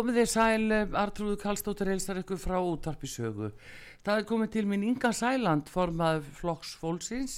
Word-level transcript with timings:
Komið 0.00 0.16
þið 0.16 0.28
sæl, 0.32 0.74
Artrúðu 0.96 1.36
Kallstóttir 1.42 1.90
heilsar 1.90 2.16
ykkur 2.22 2.38
frá 2.40 2.54
útarpi 2.56 3.04
sögu. 3.04 3.50
Það 4.00 4.20
er 4.20 4.26
komið 4.30 4.50
til 4.54 4.62
mín 4.70 4.84
Inga 4.88 5.10
Sæland, 5.12 5.66
formað 5.68 6.22
flokks 6.38 6.70
fólksins. 6.80 7.34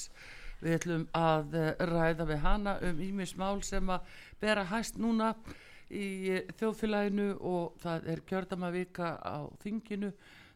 Við 0.60 0.76
ætlum 0.76 1.02
að 1.18 1.56
eh, 1.58 1.82
ræða 1.90 2.26
við 2.28 2.38
hana 2.44 2.76
um 2.86 3.00
ímis 3.02 3.32
mál 3.40 3.64
sem 3.66 3.90
að 3.90 4.12
bera 4.44 4.62
hæst 4.70 5.00
núna 5.02 5.32
í 5.90 6.06
eh, 6.36 6.52
þjóðfélaginu 6.60 7.26
og 7.50 7.82
það 7.82 8.06
er 8.14 8.22
kjördamavika 8.30 9.10
á 9.18 9.42
þinginu. 9.64 10.12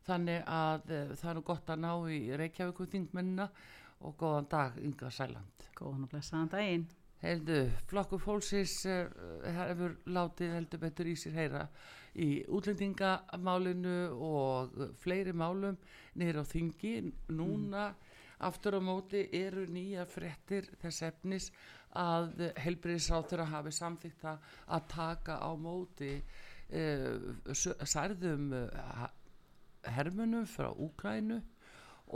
Þannig 0.07 0.45
að 0.47 0.95
eh, 0.95 1.11
það 1.19 1.33
er 1.33 1.41
gott 1.51 1.75
að 1.75 1.83
ná 1.89 1.91
í 2.07 2.21
Reykjavíku 2.39 2.87
þingmennina 2.95 3.49
og 4.07 4.15
góðan 4.23 4.47
dag 4.55 4.79
Inga 4.79 5.11
Sæland. 5.11 5.69
Góðan 5.75 6.07
og 6.07 6.15
blessaðan 6.15 6.55
daginn. 6.55 6.87
Heyrðu, 7.23 7.61
flokkur 7.89 8.21
fólksins 8.21 8.75
uh, 8.91 9.07
hefur 9.57 9.97
látið 10.13 10.53
heldur 10.59 10.83
betur 10.83 11.09
í 11.09 11.15
sér 11.19 11.39
heyra 11.39 11.63
í 12.17 12.43
útlendingamálinu 12.49 13.97
og 14.25 14.77
fleiri 15.01 15.33
málum 15.37 15.79
niður 16.17 16.43
á 16.43 16.45
þingi. 16.49 16.93
Núna 17.33 17.89
aftur 18.47 18.77
á 18.77 18.81
móti 18.85 19.25
eru 19.33 19.65
nýja 19.73 20.05
frettir 20.09 20.69
þess 20.83 21.07
efnis 21.09 21.51
að 21.97 22.51
helbriðisrátur 22.61 23.47
hafi 23.49 23.73
samþykta 23.73 24.37
að 24.77 24.89
taka 24.93 25.39
á 25.41 25.51
móti 25.57 26.13
uh, 26.21 27.33
særðum 27.81 28.53
uh, 28.53 29.07
hermunum 29.97 30.45
frá 30.51 30.69
Úkrænu 30.73 31.41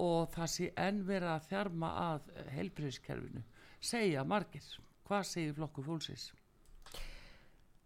og 0.01 0.29
það 0.35 0.53
sé 0.53 0.71
enn 0.79 1.01
vera 1.09 1.35
að 1.39 1.49
þjarma 1.51 1.91
að 2.05 2.31
helbriðiskerfinu 2.55 3.43
segja 3.81 4.25
margir. 4.29 4.67
Hvað 5.11 5.25
segir 5.27 5.55
flokku 5.57 5.83
fólksins? 5.83 6.29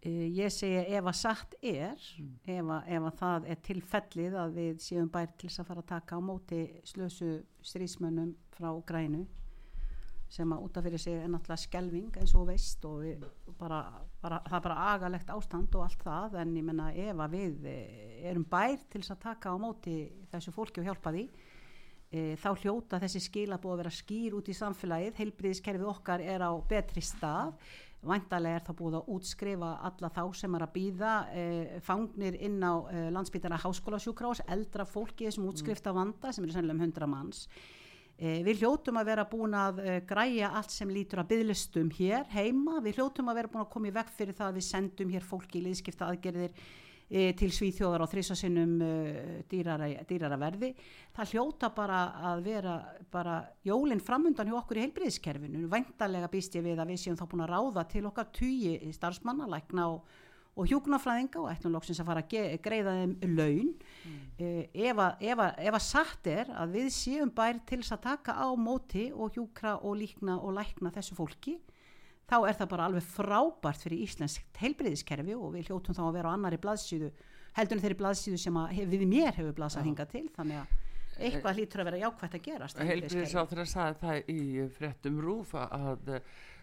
Uh, 0.04 0.26
ég 0.28 0.52
segi 0.52 0.82
ef 0.92 1.06
að 1.08 1.14
satt 1.16 1.54
er, 1.64 2.02
ef, 2.44 2.66
að, 2.68 2.90
ef 2.92 3.06
að 3.08 3.14
það 3.22 3.46
er 3.48 3.62
tilfellið 3.64 4.36
að 4.42 4.58
við 4.58 4.82
séum 4.84 5.08
bæri 5.08 5.32
til 5.40 5.48
þess 5.48 5.62
að 5.62 5.70
fara 5.70 5.84
að 5.84 5.88
taka 5.94 6.18
á 6.18 6.26
móti 6.26 6.58
slösu 6.84 7.30
strísmönnum 7.64 8.34
frá 8.52 8.68
grænu 8.84 9.22
sem 10.34 10.52
að 10.52 10.66
útaf 10.66 10.84
fyrir 10.84 11.00
sig 11.00 11.16
er 11.16 11.32
náttúrulega 11.32 11.62
skelving 11.62 12.20
eins 12.20 12.36
og 12.36 12.46
veist 12.50 12.84
og 12.88 13.00
við, 13.06 13.24
bara, 13.56 13.80
bara, 14.20 14.42
það 14.44 14.58
er 14.58 14.66
bara 14.66 14.86
agalegt 14.90 15.32
ástand 15.32 15.76
og 15.78 15.86
allt 15.86 16.04
það 16.04 16.38
en 16.42 16.54
ég 16.58 16.68
menna 16.68 16.90
ef 16.92 17.24
að 17.24 17.36
við 17.38 17.68
eh, 17.72 18.14
erum 18.28 18.44
bær 18.52 18.76
til 18.82 19.00
þess 19.00 19.14
að 19.16 19.24
taka 19.24 19.54
á 19.54 19.56
móti 19.64 19.96
þessu 20.32 20.52
fólki 20.52 20.82
og 20.82 20.90
hjálpa 20.90 21.14
því 21.14 21.28
e, 22.14 22.34
þá 22.38 22.50
hljóta 22.62 23.00
þessi 23.02 23.22
skila 23.26 23.58
búið 23.58 23.74
að 23.74 23.82
vera 23.82 23.94
skýr 23.98 24.36
út 24.38 24.50
í 24.50 24.56
samfélagið, 24.56 25.18
heilbriðiskerfið 25.18 25.90
okkar 25.90 26.22
er 26.22 26.46
á 26.46 26.52
betri 26.70 27.02
stað. 27.04 27.56
Væntalega 28.04 28.58
er 28.58 28.64
það 28.66 28.76
búið 28.80 28.96
að 28.98 29.06
útskrifa 29.14 29.70
alla 29.88 30.10
þá 30.12 30.22
sem 30.36 30.56
er 30.56 30.64
að 30.66 30.74
býða 30.74 31.12
e, 31.32 31.44
fangnir 31.86 32.36
inn 32.36 32.58
á 32.60 32.74
e, 32.92 33.06
landsbytana 33.14 33.60
háskólasjúkrás, 33.62 34.44
eldra 34.52 34.84
fólki 34.84 35.30
sem 35.32 35.46
útskrifta 35.48 35.94
vanda 35.96 36.32
sem 36.32 36.44
eru 36.44 36.54
sennilega 36.54 36.76
um 36.76 36.84
100 36.84 37.08
manns. 37.08 37.46
E, 38.14 38.44
við 38.46 38.60
hljótum 38.62 39.00
að 39.00 39.08
vera 39.08 39.24
búin 39.26 39.56
að 39.58 39.80
e, 39.82 39.98
græja 40.06 40.52
allt 40.54 40.70
sem 40.70 40.92
lítur 40.92 41.24
að 41.24 41.32
byðlistum 41.32 41.88
hér 41.96 42.28
heima, 42.30 42.76
við 42.84 43.00
hljótum 43.00 43.32
að 43.32 43.40
vera 43.40 43.54
búin 43.54 43.64
að 43.64 43.72
koma 43.72 43.90
í 43.90 43.96
veg 43.96 44.12
fyrir 44.14 44.36
það 44.36 44.52
að 44.52 44.60
við 44.60 44.66
sendum 44.68 45.14
hér 45.16 45.26
fólki 45.32 45.58
í 45.58 45.64
liðskipta 45.64 46.12
aðgerðir 46.12 46.52
til 47.10 47.50
svíþjóðar 47.52 48.02
á 48.02 48.06
þrísasinnum 48.08 48.74
e, 48.80 48.92
dýrara, 49.50 49.90
dýrara 50.08 50.38
verði 50.40 50.70
það 51.14 51.34
hljóta 51.34 51.68
bara 51.76 52.00
að 52.32 52.44
vera 52.46 52.74
bara 53.12 53.38
jólinn 53.66 54.02
framundan 54.02 54.48
hjá 54.48 54.56
okkur 54.58 54.80
í 54.80 54.84
heilbriðiskerfinu, 54.86 55.66
væntalega 55.70 56.30
býst 56.32 56.56
ég 56.56 56.64
við 56.64 56.80
að 56.80 56.94
við 56.94 57.02
séum 57.04 57.18
þá 57.20 57.26
búin 57.28 57.44
að 57.44 57.52
ráða 57.52 57.84
til 57.92 58.06
okkar 58.08 58.30
tugi 58.34 58.92
starfsmanna, 58.96 59.50
lækna 59.52 59.86
og, 59.92 60.16
og 60.56 60.70
hjúknafræðinga 60.70 61.42
og 61.42 61.52
ætlum 61.52 61.76
loksins 61.76 62.00
að 62.00 62.08
fara 62.08 62.24
að 62.24 62.56
greiða 62.64 62.96
þeim 63.02 63.36
laun 63.36 63.70
mm. 63.74 64.18
ef, 64.40 64.96
að, 64.96 65.28
ef, 65.28 65.44
að, 65.44 65.62
ef 65.68 65.78
að 65.78 65.86
satt 65.90 66.32
er 66.32 66.56
að 66.56 66.74
við 66.78 66.90
séum 66.96 67.34
bær 67.36 67.60
til 67.68 67.82
að 67.84 68.02
taka 68.08 68.38
á 68.40 68.48
móti 68.56 69.10
og 69.12 69.36
hjúkra 69.36 69.76
og 69.82 70.00
líkna 70.00 70.40
og 70.40 70.56
lækna 70.56 70.94
þessu 70.94 71.20
fólki 71.20 71.58
þá 72.30 72.36
er 72.48 72.58
það 72.58 72.70
bara 72.72 72.88
alveg 72.88 73.06
frábært 73.08 73.84
fyrir 73.84 74.04
íslenskt 74.06 74.62
heilbriðiskerfi 74.62 75.36
og 75.36 75.52
við 75.54 75.70
hljótum 75.70 75.96
þá 75.96 76.02
að 76.06 76.16
vera 76.18 76.32
á 76.32 76.34
annari 76.36 76.60
blaðsíðu 76.62 77.10
heldur 77.58 77.78
en 77.78 77.84
þeirri 77.84 78.00
blaðsíðu 78.00 78.40
sem 78.40 78.58
hef, 78.72 78.88
við 78.90 79.04
mér 79.10 79.36
hefur 79.36 79.56
blaðsað 79.58 79.88
hinga 79.90 80.08
til 80.10 80.26
þannig 80.34 80.62
að 80.62 80.80
eitthvað 81.14 81.60
hlýtur 81.60 81.82
að 81.82 81.88
vera 81.90 82.00
jákvætt 82.02 82.34
að 82.34 82.42
gerast 82.48 82.80
heilbrigðiskerfi. 82.80 83.14
Heilbriðisrátur 83.14 83.62
að 83.62 83.70
sagði 83.70 84.00
það 84.00 84.32
í 84.34 84.66
frettum 84.74 85.20
rúf 85.22 85.52
að, 85.60 86.10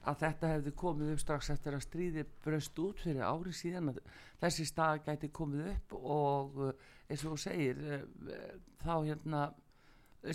að 0.04 0.20
þetta 0.26 0.52
hefði 0.52 0.74
komið 0.82 1.14
upp 1.14 1.24
strax 1.24 1.52
eftir 1.54 1.78
að 1.78 1.86
stríði 1.86 2.26
bröst 2.44 2.82
út 2.84 3.00
fyrir 3.00 3.24
ári 3.24 3.56
síðan 3.56 3.94
að 3.94 4.02
þessi 4.44 4.68
stað 4.68 5.06
gæti 5.08 5.32
komið 5.40 5.72
upp 5.72 5.96
og 6.02 6.62
eins 7.12 7.26
og 7.30 7.40
segir 7.40 7.80
þá 8.82 8.94
hérna 8.98 9.46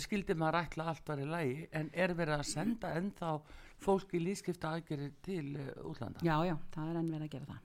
skildi 0.01 0.35
maður 0.35 0.61
ætla 0.63 0.89
allt 0.91 1.07
var 1.07 1.21
í 1.21 1.29
lagi 1.29 1.69
en 1.77 1.89
er 1.95 2.13
verið 2.17 2.41
að 2.41 2.49
senda 2.49 2.91
ennþá 2.97 3.31
fólk 3.83 4.13
í 4.17 4.21
lífskipta 4.23 4.73
aðgerir 4.75 5.15
til 5.25 5.45
uh, 5.55 5.71
útlanda 5.89 6.23
Já, 6.25 6.35
já, 6.47 6.55
það 6.73 6.91
er 6.91 6.99
enn 7.01 7.13
verið 7.13 7.27
að 7.27 7.33
gera 7.35 7.49
það. 7.51 7.63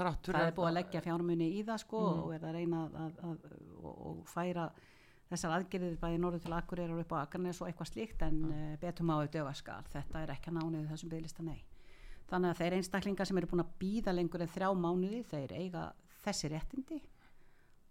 Þráttur 0.00 0.36
Það 0.36 0.46
er 0.46 0.56
búið 0.56 0.70
að 0.70 0.76
leggja 0.78 1.02
fjármunni 1.04 1.50
í 1.56 1.64
það 1.66 1.82
sko 1.82 2.00
og 2.10 2.32
er 2.36 2.46
að 2.46 2.56
reyna 2.56 2.84
að, 2.86 2.96
að, 3.00 3.18
að 3.28 3.90
og, 3.90 4.20
færa 4.30 4.66
þessar 5.30 5.56
aðgerðir 5.56 5.98
bæði 6.00 6.20
norður 6.22 6.44
til 6.44 6.54
Akureyrar 6.56 6.94
og 6.94 7.02
upp 7.04 7.14
á 7.14 7.18
Akarnes 7.22 7.60
og 7.60 7.68
eitthvað 7.70 7.90
slíkt 7.90 8.24
en 8.26 8.40
uh, 8.48 8.62
betum 8.80 9.12
á 9.12 9.14
auðvitað 9.18 9.52
skal. 9.58 9.80
Þetta 9.92 10.22
er 10.22 10.34
ekki 10.36 10.52
að 10.52 10.58
nániðu 10.60 10.90
þessum 10.92 11.12
bygglista 11.12 11.46
nei. 11.46 11.60
Þannig 12.30 12.52
að 12.52 12.60
þeir 12.62 12.76
einstaklingar 12.78 13.26
sem 13.26 13.40
eru 13.40 13.50
búin 13.50 13.64
að 13.64 13.72
býða 13.80 14.14
lengur 14.14 14.44
en 14.44 14.52
þrjá 14.54 14.68
mánuði 14.78 15.24
þeir 15.26 15.54
eiga 15.58 15.88
þessi 16.22 16.50
réttindi 16.52 17.00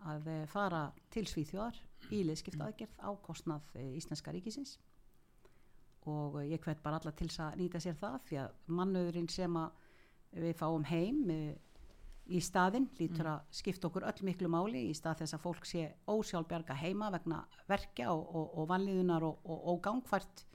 að 0.07 0.29
eh, 0.31 0.43
fara 0.49 0.85
til 1.11 1.25
Svíþjóðar 1.27 1.79
í 2.15 2.21
liðskipta 2.27 2.69
aðgerð 2.69 3.01
á 3.03 3.09
kostnað 3.23 3.73
eh, 3.75 3.89
Íslenska 3.99 4.31
ríkisins 4.31 4.77
og 6.07 6.39
eh, 6.39 6.51
ég 6.53 6.63
hvet 6.63 6.81
bara 6.83 6.99
alla 6.99 7.11
til 7.15 7.29
að 7.41 7.57
nýta 7.59 7.81
sér 7.83 7.97
það 7.99 8.19
því 8.29 8.37
að 8.43 8.75
mannöðurinn 8.77 9.31
sem 9.31 9.57
að 9.59 9.87
við 10.45 10.55
fáum 10.59 10.85
heim 10.87 11.23
eh, 11.33 11.55
í 12.29 12.39
staðinn 12.45 12.87
lítur 12.99 13.31
að 13.31 13.55
skipta 13.57 13.89
okkur 13.89 14.05
öll 14.05 14.25
miklu 14.27 14.51
máli 14.51 14.85
í 14.89 14.93
stað 14.93 15.23
þess 15.23 15.35
að 15.35 15.45
fólk 15.47 15.65
sé 15.65 15.87
ósjálfbjarga 16.07 16.77
heima 16.77 17.09
vegna 17.15 17.41
verkja 17.67 18.11
og, 18.13 18.21
og, 18.35 18.53
og 18.61 18.69
vanliðunar 18.69 19.25
og, 19.25 19.49
og, 19.49 19.79
gangfært 19.81 20.45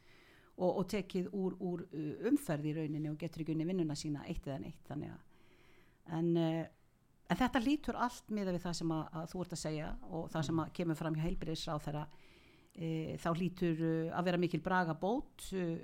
og, 0.54 0.70
og 0.70 0.86
tekið 0.92 1.32
úr, 1.34 1.56
úr 1.58 1.82
uh, 1.88 2.28
umferð 2.30 2.70
í 2.70 2.76
rauninni 2.78 3.10
og 3.10 3.18
getur 3.18 3.42
ekki 3.42 3.56
unni 3.56 3.66
vinnuna 3.66 3.98
sína 3.98 4.22
eitt 4.30 4.46
eða 4.46 4.60
neitt 4.62 4.86
þannig 4.86 5.10
að 5.16 6.14
en, 6.14 6.30
en 6.38 7.40
þetta 7.40 7.64
lítur 7.64 7.98
allt 7.98 8.30
miða 8.30 8.54
við 8.54 8.68
það 8.68 8.78
sem 8.78 8.94
að, 8.94 9.04
að 9.18 9.28
þú 9.32 9.42
ert 9.42 9.56
að 9.56 9.62
segja 9.64 9.90
og 10.14 10.30
það 10.30 10.46
sem 10.50 10.62
að 10.62 10.72
kemur 10.78 11.00
fram 11.00 11.18
hjá 11.18 11.26
heilbriðisráð 11.26 11.84
þeirra 11.88 12.06
e, 12.74 13.16
þá 13.22 13.28
lítur 13.38 13.80
uh, 13.84 14.16
að 14.18 14.24
vera 14.30 14.40
mikil 14.42 14.60
braga 14.64 14.94
bót 14.98 15.46
uh, 15.54 15.76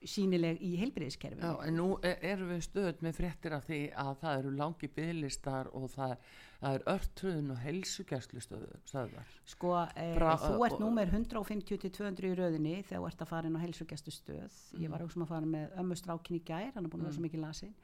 sínileg 0.00 0.62
í 0.64 0.70
heilbriðiskerfi 0.80 1.42
Já, 1.44 1.50
en 1.66 1.74
nú 1.76 1.88
er- 2.00 2.22
erum 2.24 2.48
við 2.54 2.62
stöð 2.64 3.02
með 3.04 3.18
fréttir 3.18 3.52
af 3.52 3.66
því 3.68 3.80
að 4.00 4.14
það 4.22 4.38
eru 4.38 4.52
langi 4.56 4.88
bygglistar 4.96 5.68
og 5.76 5.90
það, 5.92 6.14
það 6.62 6.76
er 6.78 6.86
örtröðun 6.94 7.50
og 7.52 7.58
helsugæslu 7.66 8.40
stöðvar. 8.40 9.34
Sko, 9.44 9.74
e, 9.92 10.06
Bra- 10.16 10.38
þú 10.40 10.64
ert 10.64 10.78
og- 10.78 10.80
númer 10.86 11.12
150-200 11.12 12.30
í 12.30 12.38
röðinni 12.38 12.74
þegar 12.88 13.02
þú 13.02 13.10
ert 13.10 13.20
að 13.26 13.30
fara 13.34 13.46
inn 13.52 13.58
á 13.60 13.64
heilsugjæstu 13.66 14.14
stöð. 14.16 14.56
Ég 14.80 14.88
var 14.88 15.04
auðvitað 15.04 15.26
að 15.26 15.32
fara 15.34 15.46
með 15.52 15.76
ömmu 15.84 16.00
strákin 16.00 16.40
í 16.40 16.42
gær, 16.48 16.72
hann 16.72 16.84
er 16.84 16.88
búin 16.88 17.02
að 17.04 17.10
vera 17.10 17.18
svo 17.18 17.26
mikið 17.28 17.44
lasin 17.44 17.74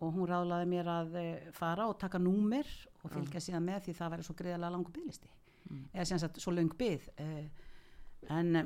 og 0.00 0.14
hún 0.16 0.28
ráðlaði 0.28 0.68
mér 0.68 0.86
að 0.88 1.16
e, 1.20 1.24
fara 1.52 1.88
og 1.88 1.98
taka 2.00 2.18
númer 2.20 2.68
og 3.04 3.10
fylgja 3.12 3.40
síðan 3.40 3.64
með 3.64 3.82
því 3.88 3.96
það 3.96 4.12
væri 4.14 4.24
svo 4.28 4.34
greiðalega 4.36 4.72
langu 4.76 4.92
bygglisti. 4.92 5.28
Eða 5.94 6.06
sem 6.08 6.18
sagt 6.18 6.40
svo 6.40 6.52
löng 6.52 6.72
byggð. 6.76 7.08
E, 7.20 7.50
en 8.28 8.56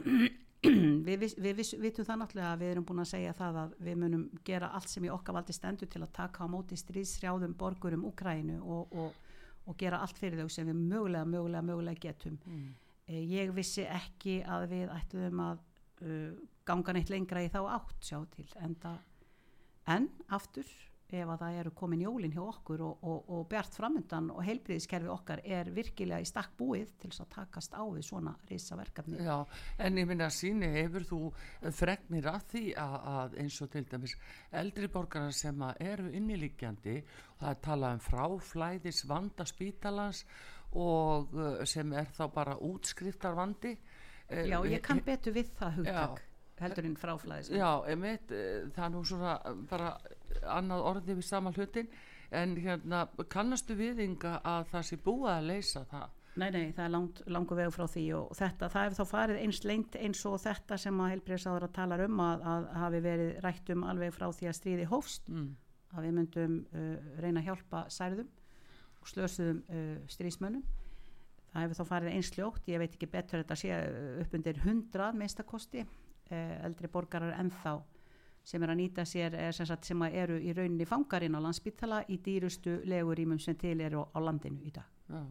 við, 1.07 1.19
við, 1.19 1.35
við 1.37 1.73
vitum 1.83 2.07
það 2.07 2.21
náttúrulega 2.23 2.53
að 2.53 2.63
við 2.63 2.73
erum 2.73 2.87
búin 2.89 3.03
að 3.05 3.11
segja 3.11 3.35
það 3.37 3.59
að 3.63 3.75
við 3.87 3.99
munum 4.01 4.25
gera 4.47 4.71
allt 4.77 4.93
sem 4.93 5.05
í 5.05 5.13
okkar 5.13 5.37
valdi 5.39 5.57
stendur 5.57 5.91
til 5.93 6.03
að 6.03 6.15
taka 6.17 6.47
á 6.47 6.53
móti 6.53 6.79
stríðsrjáðum 6.81 7.57
borgurum 7.61 8.07
Úkrænu 8.09 8.61
og, 8.63 8.95
og, 8.97 9.19
og 9.69 9.79
gera 9.81 10.01
allt 10.05 10.19
fyrir 10.21 10.41
þau 10.41 10.53
sem 10.53 10.71
við 10.71 10.81
mögulega, 10.81 11.29
mögulega, 11.29 11.67
mögulega 11.69 12.03
getum. 12.07 12.39
Mm. 12.49 12.73
Ég 13.35 13.53
vissi 13.53 13.85
ekki 13.85 14.39
að 14.49 14.71
við 14.71 14.93
ættum 14.95 15.43
að 15.45 15.61
uh, 16.07 16.31
ganga 16.65 16.97
neitt 16.97 17.13
lengra 17.13 17.45
í 17.45 17.51
þá 17.53 17.61
átt 17.77 18.09
sjá 18.09 18.23
til 18.33 18.49
en, 18.65 18.77
en 19.93 20.09
aftur 20.33 20.71
ef 21.13 21.29
að 21.29 21.43
það 21.43 21.59
eru 21.61 21.73
komin 21.77 22.03
jólin 22.05 22.33
hjá 22.33 22.43
okkur 22.43 22.83
og, 22.87 23.05
og, 23.05 23.29
og 23.35 23.45
bjart 23.51 23.77
framundan 23.77 24.31
og 24.33 24.41
heilbriðiskerfi 24.47 25.11
okkar 25.13 25.43
er 25.45 25.71
virkilega 25.75 26.25
í 26.25 26.29
stakk 26.29 26.55
búið 26.59 26.95
til 27.01 27.11
þess 27.11 27.25
að 27.25 27.31
takast 27.35 27.77
á 27.77 27.83
við 27.85 28.07
svona 28.09 28.35
risaverkefni. 28.49 29.21
Já, 29.23 29.37
en 29.85 30.01
ég 30.01 30.09
minna 30.11 30.31
síni 30.33 30.71
hefur 30.75 31.07
þú 31.11 31.21
fregnir 31.77 32.29
að 32.33 32.49
því 32.55 32.65
að, 32.81 32.97
að 33.15 33.39
eins 33.45 33.61
og 33.61 33.73
til 33.75 33.85
dæmis 33.93 34.17
eldri 34.63 34.91
borgarar 34.97 35.37
sem 35.37 35.65
eru 35.79 36.11
innilíkjandi 36.11 36.99
það 37.43 37.63
talað 37.69 37.99
um 37.99 38.05
fráflæðis 38.09 39.05
vanda 39.11 39.47
spítalans 39.49 40.25
og 40.75 41.35
uh, 41.37 41.65
sem 41.69 41.93
er 41.95 42.09
þá 42.17 42.25
bara 42.35 42.59
útskriftar 42.59 43.37
vandi 43.39 43.77
Já, 44.25 44.57
ég 44.65 44.81
kann 44.83 45.03
betur 45.05 45.35
við 45.37 45.51
það 45.59 45.83
hugtak 45.83 46.23
heldur 46.25 46.34
en 46.61 46.97
fráflæðis. 46.97 47.51
Já, 47.51 47.71
emitt, 47.91 48.35
það 48.75 48.85
er 48.87 48.93
nú 48.95 49.05
svona 49.05 49.39
bara 49.71 49.95
annað 50.55 50.85
orði 50.91 51.17
við 51.19 51.27
sama 51.27 51.53
hlutin 51.55 51.89
en 52.35 52.57
hérna 52.59 53.07
kannastu 53.31 53.77
viðinga 53.79 54.41
að 54.45 54.69
það 54.73 54.87
sé 54.89 55.01
búið 55.03 55.33
að 55.35 55.49
leysa 55.53 55.85
það 55.91 56.13
Nei, 56.35 56.49
nei, 56.51 56.73
það 56.75 56.85
er 56.85 56.91
langt, 56.91 57.21
langur 57.31 57.59
vegu 57.61 57.73
frá 57.77 57.85
því 57.87 58.05
og 58.19 58.31
þetta, 58.35 58.69
það 58.73 58.85
hefur 58.85 58.97
þá 58.99 59.11
farið 59.13 59.37
eins 59.45 59.61
lengt 59.71 59.99
eins 60.01 60.23
og 60.27 60.41
þetta 60.43 60.79
sem 60.83 61.03
að 61.05 61.13
heilbreyðsáður 61.13 61.67
að 61.69 61.75
tala 61.77 61.99
um 62.03 62.23
að, 62.25 62.47
að 62.51 62.65
hafi 62.83 63.01
verið 63.05 63.31
rætt 63.45 63.71
um 63.71 63.85
alveg 63.87 64.17
frá 64.17 64.25
því 64.35 64.49
að 64.51 64.57
stríði 64.59 64.89
hófst 64.91 65.31
mm. 65.31 65.45
að 65.95 66.09
við 66.09 66.17
myndum 66.17 66.57
uh, 66.75 66.97
reyna 67.23 67.39
að 67.45 67.53
hjálpa 67.53 67.85
særðum 67.95 68.33
og 68.99 69.13
slösuðum 69.13 69.61
uh, 69.69 69.93
stríðsmönnum. 70.11 70.65
Það 71.53 71.67
hefur 71.69 71.79
þá 71.79 71.91
farið 71.93 72.17
eins 72.17 72.33
ljótt, 72.35 72.67
ég 72.67 72.83
veit 72.83 72.91
ekki 72.97 73.11
betur 73.15 73.45
þetta 73.45 73.61
sé 73.61 73.79
upp 74.25 74.35
undir 74.35 74.59
100 74.59 75.21
minnstakosti, 75.21 75.87
uh, 75.87 76.04
eldri 76.31 76.89
borgarar 76.89 77.35
ennþá 77.41 77.75
sem 78.45 78.63
er 78.63 78.73
að 78.75 78.81
nýta 78.83 79.05
sér 79.09 79.35
er 79.41 79.57
sem, 79.57 79.67
sagt, 79.67 79.89
sem 79.89 80.03
eru 80.11 80.37
í 80.37 80.53
rauninni 80.53 80.87
fangarinn 80.89 81.37
á 81.37 81.41
landsbytala 81.41 82.03
í 82.13 82.19
dýrustu 82.21 82.83
legurímum 82.85 83.41
sem 83.41 83.57
til 83.57 83.79
eru 83.81 84.05
á, 84.05 84.19
landinu 84.21 84.61
í 84.65 84.73
dag. 84.75 84.89
já, 85.09 85.25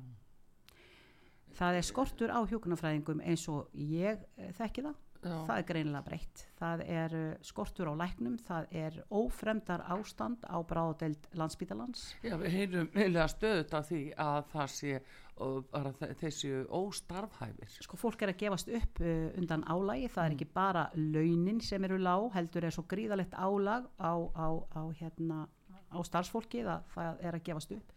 Það 1.53 1.75
er 1.77 1.85
skortur 1.85 2.33
á 2.33 2.41
hjúkunarfræðingum 2.49 3.21
eins 3.21 3.45
og 3.47 3.69
ég 3.77 4.17
eh, 4.37 4.49
þekki 4.57 4.87
það. 4.87 4.95
Já, 5.23 5.35
Það 5.47 5.57
er 5.57 5.67
greinilega 5.71 6.07
breytt. 6.07 6.45
Það 6.59 6.85
er 6.99 7.17
skortur 7.45 7.91
á 7.91 7.93
læknum, 8.03 8.37
það 8.43 8.77
er 8.83 9.01
ófremdar 9.11 9.83
ástand 9.95 10.45
á 10.47 10.57
bráðdelt 10.67 11.27
landsbítalans. 11.39 12.13
já, 12.23 12.37
við 12.39 12.57
heyrum 12.57 12.89
heila 12.95 13.27
stöðut 13.31 13.73
af 13.73 13.89
því 13.91 14.03
að 14.17 14.41
það 14.53 14.73
sé 14.77 14.95
þessi 15.33 16.51
óstarfhæfir 16.69 17.71
Sko 17.81 17.97
fólk 17.97 18.21
er 18.21 18.33
að 18.33 18.39
gefast 18.43 18.69
upp 18.69 19.01
uh, 19.01 19.31
undan 19.39 19.63
álægi, 19.65 20.11
það 20.13 20.27
er 20.27 20.35
ekki 20.35 20.47
bara 20.53 20.83
launin 20.95 21.61
sem 21.61 21.83
eru 21.83 21.97
lág, 21.97 22.29
heldur 22.35 22.67
er 22.67 22.75
svo 22.75 22.85
gríðalegt 22.89 23.33
álag 23.33 23.87
á, 23.97 24.13
á, 24.13 24.47
á, 24.77 24.81
hérna, 24.99 25.47
á 25.89 25.99
starfsfólki 26.05 26.63
það, 26.63 26.85
það 26.93 27.25
er 27.25 27.37
að 27.39 27.45
gefast 27.49 27.73
upp. 27.75 27.93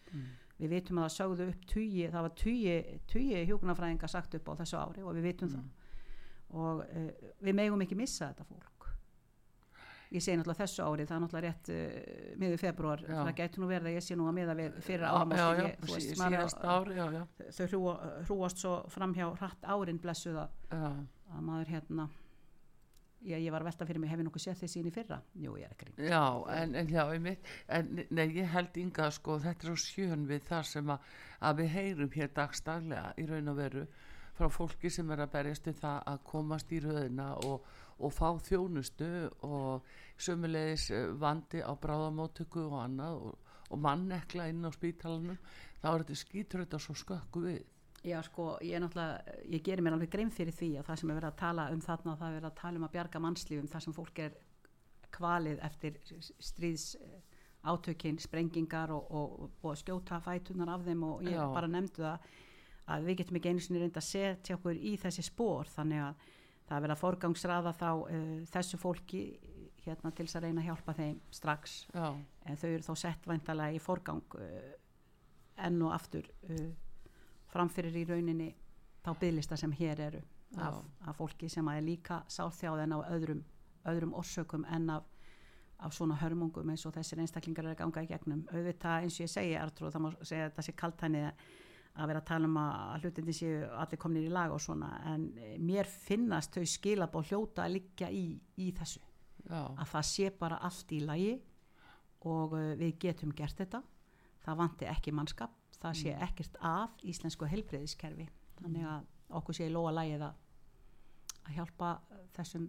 Við 0.57 0.73
vitum 0.73 0.99
að 0.99 1.05
það 1.05 1.17
sögðu 1.19 1.47
upp 1.53 1.67
tugi, 1.69 2.05
það 2.09 2.23
var 2.25 2.35
tugi, 2.41 2.77
tugi 3.13 3.43
hjúkunarfræðinga 3.51 4.09
sagt 4.09 4.39
upp 4.39 4.49
á 4.49 4.53
þessu 4.63 4.79
ári 4.81 5.03
og 5.05 5.13
við 5.19 5.27
vitum 5.29 5.51
það. 5.53 5.67
Og 6.55 6.83
uh, 6.87 7.11
við 7.43 7.55
megum 7.59 7.83
ekki 7.83 7.97
missa 7.99 8.29
þetta 8.31 8.45
fólk. 8.47 8.73
Ég 10.15 10.23
segi 10.23 10.37
náttúrulega 10.39 10.61
þessu 10.63 10.85
ári, 10.87 11.05
það 11.09 11.17
er 11.17 11.23
náttúrulega 11.25 11.49
rétt 11.49 11.71
uh, 11.75 12.37
miður 12.39 12.61
februar, 12.63 13.01
Já. 13.03 13.17
það 13.27 13.33
gæti 13.41 13.61
nú 13.63 13.67
verið 13.73 13.89
að 13.91 13.97
ég 13.97 14.05
sé 14.07 14.17
nú 14.17 14.29
að 14.31 14.37
miða 14.39 14.55
við 14.61 14.77
fyrir 14.87 15.03
ég- 15.03 15.11
á- 15.11 15.27
já, 16.95 17.25
þau 17.57 17.67
hrúa, 17.73 17.95
hrúast 18.29 18.63
svo 18.63 18.77
framhjá 18.95 19.27
hratt 19.41 19.67
árin 19.75 19.99
blessuða 19.99 20.47
já, 20.71 20.93
að 21.35 21.43
maður 21.49 21.73
hérna 21.75 22.07
já, 23.27 23.35
ég 23.43 23.51
var 23.51 23.65
að 23.65 23.71
velta 23.73 23.87
fyrir 23.91 24.01
mig, 24.05 24.11
hef 24.15 24.23
ég 24.23 24.29
nokkuð 24.29 24.45
séð 24.47 24.61
þessi 24.63 24.79
inn 24.85 24.87
í 24.87 24.95
fyrra? 24.95 25.19
Jú, 25.43 25.57
ég 25.59 25.67
er 25.67 25.75
ekki 25.75 25.89
reynd. 25.91 26.07
já 26.07 26.23
en, 26.63 26.75
en 26.85 26.95
já, 26.95 27.03
einmitt 27.11 27.51
en 27.67 27.91
nei, 28.15 28.27
ég 28.39 28.47
held 28.55 28.79
ynga 28.85 29.11
sko 29.11 29.41
þetta 29.43 29.67
er 29.67 29.75
svo 29.75 29.81
sjön 29.91 30.27
við 30.31 30.47
það 30.47 30.63
sem 30.71 30.95
að, 30.95 31.11
að 31.51 31.65
við 31.65 31.73
heyrum 31.75 32.15
hér 32.15 32.31
dagstaglega 32.39 33.11
í 33.19 33.27
raun 33.27 33.51
og 33.51 33.59
veru 33.59 33.89
frá 34.37 34.49
fólki 34.53 34.91
sem 34.93 35.11
er 35.13 35.25
að 35.25 35.33
berjast 35.35 35.69
við 35.69 35.81
það 35.81 36.01
að 36.13 36.23
komast 36.31 36.73
í 36.73 36.81
röðina 36.85 37.29
og, 37.49 37.69
og 37.99 38.13
fá 38.13 38.29
þjónustu 38.49 39.11
og 39.49 39.87
sömulegis 40.21 40.91
eh, 40.95 41.07
vandi 41.21 41.63
á 41.65 41.73
bráðamóttöku 41.73 42.67
og 42.69 42.81
annað 42.83 43.23
og, 43.31 43.55
og 43.71 43.81
mannekla 43.83 44.51
inn 44.53 44.69
á 44.69 44.71
spítalanum 44.75 45.41
þá 45.81 45.89
er 45.93 46.05
þetta 46.05 46.21
skýtur 46.23 46.65
þetta 46.65 46.83
svo 46.83 46.99
skökku 46.99 47.47
við 47.47 47.65
Já, 48.07 48.21
sko, 48.23 48.53
ég 48.63 48.77
er 48.77 48.83
náttúrulega, 48.85 49.39
ég 49.51 49.63
gerir 49.67 49.83
mér 49.83 49.97
alveg 49.97 50.11
grein 50.13 50.29
fyrir 50.31 50.55
því 50.55 50.69
að 50.79 50.85
það 50.87 50.99
sem 51.01 51.11
er 51.11 51.17
verið 51.17 51.31
að 51.33 51.39
tala 51.41 51.65
um 51.75 51.81
þarna, 51.83 52.13
það 52.21 52.29
er 52.29 52.37
verið 52.37 52.49
að 52.49 52.61
tala 52.61 52.79
um 52.79 52.85
að 52.87 52.93
bjarga 52.93 53.23
mannslífum, 53.25 53.71
það 53.73 53.83
sem 53.83 53.97
fólk 53.97 54.21
er 54.23 54.37
kvalið 55.17 55.63
eftir 55.67 55.97
stríðs 56.45 56.85
átökin, 57.67 58.21
sprengingar 58.23 58.93
og, 58.95 59.09
og, 59.11 59.49
og 59.67 59.79
skjóta 59.81 60.21
fætunar 60.23 60.71
af 60.77 60.85
þeim 60.87 61.03
og 61.09 61.25
ég 61.27 61.35
Já. 61.35 61.47
bara 61.55 61.71
nefndu 61.71 62.05
það 62.05 62.29
að 62.93 63.09
við 63.09 63.21
getum 63.21 63.39
ekki 63.39 63.53
einu 63.53 63.65
sinni 63.65 63.83
reynda 63.83 64.03
að 64.03 64.09
setja 64.09 64.57
okkur 64.57 64.79
í 64.79 64.95
þessi 65.03 65.25
spór 65.27 65.71
þannig 65.73 66.03
að 66.07 66.25
það 66.67 66.77
er 66.77 66.85
verið 66.85 66.95
að 66.97 67.03
forgangsraða 67.03 67.75
þá 67.77 67.91
uh, 67.93 68.33
þessu 68.53 68.81
fólki 68.83 69.23
hérna 69.87 70.11
til 70.11 70.27
þess 70.27 70.39
að 70.41 70.47
reyna 70.49 70.63
að 70.63 70.69
hjálpa 70.71 70.95
þeim 70.99 71.19
strax. 71.31 71.77
Já, 71.95 72.07
en 72.47 72.59
þau 72.59 72.69
eru 72.73 72.87
þá 72.87 72.95
sett 72.99 73.29
væntalega 73.31 73.77
í 73.77 73.83
forgang 73.83 74.39
uh, 74.39 74.71
enn 75.67 75.83
og 75.87 75.95
aftur 75.95 76.27
uh, 76.51 76.71
framfyrir 77.53 77.99
í 78.01 78.07
rauninni 78.09 78.49
þá 79.07 79.13
bygglista 79.21 79.59
sem 79.59 79.75
hér 79.79 80.03
eru 80.09 80.23
af, 80.59 80.81
af 81.07 81.19
fólki 81.19 81.49
sem 81.51 81.69
er 81.69 81.85
líka 81.85 82.23
sálþjáð 82.31 82.83
en 82.85 82.97
á 82.97 82.99
öðrum, 83.15 83.45
öðrum 83.87 84.15
orsökum 84.19 84.67
en 84.75 84.91
af, 84.91 85.07
af 85.79 85.95
svona 85.95 86.17
hörmungum 86.21 86.71
eins 86.73 86.87
og 86.89 86.95
þessir 86.97 87.23
einstaklingar 87.23 87.67
er 87.67 87.77
að 87.77 87.83
ganga 87.85 88.03
í 88.03 88.11
gegnum. 88.11 88.43
Auðvitað 88.51 89.07
eins 89.07 89.19
og 89.19 89.27
ég 89.27 89.33
segi 89.33 89.55
Artrúð 89.61 89.95
það 89.95 90.05
má 90.05 90.11
segja 90.23 90.49
að 90.49 90.57
það 90.59 90.69
sé 90.69 90.77
kaltæni 90.83 91.25
að 91.97 92.11
vera 92.11 92.23
að 92.23 92.29
tala 92.29 92.49
um 92.51 92.57
að 92.61 93.05
hlutindi 93.05 93.35
séu 93.37 93.59
allir 93.81 94.01
komnir 94.01 94.29
í 94.29 94.33
lag 94.33 94.53
og 94.53 94.63
svona 94.63 94.93
en 95.13 95.29
eh, 95.41 95.57
mér 95.59 95.89
finnast 95.91 96.57
þau 96.57 96.65
skilabó 96.69 97.23
hljóta 97.25 97.65
að 97.65 97.79
liggja 97.79 98.11
í, 98.13 98.27
í 98.61 98.71
þessu. 98.77 99.03
Já, 99.47 99.63
að 99.63 99.87
það 99.93 100.09
sé 100.09 100.33
bara 100.41 100.63
allt 100.67 100.93
í 100.93 101.03
lagi 101.07 101.37
og 102.27 102.57
uh, 102.59 102.73
við 102.79 102.97
getum 103.05 103.31
gert 103.37 103.61
þetta. 103.61 103.83
Það 104.43 104.59
vanti 104.59 104.89
ekki 104.91 105.13
mannskap 105.15 105.55
það 105.81 105.99
sé 106.01 106.15
ekkert 106.27 106.59
að 106.65 107.07
íslensku 107.11 107.49
heilbreyðiskerfi 107.51 108.27
þannig 108.61 108.89
að 108.89 109.07
okkur 109.39 109.59
sé 109.59 109.69
í 109.69 109.73
lóa 109.75 109.93
lagið 109.95 110.25
að, 110.29 110.39
að 111.45 111.57
hjálpa 111.59 111.93
þessum 112.37 112.69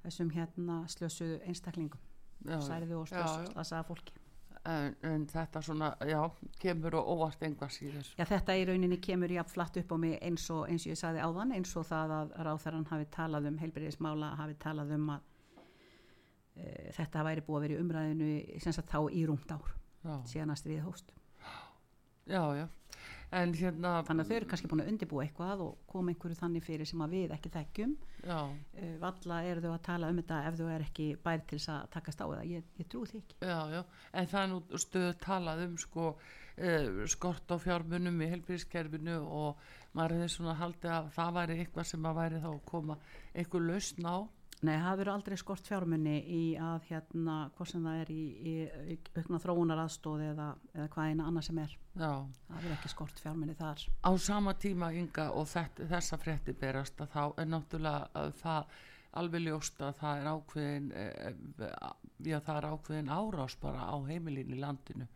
þessum 0.00 0.30
hérna 0.32 0.78
slösuðu 0.88 1.40
einstaklingum 1.44 2.08
særðu 2.64 3.02
og 3.02 3.10
slasaða 3.10 3.82
fólki 3.88 4.16
En, 4.68 4.96
en 5.08 5.22
þetta 5.24 5.62
svona, 5.64 5.94
já, 6.04 6.18
kemur 6.60 6.98
og 6.98 7.06
óvart 7.14 7.40
einhvað 7.46 7.70
síðan 7.72 8.02
Já, 8.18 8.26
þetta 8.28 8.56
í 8.60 8.66
rauninni 8.68 8.98
kemur 9.00 9.32
jafn 9.32 9.54
flatt 9.54 9.78
upp 9.80 9.94
á 9.94 9.96
mig 10.02 10.18
eins 10.20 10.44
og, 10.52 10.66
eins 10.68 10.84
og 10.84 10.92
ég 10.92 11.00
sagði 11.00 11.22
áðan, 11.24 11.54
eins 11.56 11.72
og 11.80 11.86
það 11.88 12.12
að 12.18 12.34
ráþarann 12.44 12.84
hafi 12.90 13.06
talað 13.14 13.48
um, 13.48 13.56
heilbyrðismála 13.62 14.34
hafi 14.36 14.58
talað 14.60 14.92
um 14.98 15.06
að 15.14 15.24
e, 16.60 16.66
þetta 16.98 17.24
væri 17.30 17.46
búið 17.46 17.56
að 17.56 17.64
vera 17.64 17.78
í 17.78 17.80
umræðinu 17.86 18.60
sem 18.66 18.76
sagt 18.76 18.92
þá 18.92 19.00
í 19.08 19.24
rúmt 19.30 19.56
ár 19.56 19.72
já, 20.04 20.14
síðan 20.34 20.52
að 20.52 20.60
stríði 20.60 20.84
hóst. 20.84 21.16
já, 22.28 22.44
já 22.60 22.66
en 23.32 23.52
hérna 23.54 23.92
Þannig 24.08 24.24
að 24.24 24.30
þau 24.30 24.36
eru 24.36 24.46
kannski 24.50 24.68
búin 24.70 24.82
að 24.84 24.88
undirbúa 24.90 25.24
eitthvað 25.24 25.60
og 25.66 25.76
koma 25.90 26.10
einhverju 26.10 26.38
þannig 26.40 26.64
fyrir 26.66 26.88
sem 26.90 27.02
að 27.04 27.12
við 27.14 27.34
ekki 27.36 27.52
þekkjum. 27.54 27.92
já, 28.26 28.38
E, 28.74 28.88
valla 28.98 29.38
eru 29.46 29.60
þau 29.64 29.72
að 29.74 29.82
tala 29.86 30.10
um 30.10 30.18
þetta 30.20 30.40
ef 30.48 30.58
þau 30.58 30.68
er 30.74 30.84
ekki 30.86 31.06
bæri 31.24 31.46
til 31.46 31.58
þess 31.58 31.68
að 31.76 31.88
takast 31.94 32.20
á 32.20 32.26
það. 32.26 32.44
Ég, 32.50 32.64
ég 32.80 32.88
trúi 32.90 33.06
því 33.10 33.20
ekki. 33.22 33.36
já, 33.40 33.58
já, 33.76 33.82
en 34.12 34.26
það 34.34 34.42
er 34.42 34.50
nú 34.54 34.60
stöðu 34.84 35.14
talað 35.22 35.64
um 35.68 35.76
sko 35.78 36.08
uh, 36.10 37.06
skort 37.06 37.54
á 37.54 37.56
fjármunum 37.62 38.20
í 38.20 38.30
helbriðskerfinu 38.34 39.20
og 39.22 39.62
maður 39.94 40.16
hefði 40.18 40.28
svona 40.34 40.58
haldið 40.58 40.90
að 40.96 41.08
það 41.14 41.32
væri 41.38 41.58
eitthvað 41.62 41.88
sem 41.92 42.04
að 42.10 42.18
væri 42.20 42.42
þá 42.42 42.50
að 42.50 42.60
koma 42.72 42.98
einhver 43.34 43.66
lausn 43.70 44.06
á 44.10 44.16
Nei, 44.60 44.74
það 44.76 44.98
verður 45.00 45.12
aldrei 45.14 45.36
skort 45.40 45.68
fjármunni 45.70 46.16
í 46.20 46.42
að 46.60 46.82
hérna, 46.90 47.36
hvort 47.56 47.70
sem 47.70 47.86
það 47.86 48.00
er 48.02 48.10
í, 48.12 48.24
í, 48.44 48.96
aukna 49.16 49.40
þróunar 49.40 49.80
aðstóð 49.86 50.24
eða, 50.26 50.48
eða 50.74 50.88
hvað 50.92 51.12
eina 51.14 51.28
annað 51.30 51.46
sem 51.48 51.60
er. 51.62 51.76
já, 51.94 52.10
Það 52.50 52.56
verður 52.58 52.74
ekki 52.76 52.92
skort 52.92 53.22
fjármunni 53.24 53.56
þar. 53.56 53.84
á 54.04 54.10
sama 54.20 54.54
tíma 54.60 54.92
ynga 55.00 55.30
og 55.32 55.48
þetta, 55.48 55.88
þessa 55.94 56.18
frétti 56.20 56.56
berast 56.60 57.00
að 57.00 57.12
þá 57.14 57.22
er 57.40 57.48
náttúrulega 57.54 58.10
að 58.20 58.32
það 58.42 58.74
alveg 59.20 59.46
ljóst 59.46 59.80
að 59.82 59.94
það 60.00 60.20
er 60.20 60.28
ákveðin 60.30 60.90
eh, 60.94 61.30
já 62.30 62.36
það 62.44 62.58
er 62.60 62.68
ákveðin 62.70 63.14
árás 63.16 63.56
bara 63.62 63.88
á 63.90 63.96
heimilin 64.06 64.52
í 64.54 64.60
landinu 64.60 65.08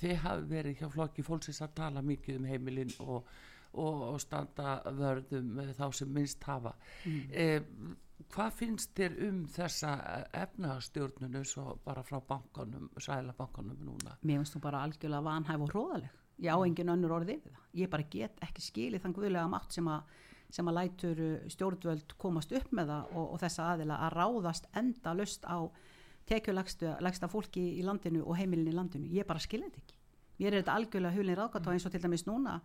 þið 0.00 0.14
hafi 0.22 0.46
verið 0.50 0.78
hjá 0.80 0.88
flokki 0.94 1.24
fólksins 1.26 1.60
að 1.64 1.74
tala 1.82 2.02
mikið 2.04 2.40
um 2.40 2.48
heimilin 2.48 2.94
og, 3.04 3.28
og, 3.74 4.00
og 4.14 4.22
standa 4.22 4.78
vörðum 4.96 5.60
þá 5.76 5.86
sem 5.92 6.10
minnst 6.14 6.46
hafa 6.48 6.72
mm. 7.04 7.94
Hvað 8.32 8.58
finnst 8.58 8.92
þér 8.96 9.16
um 9.28 9.40
þessa 9.50 9.94
efnahastjórnunu 10.42 11.42
svo 11.48 11.78
bara 11.84 12.04
frá 12.06 12.20
bankanum, 12.28 12.90
sælabankanum 12.98 13.80
núna 13.84 14.16
Mér 14.22 14.42
finnst 14.42 14.56
þú 14.56 14.62
bara 14.64 14.84
algjörlega 14.86 15.24
vanhæf 15.24 15.64
og 15.66 15.74
hróðaleg. 15.74 16.20
Ég 16.42 16.50
á 16.50 16.58
engin 16.66 16.92
önnur 16.94 17.14
orði 17.14 17.38
yfir 17.38 17.54
það. 17.54 17.66
Ég 17.80 17.90
bara 17.90 18.06
get 18.10 18.40
ekki 18.42 18.64
skilið 18.64 19.04
þann 19.04 19.16
guðlega 19.16 19.50
mátt 19.50 19.76
sem 19.76 19.90
að, 19.90 20.14
sem 20.50 20.70
að 20.70 20.78
lætur 20.80 21.24
uh, 21.24 21.34
stjórnvöld 21.54 22.16
komast 22.18 22.54
upp 22.58 22.72
með 22.74 22.94
það 22.94 23.12
og, 23.14 23.26
og 23.26 23.42
þessa 23.44 23.68
aðila 23.74 24.00
að 24.06 24.16
ráðast 24.18 24.70
enda 24.74 25.14
lust 25.14 25.46
á 25.46 25.58
tekjulegsta 26.26 27.28
fólki 27.30 27.62
í 27.78 27.84
landinu 27.84 28.24
og 28.24 28.38
heimilin 28.40 28.72
í 28.72 28.74
landinu. 28.74 29.10
Ég 29.12 29.28
bara 29.28 29.42
skilið 29.42 29.70
þetta 29.70 29.84
ekki. 29.84 30.00
Mér 30.40 30.50
er 30.50 30.62
þetta 30.62 30.76
algjörlega 30.80 31.14
hulin 31.18 31.38
ráðgat 31.38 31.68
og 31.68 31.76
eins 31.76 31.86
og 31.86 31.94
til 31.94 32.02
dæmis 32.02 32.26
núna 32.26 32.58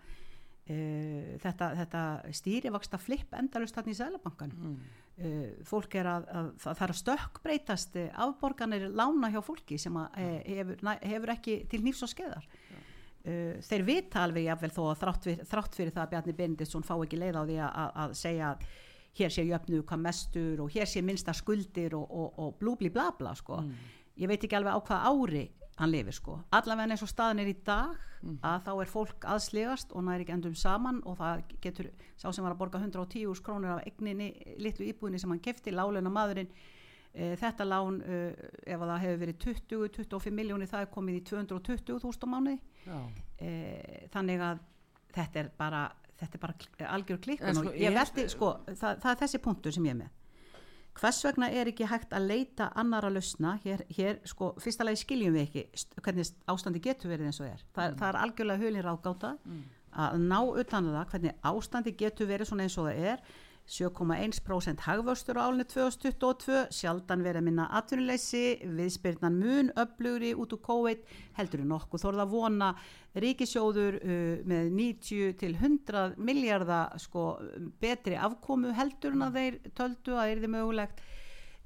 uh, 0.69 1.35
þetta, 1.43 1.69
þetta 1.83 2.03
stýrivaksta 2.39 2.99
flipp 3.01 3.35
endalust 3.37 3.77
þarna 3.77 3.93
í 3.93 3.99
Sælabankan. 3.99 4.55
mm. 4.55 4.81
Uh, 5.19 5.47
fólk 5.67 5.97
er 5.99 6.07
að, 6.07 6.29
að 6.31 6.45
það 6.63 6.83
er 6.85 6.91
að 6.93 6.97
stökkbreytast 7.01 7.97
uh, 7.99 8.05
afborganir 8.23 8.85
lána 8.87 9.27
hjá 9.33 9.41
fólki 9.43 9.75
sem 9.81 9.97
að, 9.99 10.13
uh, 10.15 10.37
hefur, 10.47 10.85
hefur 11.01 11.33
ekki 11.33 11.55
til 11.67 11.81
nýfs 11.83 12.05
og 12.07 12.11
skeiðar 12.13 12.45
uh, 12.47 13.57
þeir 13.67 13.83
vita 13.83 14.23
alveg 14.23 14.47
jafnvel 14.47 14.71
þó 14.77 14.79
að 14.85 15.01
þrátt 15.01 15.27
fyrir, 15.27 15.49
þrátt 15.51 15.75
fyrir 15.75 15.91
það 15.97 16.05
að 16.05 16.13
Bjarni 16.13 16.35
Benediktsson 16.37 16.87
fá 16.87 16.93
ekki 16.95 17.19
leið 17.19 17.35
á 17.35 17.43
því 17.43 17.59
að, 17.65 17.91
að, 18.05 18.15
segja 18.21 18.53
að 18.53 18.63
hér 19.19 19.35
sé 19.35 19.45
jöfnu 19.49 19.81
hvað 19.89 20.03
mestur 20.05 20.63
og 20.63 20.71
hér 20.77 20.87
sé 20.87 21.03
minnsta 21.03 21.35
skuldir 21.35 21.99
og, 21.99 22.07
og, 22.07 22.39
og 22.39 22.55
blúbli 22.63 22.93
bla 22.93 23.09
bla 23.19 23.35
sko. 23.35 23.59
ég 24.15 24.31
veit 24.31 24.39
ekki 24.39 24.55
alveg 24.55 24.71
á 24.71 24.79
hvað 24.87 25.09
ári 25.11 25.45
hann 25.79 25.91
lifir 25.93 26.15
sko. 26.15 26.37
Allavega 26.55 26.93
eins 26.93 27.03
og 27.05 27.11
staðan 27.11 27.41
er 27.43 27.51
í 27.51 27.55
dag 27.65 27.95
að 28.43 28.65
þá 28.65 28.71
er 28.73 28.89
fólk 28.91 29.27
aðslegast 29.31 29.93
og 29.95 30.03
næri 30.03 30.25
ekki 30.25 30.35
endum 30.35 30.55
saman 30.59 30.99
og 31.07 31.15
það 31.21 31.43
getur 31.63 31.87
sá 32.19 32.27
sem 32.35 32.43
var 32.43 32.55
að 32.55 32.59
borga 32.59 32.81
110 32.81 33.29
úrs 33.31 33.43
krónur 33.45 33.77
af 33.77 33.85
egninni 33.87 34.33
litlu 34.59 34.89
íbúðinni 34.89 35.21
sem 35.21 35.31
hann 35.31 35.39
kefti 35.43 35.71
láleina 35.71 36.11
maðurinn 36.11 36.51
e, 37.13 37.31
þetta 37.39 37.67
lán 37.67 38.01
e, 38.03 38.19
ef 38.67 38.75
að 38.75 38.91
það 38.91 39.05
hefur 39.05 39.23
verið 39.23 39.39
20-25 39.45 40.35
miljónir 40.41 40.71
það 40.71 40.85
er 40.85 40.91
komið 40.97 41.21
í 41.21 41.23
220.000 41.31 42.27
á 42.27 42.27
mánuði. 42.33 42.59
E, 43.39 43.53
þannig 44.11 44.45
að 44.49 44.63
þetta 45.15 45.43
er 45.45 45.51
bara 45.57 45.87
þetta 46.19 46.35
er 46.35 46.41
bara 46.43 46.89
algjör 46.91 47.19
sko, 47.23 47.69
og 47.69 47.75
ég 47.79 47.87
ég- 47.87 47.95
veldi, 47.95 48.27
sko, 48.27 48.55
það, 48.67 48.99
það 48.99 49.11
er 49.13 49.19
þessi 49.23 49.39
punktur 49.43 49.71
sem 49.71 49.85
ég 49.87 49.95
er 49.95 50.01
með 50.03 50.18
hvers 50.99 51.19
vegna 51.25 51.49
er 51.53 51.69
ekki 51.71 51.87
hægt 51.87 52.13
að 52.15 52.27
leita 52.29 52.69
annara 52.79 53.11
lausna? 53.13 53.57
Hér, 53.63 53.83
hér 53.95 54.21
sko, 54.27 54.53
fyrsta 54.61 54.87
lagi 54.87 55.01
skiljum 55.03 55.35
við 55.37 55.45
ekki 55.47 55.83
hvernig 56.03 56.31
ástandi 56.51 56.81
getur 56.83 57.13
verið 57.13 57.29
eins 57.29 57.41
og 57.41 57.49
er. 57.49 57.65
Það, 57.75 57.99
það 57.99 58.07
er 58.09 58.19
algjörlega 58.23 58.63
hulin 58.65 58.85
ráðgáta 58.85 59.35
að 59.99 60.17
ná 60.21 60.39
utan 60.61 60.89
um 60.89 60.97
það 60.97 61.13
hvernig 61.13 61.45
ástandi 61.51 61.95
getur 61.97 62.29
verið 62.29 62.51
svona 62.51 62.65
eins 62.67 62.77
og 62.77 62.89
það 62.89 63.13
er 63.13 63.23
7,1% 63.69 64.81
hagvöxtur 64.81 65.37
á 65.37 65.45
álinu 65.45 65.65
2022, 65.69 66.63
sjaldan 66.73 67.21
verið 67.21 67.45
minna 67.45 67.67
atvinnuleysi, 67.77 68.63
viðspyrnan 68.65 69.37
mun 69.37 69.69
öflugri 69.77 70.31
út 70.33 70.55
úr 70.57 70.61
COVID, 70.65 71.03
heldur 71.37 71.63
nokkuð 71.69 72.03
þorða 72.05 72.25
vona. 72.31 72.71
Ríkisjóður 73.21 73.99
uh, 74.01 74.41
með 74.49 74.73
90 74.73 75.37
til 75.41 75.53
100 75.53 76.17
miljardar 76.17 76.97
sko, 77.01 77.29
betri 77.81 78.17
afkomu 78.17 78.73
heldur 78.77 79.13
en 79.13 79.27
að 79.27 79.39
þeir 79.39 79.61
töldu 79.77 80.17
að 80.17 80.33
er 80.33 80.43
þið 80.43 80.55
mögulegt. 80.57 81.03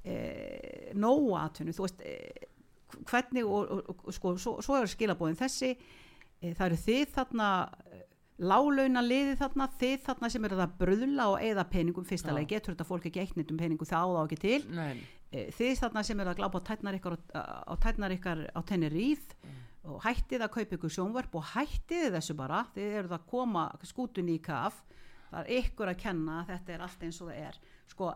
Eh, 0.04 0.90
nógu 1.00 1.38
atvinnu, 1.40 1.72
þú 1.72 1.86
veist 1.86 2.02
eh, 2.04 2.50
hvernig 3.08 3.46
og, 3.48 3.70
og, 3.72 3.92
og 4.04 4.16
sko, 4.16 4.34
svo, 4.36 4.58
svo 4.60 4.82
er 4.82 4.92
skilabóðin 4.92 5.40
þessi. 5.40 5.70
Eh, 6.42 6.52
það 6.52 6.66
eru 6.66 6.80
þið 6.84 7.14
þarna 7.16 7.52
lálauna 8.44 9.02
liði 9.04 9.36
þarna, 9.40 9.68
þið 9.80 9.98
þarna 10.06 10.30
sem 10.34 10.46
eru 10.48 10.62
að 10.64 10.78
bröðla 10.80 11.28
og 11.34 11.44
eða 11.44 11.68
peningum 11.72 12.08
fyrsta 12.08 12.36
leið 12.36 12.50
getur 12.54 12.76
þetta 12.76 12.88
fólk 12.88 13.10
ekki 13.10 13.24
eitt 13.24 13.52
um 13.52 13.60
peningu 13.60 13.88
þá 13.88 13.98
á 14.04 14.08
það 14.14 14.24
ekki 14.26 14.42
til. 14.44 14.62
Nei, 14.74 15.04
Eh, 15.34 15.50
þið 15.50 15.80
þarna 15.82 16.04
sem 16.06 16.20
eru 16.22 16.30
að 16.30 16.40
glápa 16.40 16.60
á 16.62 16.66
tætnar 16.68 16.98
ykkar 17.00 17.16
á, 17.34 17.74
tætnar 17.82 18.14
ykkar 18.14 18.42
á 18.54 18.60
Tenerife 18.70 19.34
og 19.84 20.04
hættið 20.06 20.44
að 20.46 20.52
kaupa 20.54 20.78
ykkur 20.78 20.94
sjónvarp 20.94 21.38
og 21.40 21.48
hættið 21.56 22.14
þessu 22.14 22.36
bara 22.38 22.60
þið 22.76 22.98
eruð 23.00 23.16
að 23.18 23.26
koma 23.32 23.64
skútunni 23.82 24.38
í 24.38 24.44
kaf 24.44 24.84
það 25.32 25.40
er 25.42 25.50
ykkur 25.58 25.90
að 25.90 25.98
kenna 26.04 26.38
að 26.44 26.52
þetta 26.54 26.76
er 26.76 26.86
allt 26.86 27.08
eins 27.08 27.20
og 27.24 27.32
það 27.32 27.42
er. 27.48 27.58
Sko, 27.90 28.12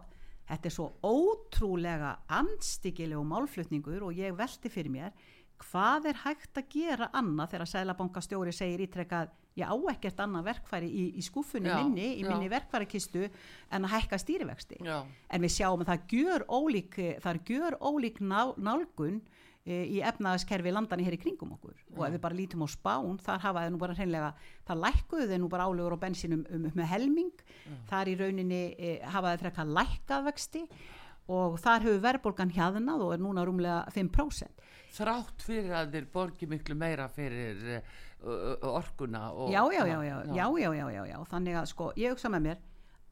þetta 0.52 0.70
er 0.70 0.76
svo 0.78 0.88
ótrúlega 1.10 2.12
anstíkilegu 2.38 3.26
málflutningur 3.34 4.06
og 4.06 4.22
ég 4.22 4.38
velti 4.38 4.72
fyrir 4.72 4.94
mér 4.94 5.18
hvað 5.64 6.12
er 6.12 6.22
hægt 6.24 6.60
að 6.60 6.70
gera 6.74 7.10
annað 7.18 7.54
þegar 7.56 7.72
Sælabankastjóri 7.74 8.54
segir 8.56 8.84
ítrekkað 8.86 9.34
ég 9.58 9.66
á 9.66 9.76
ekkert 9.92 10.20
annað 10.22 10.52
verkfæri 10.52 10.90
í, 10.90 11.06
í 11.18 11.24
skúfunni 11.26 11.72
Já, 11.72 11.80
minni, 11.82 12.12
í 12.20 12.24
já. 12.26 12.30
minni 12.30 12.50
verkfærikistu 12.52 13.26
en 13.26 13.88
að 13.88 13.94
hækka 13.96 14.20
stýrivexti. 14.22 14.78
Já, 14.86 15.02
en 15.04 15.44
við 15.44 15.56
sjáum 15.56 15.84
að 15.84 15.92
það 15.92 16.06
gjör 16.14 16.46
ólík 16.60 17.00
það 17.24 17.42
gjör 17.50 17.78
ólík 17.82 18.22
ná, 18.22 18.54
nálgun 18.54 19.18
e, 19.66 19.80
í 19.98 20.02
efnaðaskerfi 20.06 20.74
landani 20.76 21.08
hér 21.08 21.18
í 21.18 21.22
kringum 21.24 21.56
okkur. 21.58 21.80
Og 21.96 22.06
ef 22.06 22.14
við 22.16 22.24
bara 22.28 22.38
lítum 22.38 22.66
á 22.66 22.68
spán 22.70 23.18
þar 23.24 23.42
hafa 23.48 23.66
þeir 23.66 23.74
nú 23.74 23.82
bara 23.82 23.98
hreinlega 23.98 24.30
þar 24.70 24.82
lækkuðu 24.86 25.28
þeir 25.32 25.42
nú 25.42 25.50
bara 25.52 25.68
álugur 25.68 25.98
á 25.98 26.04
bensinum 26.06 26.46
um, 26.54 26.70
um, 26.70 26.86
helming. 26.94 27.34
Þar 27.90 28.14
í 28.14 28.16
rauninni 28.22 28.64
e, 28.78 28.94
hafa 29.10 29.34
þeir 29.34 29.46
frekar 29.48 29.76
lækkað 29.80 30.30
vexti 30.30 30.64
og 31.28 31.58
þar 31.60 31.86
hefur 31.86 32.04
verðbólgan 32.06 32.54
hjaðnað 32.56 33.04
og 33.06 33.14
er 33.16 33.22
núna 33.24 33.44
rúmlega 33.48 33.82
5%. 33.96 34.64
Þrátt 34.98 35.44
fyrir 35.44 35.76
að 35.76 35.98
þeir 35.98 36.08
borgi 36.14 36.48
miklu 36.50 36.78
meira 36.80 37.08
fyrir 37.12 37.60
uh, 37.76 38.56
orkuna 38.72 39.28
og... 39.34 39.52
Já 39.52 39.62
já 39.74 39.84
já, 39.86 40.00
já, 40.08 40.18
já, 40.34 40.72
já, 40.92 41.04
já, 41.12 41.18
þannig 41.32 41.60
að 41.60 41.70
sko, 41.74 41.92
ég 42.00 42.16
hugsa 42.16 42.32
með 42.34 42.48
mér, 42.48 42.66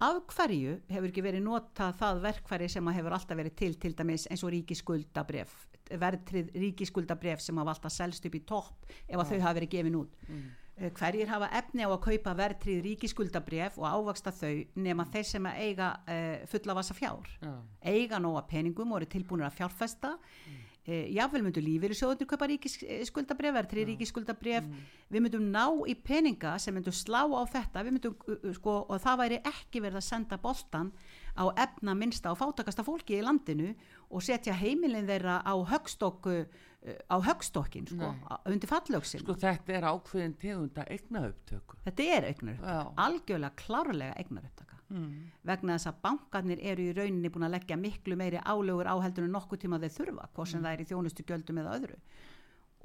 af 0.05 0.19
hverju 0.31 0.79
hefur 0.91 1.11
ekki 1.11 1.23
verið 1.23 1.45
notað 1.45 1.95
það 2.01 2.21
verkfæri 2.25 2.69
sem 2.71 2.89
að 2.89 2.99
hefur 2.99 3.15
alltaf 3.17 3.39
verið 3.39 3.55
til, 3.61 3.71
til 3.79 3.95
dæmis 3.95 4.27
eins 4.31 4.43
og 4.43 4.51
ríkiskuldabref, 4.55 5.55
verðtrið 5.91 6.51
ríkiskuldabref 6.55 7.43
sem 7.43 7.59
hafa 7.61 7.75
alltaf 7.75 7.93
selst 7.93 8.27
upp 8.27 8.35
í 8.35 8.43
topp 8.47 8.95
ef 9.07 9.19
að 9.19 9.31
þau 9.31 9.39
hafa 9.39 9.57
verið 9.59 9.75
gefin 9.75 9.99
út. 10.01 10.15
Mm 10.27 10.47
hverjir 10.75 11.29
hafa 11.31 11.47
efni 11.55 11.85
á 11.87 11.89
að 11.89 12.01
kaupa 12.03 12.33
verðtrið 12.35 12.81
ríkiskuldabref 12.83 13.77
og 13.79 13.87
ávaksta 13.87 14.33
þau 14.35 14.65
nema 14.75 15.05
þeir 15.07 15.27
sem 15.29 15.47
eiga 15.53 15.93
uh, 16.03 16.43
fulla 16.51 16.75
vasa 16.75 16.95
fjár? 16.97 17.29
Já. 17.39 17.53
eiga 17.87 18.19
nóga 18.19 18.43
peningum 18.49 18.91
og 18.91 19.01
eru 19.01 19.11
tilbúinir 19.15 19.47
að 19.47 19.59
fjárfesta. 19.61 20.17
Mm. 20.45 20.61
jáfnvel 20.85 21.41
myndu 21.41 21.61
lífeyrissjóðunir 21.65 22.27
kaupa 22.29 22.45
ríkisskuldabref 22.51 23.55
er 23.57 23.67
tri 23.71 23.85
ríkisskuldabref 23.89 24.67
við 25.09 25.23
myndum 25.23 25.47
ná 25.49 25.63
í 25.89 25.95
peninga 25.97 26.59
sem 26.61 26.75
myndum 26.75 26.93
slá 26.93 27.23
á 27.25 27.41
þetta. 27.49 27.81
Við 27.87 27.95
myndum, 27.95 28.19
uh, 28.27 28.35
uh, 28.35 28.53
sko, 28.53 28.75
og 28.85 29.01
það 29.01 29.21
væri 29.23 29.39
ekki 29.49 29.81
verið 29.81 30.01
að 30.01 30.09
senda 30.11 30.37
boltan 30.43 30.91
á 31.39 31.45
efna 31.55 31.95
minnsta 31.95 32.35
og 32.35 32.39
fátakasta 32.43 32.83
fólki 32.85 33.17
í 33.17 33.23
landinu 33.23 33.71
og 34.11 34.23
setja 34.23 34.53
heimilin 34.53 35.07
þeirra 35.07 35.39
á 35.41 35.55
högstokku 35.71 36.43
á 36.85 37.15
högstokkin 37.25 37.87
sko, 37.89 38.11
undir 38.51 38.69
fallöksin 38.69 39.23
sko 39.23 39.35
þetta 39.41 39.73
er 39.73 39.87
ákveðin 39.89 40.37
tegunda 40.41 40.85
eigna 40.85 41.25
upptöku 41.31 41.79
þetta 41.87 42.07
er 42.17 42.29
Já. 42.35 42.79
algjörlega 43.07 43.53
klárlega 43.57 44.17
eignar 44.19 44.45
upptaka 44.45 44.75
mm. 44.89 45.31
vegna 45.47 45.77
þess 45.77 45.89
að 45.89 45.99
bankarnir 46.03 46.61
eru 46.63 46.85
í 46.89 46.93
rauninni 46.95 47.31
búin 47.33 47.47
að 47.47 47.55
leggja 47.57 47.77
miklu 47.79 48.17
meiri 48.19 48.41
álögur 48.43 48.89
á 48.89 48.95
heldur 49.03 49.27
en 49.27 49.35
nokkuð 49.35 49.63
tíma 49.65 49.79
þeir 49.81 49.95
þurfa, 49.97 50.29
hvort 50.35 50.51
sem 50.51 50.63
það 50.63 50.73
er 50.73 50.83
í 50.83 50.89
þjónustu 50.91 51.25
gjöldum 51.25 51.61
eða 51.61 51.77
öðru. 51.79 51.97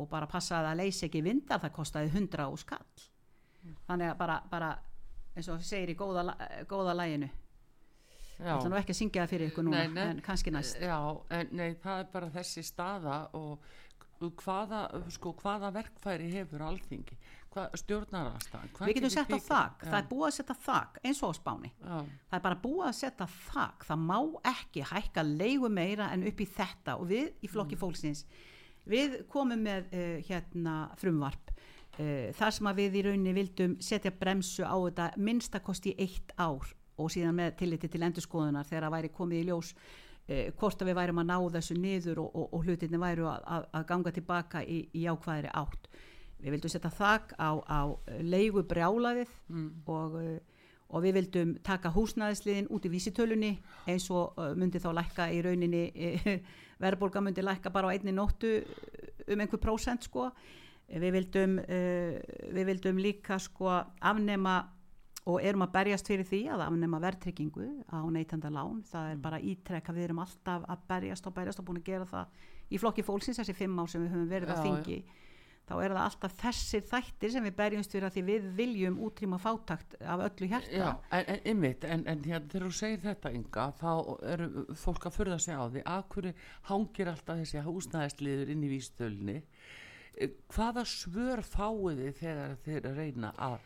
Og 0.00 0.08
bara 0.08 0.28
passa 0.30 0.60
að 0.60 0.70
það 0.70 0.80
leysi 0.80 1.06
ekki 1.08 1.24
vindar, 1.24 1.60
það 1.60 1.76
kostaði 1.76 2.12
100 2.14 2.46
á 2.46 2.50
skall. 2.62 3.04
Þannig 3.88 4.12
að 4.12 4.18
bara, 4.22 4.38
bara 4.50 4.70
eins 5.36 5.50
og 5.52 5.62
segir 5.64 5.92
í 5.92 5.98
góða, 5.98 6.32
góða 6.68 6.96
læginu 6.96 7.28
Já. 8.40 8.54
ætla 8.56 8.70
nú 8.72 8.78
ekki 8.78 8.94
að 8.94 8.96
syngja 9.02 9.22
það 9.22 9.32
fyrir 9.34 9.50
ykkur 9.50 9.66
núna 9.66 9.82
Nei, 9.82 9.92
nei. 9.92 10.04
en 10.14 10.20
kannski 10.24 10.52
næst. 10.54 10.80
Já, 10.80 10.96
en 11.36 11.50
nei, 11.52 11.74
það 11.82 12.04
er 12.04 12.06
bara 12.14 12.30
þessi 12.32 12.64
staða 12.64 13.18
og 13.36 13.66
hvaða, 14.20 14.80
sko, 15.14 15.33
hvaða 15.40 15.70
verkfæri 15.74 16.28
hefur 16.35 16.64
alþingi, 16.66 17.16
hvað 17.50 17.76
stjórnarastan 17.80 18.68
við 18.85 18.98
getum 18.98 19.12
sett 19.14 19.33
á 19.33 19.38
þak, 19.40 19.85
það 19.87 19.98
er 19.98 20.09
búið 20.11 20.26
að 20.28 20.37
setja 20.37 20.56
þak 20.66 21.00
eins 21.02 21.22
og 21.24 21.33
á 21.33 21.35
spáni. 21.40 21.72
Já, 21.72 21.96
það 22.28 22.38
er 22.38 22.44
bara 22.46 22.61
búið 22.62 22.87
að 22.90 22.96
setja 23.00 23.28
þak. 23.48 23.87
Það 23.88 24.04
má 24.11 24.18
ekki 24.52 24.87
hækka 24.92 25.26
leigu 25.26 25.72
meira 25.72 26.11
en 26.14 26.26
upp 26.28 26.40
í 26.44 26.48
þetta. 26.50 26.96
Og 27.00 27.11
við 27.11 27.33
í 27.40 27.50
flokki 27.50 27.80
fólksins 27.80 28.26
við 28.88 29.22
komum 29.30 29.64
með 29.64 29.88
uh, 29.92 30.18
hérna 30.26 30.76
frumvarp 31.00 31.50
uh, 31.52 32.28
þar 32.37 32.54
sem 32.56 32.70
að 32.70 32.83
við 32.83 33.00
í 33.00 33.06
rauninni 33.09 33.35
vildum 33.37 33.78
setja 33.83 34.12
bremsu 34.14 34.64
á 34.64 34.76
þetta 34.76 35.11
minnstakosti 35.20 35.94
eitt 35.98 36.35
ár 36.38 36.70
og 37.00 37.11
síðan 37.12 37.38
með 37.38 37.56
tilliti 37.62 37.88
til 37.88 38.02
endurskoðunar 38.04 38.68
þegar 38.68 38.87
það 38.87 38.96
væri 38.96 39.12
komið 39.16 39.42
í 39.42 39.48
ljós 39.48 39.74
uh, 40.28 40.46
hvort 40.61 40.83
að 40.83 40.90
við 40.90 41.00
værum 41.00 41.22
að 41.22 41.30
ná 41.30 41.37
þessu 41.56 41.76
niður 41.78 42.22
og, 42.24 42.30
og, 42.35 42.46
og 42.54 42.68
hlutinni 42.68 43.00
væru 43.00 43.28
að, 43.30 43.48
að, 43.56 43.66
að 43.78 43.88
ganga 43.90 44.14
tilbaka 44.16 44.64
í, 44.64 44.85
í 44.94 45.06
ákvæðri 45.11 45.52
átt. 45.62 45.90
Við 46.40 46.54
vildum 46.54 46.72
setja 46.72 46.92
þak 46.96 47.35
á, 47.37 47.50
á 47.68 47.80
leigu 48.24 48.64
brjálaðið 48.68 49.35
og 49.90 50.16
uh, 50.20 50.38
og 50.90 51.04
við 51.04 51.20
vildum 51.20 51.50
taka 51.62 51.92
húsnæðisliðin 51.94 52.66
út 52.74 52.87
í 52.87 52.90
vísitölunni 52.90 53.50
eins 53.90 54.09
og 54.11 54.35
uh, 54.35 54.50
myndi 54.59 54.80
þá 54.83 54.88
lækka 54.98 55.28
í 55.30 55.38
rauninni 55.46 55.85
uh, 55.90 56.33
verðbólga 56.83 57.22
myndi 57.22 57.44
lækka 57.46 57.70
bara 57.70 57.92
á 57.92 57.94
einni 57.94 58.14
nóttu 58.16 58.56
um 59.30 59.38
einhver 59.38 59.62
prósent 59.62 60.09
sko. 60.09 60.30
Við 60.90 61.12
vildum, 61.14 61.52
við 62.50 62.64
vildum 62.66 62.96
líka 62.98 63.37
sko 63.38 63.68
afnema 64.02 64.56
og 65.28 65.42
erum 65.44 65.66
að 65.66 65.72
berjast 65.74 66.09
fyrir 66.09 66.24
því 66.28 66.40
að 66.54 66.64
afnema 66.64 67.00
verðtryggingu 67.02 67.66
á 67.92 68.00
neytanda 68.09 68.50
lán. 68.52 68.80
Það 68.88 69.11
er 69.12 69.18
bara 69.20 69.40
ítrekka, 69.40 69.94
við 69.96 70.09
erum 70.09 70.22
alltaf 70.24 70.64
að 70.64 70.87
berjast 70.88 71.26
og 71.28 71.35
berjast 71.37 71.61
og 71.61 71.66
búin 71.68 71.80
að 71.83 71.90
gera 71.90 72.06
það 72.09 72.38
í 72.70 72.80
flokki 72.80 73.04
fólksins 73.04 73.40
þessi 73.42 73.56
fimm 73.59 73.83
ár 73.83 73.90
sem 73.90 74.04
við 74.04 74.14
höfum 74.14 74.30
verið 74.30 74.54
að 74.54 74.56
Já, 74.56 74.62
já. 74.62 74.70
þingi. 74.70 75.26
Þá 75.70 75.74
er 75.85 75.92
það 75.94 76.02
alltaf 76.02 76.33
þessir 76.40 76.87
þættir 76.90 77.30
sem 77.30 77.44
við 77.46 77.52
berjumst 77.61 77.92
fyrir 77.94 78.06
að 78.09 78.14
því 78.16 78.22
við 78.26 78.46
viljum 78.59 78.96
útrýma 79.06 79.37
fátakt 79.38 79.92
af 80.02 80.22
öllu 80.24 80.48
hjarta. 80.50 80.72
Já, 80.80 80.88
en, 81.14 81.28
en 81.30 81.44
ymmit, 81.52 81.85
en, 81.87 82.02
en 82.11 82.24
hérna, 82.26 82.48
þegar 82.50 82.64
þú 82.66 82.70
segir 82.80 83.04
þetta 83.04 83.30
ynga, 83.38 83.66
þá 83.78 83.92
eru 84.33 84.64
fólk 84.80 85.06
að 85.06 85.14
furða 85.14 85.38
sig 85.44 85.54
á 85.54 85.64
því, 85.70 85.85
að 85.94 86.02
hverju 86.14 86.33
hangir 86.72 87.12
alltaf 87.12 87.38
þessi 87.44 87.62
húsnæðisliður 87.68 88.50
inn 88.50 88.66
í 88.66 88.72
vístölni, 88.72 89.37
hvaða 90.50 90.85
svör 90.90 91.44
fáið 91.46 92.02
þið 92.02 92.18
þegar 92.18 92.56
þið 92.66 92.90
reyna 92.98 93.30
að 93.38 93.61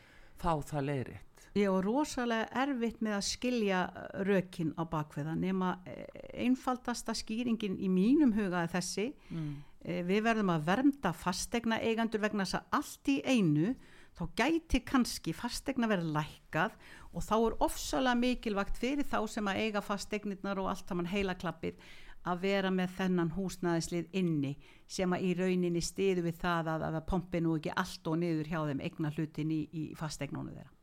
fá 0.44 0.50
það 0.60 0.88
leiðrétt? 0.90 1.33
Ég 1.54 1.70
var 1.70 1.86
rosalega 1.86 2.48
erfitt 2.64 2.98
með 3.04 3.14
að 3.14 3.26
skilja 3.28 3.80
rökin 4.26 4.72
á 4.74 4.82
bakveða 4.90 5.36
nema 5.38 5.76
eh, 5.86 6.08
einfaldasta 6.42 7.14
skýringin 7.14 7.76
í 7.78 7.90
mínum 7.92 8.34
huga 8.34 8.64
er 8.64 8.72
þessi 8.74 9.12
Mm. 9.30 9.54
Eh, 9.84 10.00
við 10.00 10.22
verðum 10.24 10.48
að 10.54 10.64
vernda 10.64 11.10
fastegna 11.12 11.76
eigandur 11.84 12.22
vegna 12.22 12.46
þess 12.46 12.56
að 12.56 12.78
allt 12.78 13.10
í 13.12 13.16
einu 13.28 13.74
þá 14.16 14.22
gæti 14.38 14.80
kannski 14.86 15.34
fastegna 15.36 15.90
verið 15.90 16.14
lækkað 16.14 16.78
og 17.12 17.26
þá 17.26 17.34
er 17.36 17.56
ofsalega 17.66 18.20
mikilvægt 18.20 18.80
fyrir 18.80 19.04
þá 19.04 19.18
sem 19.28 19.50
að 19.50 19.60
eiga 19.60 19.82
fastegnirnar 19.84 20.62
og 20.62 20.70
allt 20.70 20.88
saman 20.88 21.10
heila 21.10 21.34
klappið 21.36 21.82
að 22.24 22.40
vera 22.46 22.70
með 22.72 22.94
þennan 22.96 23.34
húsnæðislið 23.34 24.16
inni 24.16 24.54
sem 24.88 25.12
að 25.12 25.26
í 25.28 25.34
rauninni 25.36 25.82
stiðu 25.84 26.24
við 26.30 26.40
það 26.40 26.70
að, 26.78 26.86
að 26.88 27.00
pompi 27.10 27.42
nú 27.44 27.58
ekki 27.58 27.74
allt 27.76 28.08
og 28.08 28.16
niður 28.22 28.48
hjá 28.54 28.60
þeim 28.70 28.80
eigna 28.88 29.12
hlutin 29.18 29.52
í, 29.52 29.60
í 29.68 29.84
fastegnónu 29.98 30.54
þeirra. 30.54 30.73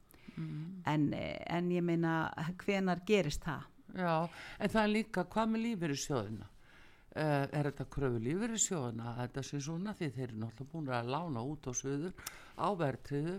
En, 0.86 1.14
eh, 1.14 1.38
en 1.48 1.70
ég 1.72 1.84
meina 1.84 2.32
hvenar 2.64 3.04
gerist 3.06 3.44
það? 3.44 3.68
Já, 3.92 4.30
en 4.60 4.70
það 4.70 4.84
er 4.84 4.92
líka, 4.96 5.26
hvað 5.26 5.50
með 5.52 5.66
lífeyrissjóðina? 5.68 6.48
Uh, 7.12 7.44
er 7.52 7.68
þetta 7.68 7.86
kröfu 7.92 8.20
lífeyrissjóðina 8.24 9.10
að 9.10 9.18
þetta 9.20 9.42
sé 9.44 9.58
svona 9.60 9.94
því 9.94 10.08
þeir 10.16 10.30
eru 10.30 10.38
náttúrulega 10.46 10.72
búin 10.72 10.94
að 10.96 11.10
lána 11.12 11.42
út 11.44 11.68
á 11.68 11.72
söður 11.76 12.14
á 12.56 12.68
verðtriðu 12.80 13.34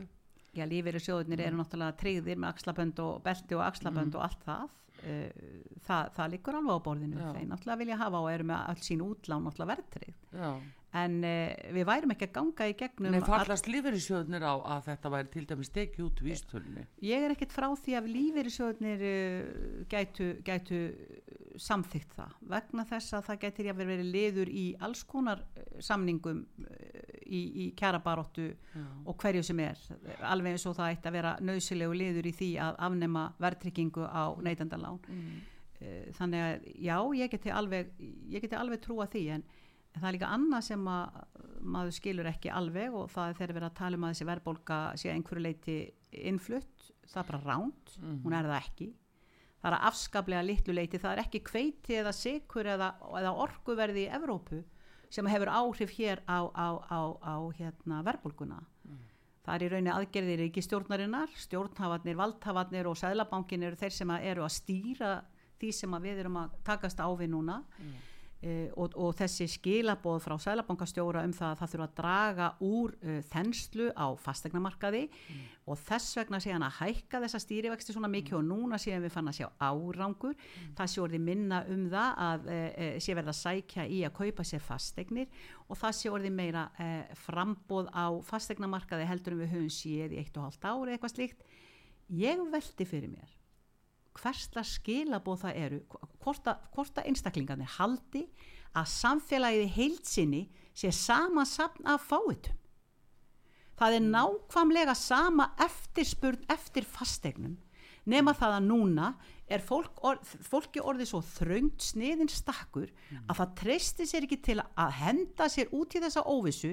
Já, 0.52 0.66
lífeyrissjóðunir 0.68 1.40
eru 1.46 1.56
náttúrulega 1.56 1.96
tryggðir 1.96 2.40
með 2.42 2.50
axlabönd 2.52 2.98
og 3.00 3.22
belti 3.24 3.56
og 3.56 3.62
axlabönd 3.64 4.18
og 4.18 4.24
allt 4.26 4.42
það. 4.44 4.74
Eh, 5.08 5.30
það. 5.86 6.10
Það 6.18 6.30
liggur 6.34 6.58
alveg 6.58 6.76
á 6.76 6.86
borðinu. 6.88 7.20
Já. 7.22 7.30
Þeir 7.38 7.48
náttúrulega 7.48 7.80
vilja 7.80 7.98
hafa 8.02 8.20
og 8.20 8.28
eru 8.34 8.48
með 8.50 8.68
all 8.68 8.82
sín 8.84 9.04
útlán 9.06 9.46
náttúrulega 9.46 9.72
verðtrygg. 9.72 10.18
En 10.92 11.14
uh, 11.24 11.52
við 11.72 11.86
værum 11.88 12.12
ekki 12.12 12.26
að 12.28 12.32
ganga 12.36 12.66
í 12.68 12.74
gegnum... 12.76 13.14
Nei, 13.14 13.22
all- 13.22 13.28
fallast 13.30 13.68
lífeyrissjóðnir 13.70 14.44
á 14.44 14.54
að 14.74 14.88
þetta 14.90 15.12
væri 15.14 15.30
til 15.32 15.44
dæmis 15.48 15.70
tekið 15.72 16.02
út 16.04 16.18
vístölunni. 16.20 16.82
Ég 17.08 17.24
er 17.24 17.32
ekkert 17.32 17.54
frá 17.54 17.68
því 17.80 17.94
að 17.96 18.08
lífeyrissjóðunir 18.12 19.04
uh, 19.08 19.62
gætu, 19.88 20.26
gætu 20.44 20.80
uh, 20.90 21.38
samþygt 21.62 22.12
það 22.18 22.34
vegna 22.52 22.84
þess 22.90 23.16
að 23.16 23.24
það 23.30 23.40
gætir 23.46 23.70
jáfnvel 23.70 23.88
verið 23.88 24.10
liður 24.18 24.52
í 24.52 24.66
alls 24.84 25.06
konar 25.08 25.40
uh, 25.40 25.64
samningum 25.80 26.44
uh, 26.44 26.76
í, 27.24 27.40
í 27.40 27.66
kjarabaróttu 27.78 28.50
og 29.08 29.16
hverju 29.16 29.46
sem 29.48 29.64
er 29.64 29.80
alveg 30.28 30.58
eins 30.58 30.68
og 30.68 30.76
það 30.76 30.98
ætti 30.98 31.08
að 31.08 31.16
vera 31.16 31.32
nöðsilegu 31.40 31.96
liður 31.96 32.28
í 32.28 32.34
því 32.36 32.50
að 32.66 32.78
afnema 32.90 33.24
verðtryggingu 33.40 34.04
á 34.04 34.36
neytendalán 34.44 35.00
mm. 35.08 35.40
þannig 36.18 36.44
að 36.44 36.66
já, 36.84 36.96
ég 37.22 37.32
geti 37.32 37.54
alveg 37.56 37.94
ég 38.28 38.44
geti 38.44 38.58
alveg 38.58 38.82
trúa 38.84 39.08
því 39.08 39.24
en 39.38 39.46
En 39.92 40.00
það 40.00 40.08
er 40.08 40.16
líka 40.16 40.32
annað 40.32 40.64
sem 40.70 40.88
að 40.88 41.20
maður 41.62 41.94
skilur 41.94 42.28
ekki 42.30 42.50
alveg 42.50 42.94
og 42.96 43.10
það 43.12 43.28
er 43.28 43.38
þegar 43.38 43.54
verið 43.58 43.68
að 43.68 43.78
tala 43.78 43.98
um 43.98 44.04
að 44.06 44.12
þessi 44.14 44.26
verðbólka 44.30 44.78
sé 44.98 45.12
einhverju 45.12 45.42
leiti 45.44 45.76
innflutt, 46.32 46.90
það 47.12 47.20
er 47.22 47.28
bara 47.30 47.42
ránt, 47.44 47.96
hún 48.24 48.32
er 48.34 48.48
það 48.48 48.58
ekki. 48.58 48.88
Það 49.62 49.72
er 49.76 49.86
afskaplega 49.86 50.42
litlu 50.42 50.74
leiti, 50.74 50.98
það 50.98 51.12
er 51.12 51.20
ekki 51.22 51.40
kveiti 51.46 51.94
eða 52.00 52.12
sikur 52.12 52.66
eða, 52.66 52.88
eða 53.20 53.34
orkuverði 53.44 54.06
í 54.08 54.10
Evrópu 54.16 54.62
sem 55.12 55.26
hefur 55.28 55.52
áhrif 55.52 55.92
hér 55.98 56.22
á, 56.26 56.40
á, 56.50 56.68
á, 56.88 57.00
á 57.22 57.34
hérna, 57.54 58.00
verðbólkuna. 58.02 58.58
Það 59.42 59.54
er 59.54 59.62
í 59.62 59.68
rauninni 59.72 59.92
aðgerðir 59.92 60.42
ekki 60.48 60.62
stjórnarinnar, 60.62 61.30
stjórnhafarnir, 61.36 62.16
valdhafarnir 62.16 62.86
og 62.86 62.96
sæðlabankin 62.96 63.62
eru 63.66 63.76
þeir 63.76 63.90
sem 63.92 64.10
eru 64.18 64.44
að 64.46 64.52
stýra 64.56 65.12
því 65.60 65.70
sem 65.74 65.96
við 66.02 66.18
erum 66.24 66.36
að 66.42 66.56
takast 66.66 66.98
á 67.02 67.06
við 67.14 67.30
núna. 67.34 67.60
Uh, 68.42 68.72
og, 68.74 68.96
og 68.98 69.12
þessi 69.14 69.46
skilaboð 69.46 70.16
frá 70.24 70.32
sælabankastjóra 70.42 71.20
um 71.22 71.30
það 71.36 71.52
að 71.52 71.58
það 71.60 71.72
þurfa 71.72 71.84
að 71.86 71.92
draga 72.00 72.46
úr 72.66 72.94
uh, 72.98 73.18
þenslu 73.30 73.84
á 73.94 74.06
fastegnamarkaði 74.18 75.02
og 75.70 75.78
þess 75.78 76.16
vegna 76.18 76.40
sé 76.42 76.50
hann 76.50 76.64
að 76.66 76.80
hækka 76.80 77.20
þessa 77.22 77.38
stýrivexti 77.44 77.94
svona 77.94 78.10
mikið 78.10 78.40
og 78.40 78.48
núna 78.48 78.80
séum 78.82 79.04
við 79.04 79.14
fann 79.14 79.30
að 79.30 79.36
sjá 79.38 79.46
árangur. 79.62 80.34
Það 80.74 80.90
sé 80.90 81.02
orðið 81.04 81.22
minna 81.28 81.60
um 81.70 81.84
það 81.92 82.18
að 82.26 82.50
uh, 82.56 82.80
sé 83.06 83.16
verið 83.20 83.30
að 83.30 83.38
sækja 83.42 83.84
í 83.86 84.00
að 84.08 84.16
kaupa 84.16 84.48
sér 84.50 84.64
fastegnir 84.66 85.46
og 85.68 85.78
það 85.78 85.94
sé 86.00 86.10
orðið 86.10 86.34
meira 86.40 86.64
frambóð 87.22 87.92
á 87.94 88.10
fastegnamarkaði 88.26 89.06
heldur 89.06 89.36
en 89.36 89.44
við 89.44 89.54
höfum 89.54 89.70
séð 89.70 90.16
í 90.16 90.18
eitt 90.24 90.34
og 90.34 90.48
hálft 90.48 90.66
ári 90.66 90.96
eitthvað 90.96 91.14
slíkt. 91.14 91.46
Ég 92.10 92.42
velti 92.50 92.88
fyrir 92.90 93.14
mér 93.14 93.38
hversla 94.18 94.64
skilabóð 94.66 95.44
það 95.44 95.60
eru 95.64 95.80
hvort 96.22 96.48
að, 96.50 96.64
hvort 96.74 96.98
að 96.98 97.08
einstaklingarnir 97.10 97.76
haldi 97.78 98.26
að 98.76 98.90
samfélagið 98.92 99.74
heilsinni 99.76 100.42
sé 100.76 100.92
sama 100.96 101.44
sapn 101.48 101.88
af 101.88 102.04
fáitum 102.08 102.58
það 103.78 103.98
er 103.98 104.08
nákvæmlega 104.08 104.94
sama 104.98 105.50
eftirspurn 105.62 106.44
eftir 106.52 106.86
fastegnum 106.86 107.56
nema 108.08 108.34
það 108.34 108.56
að 108.56 108.66
núna 108.66 109.12
er 109.52 109.62
fólk 109.62 110.00
orð, 110.06 110.34
fólki 110.42 110.82
orðið 110.82 111.10
svo 111.12 111.20
þröngt 111.22 111.84
sniðin 111.84 112.30
stakkur 112.30 112.90
að 113.28 113.38
það 113.38 113.54
treysti 113.60 114.06
sér 114.08 114.26
ekki 114.26 114.40
til 114.42 114.58
að 114.62 114.94
henda 114.98 115.48
sér 115.52 115.72
út 115.76 115.94
í 115.94 116.02
þessa 116.02 116.24
óvissu 116.26 116.72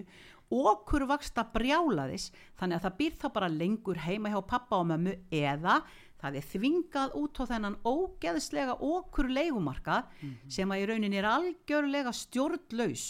okkur 0.49 1.05
vaksta 1.09 1.45
brjálaðis 1.53 2.29
þannig 2.57 2.79
að 2.79 2.85
það 2.87 2.97
býr 3.01 3.17
þá 3.21 3.27
bara 3.35 3.51
lengur 3.53 4.01
heima 4.01 4.31
hjá 4.33 4.39
pappa 4.49 4.79
og 4.81 4.89
mömmu 4.89 5.15
eða 5.29 5.79
það 6.19 6.39
er 6.39 6.47
þvingað 6.53 7.15
út 7.19 7.39
á 7.39 7.43
þennan 7.53 7.77
ógeðslega 7.87 8.75
okkur 8.89 9.29
leigumarka 9.31 10.01
sem 10.51 10.71
að 10.71 10.83
í 10.83 10.89
rauninni 10.91 11.21
er 11.21 11.29
algjörlega 11.29 12.13
stjórnlaus 12.15 13.05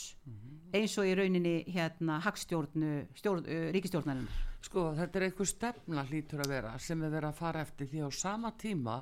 eins 0.70 0.98
og 1.02 1.10
í 1.10 1.16
rauninni 1.18 1.56
hérna 1.74 2.20
hagstjórnu 2.22 2.92
stjórn, 3.18 3.46
uh, 3.46 3.72
ríkistjórnarinnar 3.74 4.46
Sko, 4.60 4.90
þetta 4.98 5.20
er 5.20 5.26
einhver 5.30 5.48
stefna 5.48 6.04
hlýtur 6.10 6.44
að 6.44 6.52
vera 6.52 6.76
sem 6.84 7.00
er 7.02 7.14
verið 7.14 7.32
að 7.32 7.40
fara 7.40 7.64
eftir 7.64 7.88
því 7.90 8.06
á 8.06 8.10
sama 8.12 8.52
tíma 8.60 9.00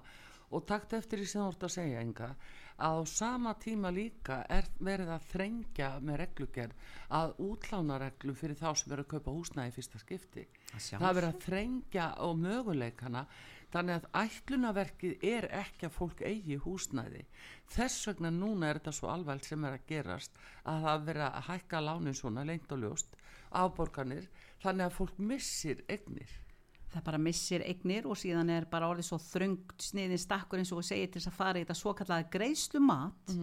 og 0.54 0.64
takt 0.70 0.94
eftir 0.96 1.20
því 1.20 1.28
sem 1.28 1.42
þú 1.42 1.48
ert 1.52 1.66
að 1.68 1.74
segja 1.74 2.04
enga 2.06 2.30
að 2.78 3.00
á 3.02 3.06
sama 3.10 3.56
tíma 3.58 3.90
líka 3.92 4.44
er 4.54 4.68
verið 4.78 5.10
að 5.16 5.26
þrengja 5.32 5.90
með 6.06 6.20
reglugerð 6.22 6.94
að 7.18 7.34
útlánareglu 7.48 8.36
fyrir 8.38 8.60
þá 8.60 8.70
sem 8.78 8.92
verið 8.92 9.08
að 9.08 9.12
kaupa 9.16 9.34
húsnæði 9.34 9.74
fyrsta 9.76 10.02
skipti. 10.04 10.46
Það 10.78 11.08
er 11.10 11.18
verið 11.20 11.30
að 11.32 11.46
þrengja 11.48 12.08
á 12.14 12.28
möguleikana 12.38 13.26
þannig 13.74 13.98
að 13.98 14.10
ætlunaverkið 14.24 15.24
er 15.28 15.48
ekki 15.60 15.88
að 15.88 15.96
fólk 15.98 16.22
eigi 16.26 16.58
húsnæði. 16.64 17.26
Þess 17.74 18.08
vegna 18.08 18.32
núna 18.32 18.70
er 18.70 18.80
þetta 18.80 18.94
svo 18.96 19.12
alvægt 19.12 19.50
sem 19.50 19.66
er 19.68 19.78
að 19.78 19.88
gerast 19.90 20.38
að 20.64 20.86
það 20.88 21.08
verið 21.10 21.26
að 21.28 21.48
hækka 21.50 21.82
lánin 21.84 22.16
svona 22.18 22.46
lengt 22.48 22.72
og 22.72 22.84
ljóst 22.86 23.18
afborganir 23.52 24.28
þannig 24.64 24.86
að 24.88 24.98
fólk 24.98 25.18
missir 25.20 25.84
eignir. 25.88 26.30
það 26.88 27.04
bara 27.04 27.18
missir 27.20 27.62
eignir 27.68 28.06
og 28.08 28.16
síðan 28.18 28.50
er 28.50 28.66
bara 28.72 28.88
orðið 28.88 29.10
svo 29.10 29.18
þröngt 29.20 29.84
sniðin 29.84 30.18
stakkur 30.18 30.60
eins 30.62 30.72
og 30.72 30.86
segir 30.88 31.10
til 31.12 31.20
þess 31.20 31.28
að 31.34 31.36
fara 31.36 31.60
í 31.60 31.66
þetta 31.66 31.76
svo 31.76 31.94
kallaða 31.94 32.30
greiðslu 32.32 32.80
mat 32.80 33.34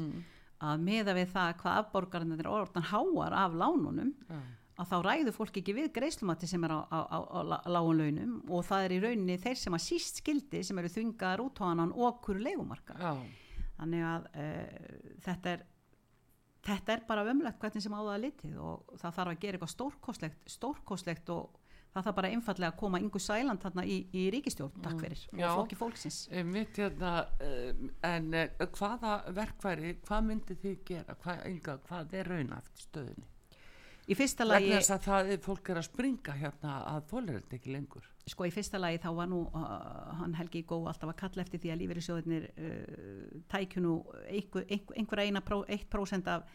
að 0.64 0.80
meða 0.80 1.14
við 1.14 1.28
það 1.34 1.50
hvað 1.60 1.78
afborgarnir 1.82 2.40
er 2.40 2.48
orðan 2.48 2.88
háar 2.88 3.36
af 3.36 3.52
lánunum 3.52 4.14
Já. 4.28 4.40
Að 4.74 4.90
þá 4.90 4.96
ræður 5.06 5.36
fólk 5.36 5.58
ekki 5.60 5.74
við 5.76 5.90
greiðslumati 5.94 6.48
sem 6.50 6.64
er 6.66 6.74
á, 6.74 6.80
á, 6.90 6.98
á, 7.06 7.18
á 7.30 7.40
lágum 7.70 7.98
launum 8.00 8.34
og 8.50 8.64
það 8.66 8.86
er 8.86 8.94
í 8.96 9.00
rauninni 9.04 9.36
þeir 9.42 9.60
sem 9.60 9.76
að 9.76 9.84
síst 9.86 10.22
skildi 10.22 10.62
sem 10.66 10.80
eru 10.80 10.90
þvingaðar 10.90 11.44
út 11.44 11.60
á 11.62 11.64
hann 11.70 11.94
okkur 11.94 12.40
leigumarka 12.42 12.96
Já, 12.98 13.12
þannig 13.78 14.06
að 14.10 14.30
uh, 14.32 15.04
þetta 15.26 15.52
er 15.54 15.66
þetta 16.64 16.96
er 16.96 17.04
bara 17.06 17.26
ömlegt 17.30 17.60
hvernig 17.62 17.84
sem 17.84 17.94
á 17.94 18.00
það 18.00 18.24
litið 18.24 18.56
og 18.64 18.96
það 18.98 19.18
þarf 19.18 19.34
að 19.34 19.44
gera 19.44 19.58
eitthvað 19.58 19.74
stórkostlegt 19.74 20.56
stórkostlegt 20.56 21.30
og 21.34 21.60
það 21.94 22.08
þarf 22.08 22.16
bara 22.18 22.30
einfallega 22.34 22.72
að 22.72 22.80
koma 22.80 23.00
yngu 23.02 23.20
sæland 23.22 23.62
þarna 23.62 23.84
í, 23.86 24.00
í 24.10 24.24
ríkistjórn 24.34 24.82
takk 24.82 25.04
fyrir 25.04 25.20
Já. 25.28 25.44
og 25.46 25.60
flokki 25.60 25.78
fólksins. 25.78 26.18
Mitt 26.48 26.80
hérna, 26.80 27.12
en 28.08 28.26
uh, 28.34 28.64
hvaða 28.74 29.20
verkværi, 29.36 29.94
hvað 30.08 30.26
myndi 30.32 30.58
þið 30.64 30.82
gera, 30.88 31.14
hvað, 31.22 31.44
enga, 31.52 31.76
hvað 31.86 32.18
er 32.18 32.32
raunæft 32.32 32.82
stöðinni? 32.88 33.28
Í 34.08 34.16
fyrsta 34.18 34.46
lagi 34.46 34.68
Vegna 34.68 34.80
þess 34.82 34.94
að 34.94 35.06
það 35.06 35.30
er 35.34 35.40
fólk 35.44 35.70
er 35.72 35.80
að 35.80 35.86
springa 35.88 36.34
hérna 36.40 36.74
að 36.90 37.06
þólir 37.12 37.38
þetta 37.38 37.56
ekki 37.58 37.72
lengur. 37.72 38.10
sko 38.28 38.48
í 38.48 38.52
fyrsta 38.52 38.80
lagi 38.80 39.00
þá 39.04 39.08
var 39.16 39.30
nú 39.30 39.40
uh, 39.46 39.64
hann 40.20 40.36
Helgi 40.38 40.64
Gó 40.68 40.76
alltaf 40.82 41.10
að 41.12 41.18
kalla 41.22 41.44
eftir 41.44 41.62
því 41.62 41.72
að 41.72 41.80
lífeyrissjóðinir 41.82 42.46
uh, 42.52 43.40
tækju 43.52 43.82
nú 43.84 43.96
einhver, 44.28 44.68
einhver, 44.68 45.24
eina 45.24 45.42
pró, 45.44 45.62
1% 45.68 46.30
af, 46.32 46.46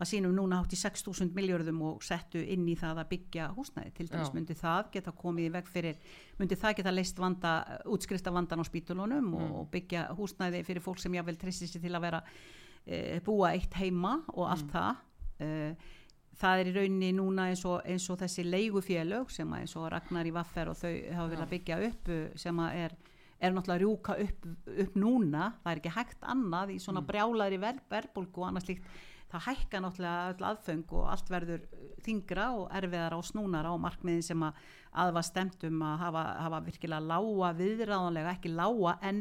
af 0.00 0.08
sínum 0.08 0.32
núna 0.36 0.60
hátt 0.60 0.76
í 0.76 0.80
6.000 0.80 1.36
miljörðum 1.36 1.82
og 1.88 2.04
settu 2.04 2.40
inn 2.40 2.64
í 2.68 2.76
það 2.80 3.02
að 3.02 3.10
byggja 3.12 3.50
húsnæði. 3.56 3.92
Til 3.96 4.08
dæmis 4.08 4.32
myndi 4.36 4.56
það 4.56 4.90
geta 4.96 5.16
komið 5.16 5.48
í 5.48 5.52
veg 5.56 5.68
fyrir 5.68 6.16
myndi 6.40 6.58
það 6.60 6.80
geta 6.80 6.94
leist 6.94 7.20
vanda, 7.20 7.54
útskrista 7.88 8.32
vandan 8.32 8.60
á 8.60 8.64
spítulunum 8.68 9.32
og, 9.36 9.54
og 9.60 9.70
byggja 9.72 10.08
húsnæði 10.16 10.64
fyrir 10.68 10.84
fólk 10.84 11.00
sem 11.00 11.16
jáfnvel 11.16 11.40
tristir 11.40 11.68
sér 11.68 11.84
til 11.84 11.96
að 11.96 12.08
vera 12.08 12.24
uh, 12.24 13.16
búa 13.24 13.54
eitt 13.54 13.76
heima 13.80 14.18
og 14.32 14.52
allt 14.52 14.68
það. 14.72 15.06
Uh, 15.40 15.96
það 16.40 16.62
er 16.62 16.70
í 16.70 16.74
rauninni 16.76 17.10
núna 17.16 17.50
eins 17.50 17.62
og, 17.68 17.82
eins 17.88 18.06
og 18.12 18.18
þessi 18.22 18.46
leigufélög 18.46 19.32
sem 19.32 19.52
að 19.52 19.64
eins 19.64 19.76
og 19.76 19.88
Ragnar 19.92 20.28
í 20.28 20.32
Vaffer 20.34 20.72
og 20.72 20.78
þau 20.78 20.90
hafa 20.90 21.28
verið 21.28 21.44
að 21.44 21.52
byggja 21.54 21.78
upp 21.88 22.10
uh, 22.14 22.24
sem 22.40 22.62
að 22.64 22.80
er, 22.84 22.96
er 23.40 23.54
náttúrulega 23.54 23.76
að 23.76 23.84
rjúka 23.84 24.16
upp, 24.24 24.48
upp 24.86 24.98
núna, 25.00 25.52
það 25.60 25.72
er 25.72 25.82
ekki 25.82 25.94
hægt 25.98 26.26
annað 26.34 26.74
í 26.74 26.80
svona 26.82 27.04
brjálaðri 27.06 27.60
ver, 27.60 27.80
verbulgu 27.92 28.42
og 28.42 28.48
annað 28.48 28.68
slíkt, 28.68 28.88
það 29.30 29.46
hækka 29.46 29.82
náttúrulega 29.84 30.30
öll 30.32 30.46
aðföng 30.50 30.94
og 30.96 31.10
allt 31.12 31.34
verður 31.34 31.66
uh, 31.66 31.84
þingra 32.06 32.48
og 32.56 32.64
erfiðar 32.80 33.18
á 33.18 33.20
snúnara 33.30 33.74
og 33.74 33.84
markmiðin 33.84 34.26
sem 34.30 34.46
að 34.46 34.64
aðva 35.04 35.24
stemtum 35.26 35.84
að 35.86 36.00
hafa, 36.06 36.24
hafa 36.46 36.62
virkilega 36.70 37.04
lága 37.04 37.52
viðráðanlega, 37.60 38.32
ekki 38.38 38.54
lága 38.54 38.96
en, 39.06 39.20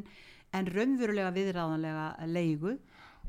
en 0.55 0.71
raunverulega 0.71 1.35
viðráðanlega 1.35 2.07
leigu. 2.31 2.79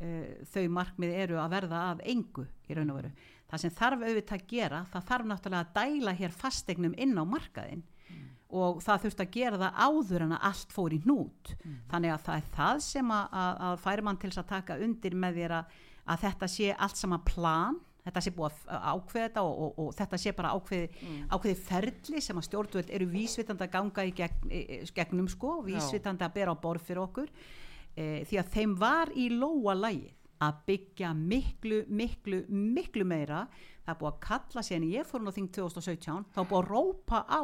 Uh, 0.01 0.47
þau 0.49 0.63
markmið 0.73 1.11
eru 1.27 1.37
að 1.43 1.51
verða 1.59 1.81
að 1.91 1.99
engu 2.09 2.47
í 2.71 2.77
raun 2.79 2.95
og 2.95 3.01
veru. 3.03 3.11
Það 3.51 3.63
sem 3.65 3.75
þarf 3.75 4.05
auðvitað 4.07 4.37
að 4.37 4.51
gera, 4.53 4.85
það 4.93 5.07
þarf 5.11 5.31
náttúrulega 5.31 5.67
að 5.67 5.73
dæla 5.81 6.17
hér 6.21 6.37
fastegnum 6.43 6.95
inn 6.97 7.19
á 7.19 7.25
markaðin 7.27 7.83
og 8.51 8.81
það 8.83 9.05
þurft 9.05 9.21
að 9.23 9.35
gera 9.37 9.59
það 9.61 9.77
áður 9.87 10.25
en 10.25 10.33
að 10.35 10.47
allt 10.49 10.73
fór 10.75 10.95
í 10.95 10.99
hnút. 11.05 11.53
Þannig 11.91 12.15
að 12.15 12.25
það 12.27 12.41
er 12.41 12.49
það 12.57 12.81
sem 12.87 13.13
að, 13.15 13.37
að, 13.43 13.61
að 13.67 13.77
fær 13.85 14.03
mann 14.07 14.19
til 14.19 14.31
að 14.33 14.49
taka 14.51 14.79
undir 14.83 15.15
með 15.15 15.39
þér 15.39 15.55
að, 15.61 15.79
að 16.11 16.25
þetta 16.25 16.49
sé 16.51 16.73
allt 16.75 16.99
sama 16.99 17.21
plan 17.27 17.79
þetta 18.05 18.23
sé 18.25 18.33
búið 18.35 18.61
að 18.73 18.87
ákveða 18.91 19.43
og, 19.45 19.59
og, 19.65 19.81
og 19.83 19.91
þetta 19.99 20.21
sé 20.21 20.33
bara 20.37 20.53
ákveði, 20.57 21.09
ákveði 21.31 21.57
ferli 21.61 22.23
sem 22.25 22.39
að 22.41 22.47
stjórnvöld 22.49 22.93
eru 22.97 23.09
vísvitandi 23.11 23.67
að 23.67 23.75
ganga 23.75 24.07
í 24.09 24.15
gegn, 24.17 24.55
gegnum 24.97 25.29
sko, 25.31 25.59
vísvitandi 25.67 26.27
að 26.27 26.39
bera 26.39 26.55
á 26.57 26.63
borð 26.63 26.87
fyrir 26.89 27.05
okkur. 27.05 27.29
E, 27.95 28.25
því 28.29 28.41
að 28.41 28.55
þeim 28.55 28.75
var 28.81 29.13
í 29.19 29.29
lóa 29.35 29.77
lægið 29.77 30.17
að 30.41 30.63
byggja 30.71 31.13
miklu, 31.17 31.83
miklu, 31.89 32.45
miklu 32.49 33.05
meira 33.05 33.45
það 33.85 33.93
er 33.93 33.99
búið 34.01 34.11
að 34.11 34.21
kalla 34.25 34.65
sér 34.65 34.79
en 34.79 34.89
ég 34.91 35.09
fór 35.09 35.25
nú 35.25 35.33
þing 35.35 35.49
2017 35.57 36.27
þá 36.35 36.41
er 36.43 36.51
búið 36.51 36.61
að 36.61 36.69
rópa 36.71 37.23
á 37.29 37.43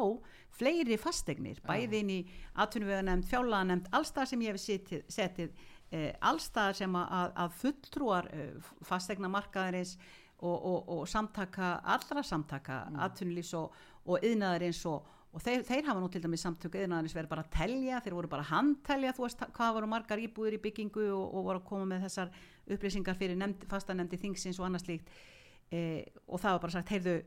fleiri 0.57 0.97
fastegnir, 0.97 1.59
bæði 1.65 1.99
inn 2.01 2.13
í 2.13 2.19
atvinnuveganemnd, 2.63 3.27
fjárlaganemnd, 3.29 3.89
allstað 3.93 4.31
sem 4.31 4.45
ég 4.45 4.55
hef 4.55 4.63
setið, 4.63 5.03
setið 5.13 5.51
eh, 5.91 6.13
allstað 6.25 6.79
sem 6.81 6.95
að, 6.97 7.35
að, 7.43 7.59
fulltrúar 7.61 8.31
eh, 8.33 8.71
fastegnamarkaðarins 8.87 9.97
og, 10.39 10.55
og, 10.55 10.89
og 10.95 11.05
samtaka, 11.09 11.77
allra 11.85 12.25
samtaka 12.25 12.81
mm. 12.87 12.99
atvinnulífs 13.05 13.53
og, 13.59 13.77
og 14.07 14.25
yðnaðarins 14.25 14.81
og, 14.89 15.13
og 15.33 15.43
þeir, 15.43 15.63
þeir 15.67 15.89
hafa 15.89 16.01
nú 16.01 16.09
til 16.13 16.23
dæmis 16.23 16.45
samtöku 16.45 16.81
yðnaðarins 16.81 17.17
verið 17.17 17.33
bara 17.33 17.45
að 17.45 17.53
telja, 17.57 18.01
þeir 18.05 18.17
voru 18.17 18.33
bara 18.33 18.45
að 18.45 18.53
handtelja 18.55 19.15
þú 19.17 19.27
veist 19.27 19.47
hvað 19.57 19.73
voru 19.77 19.89
margar 19.93 20.21
íbúðir 20.21 20.57
í 20.57 20.63
byggingu 20.65 21.09
og, 21.11 21.25
og 21.27 21.49
voru 21.49 21.61
að 21.61 21.67
koma 21.69 21.89
með 21.93 22.07
þessar 22.07 22.33
upplýsingar 22.75 23.17
fyrir 23.17 23.39
nefnd, 23.39 23.65
fastanemndi 23.71 24.19
þingsins 24.21 24.59
og 24.59 24.67
annað 24.67 24.85
slíkt. 24.85 25.11
Eh, 25.71 26.05
og 26.27 26.39
það 26.39 26.55
var 26.55 26.63
bara 26.63 26.75
sagt, 26.77 26.93
heyrðu 26.95 27.17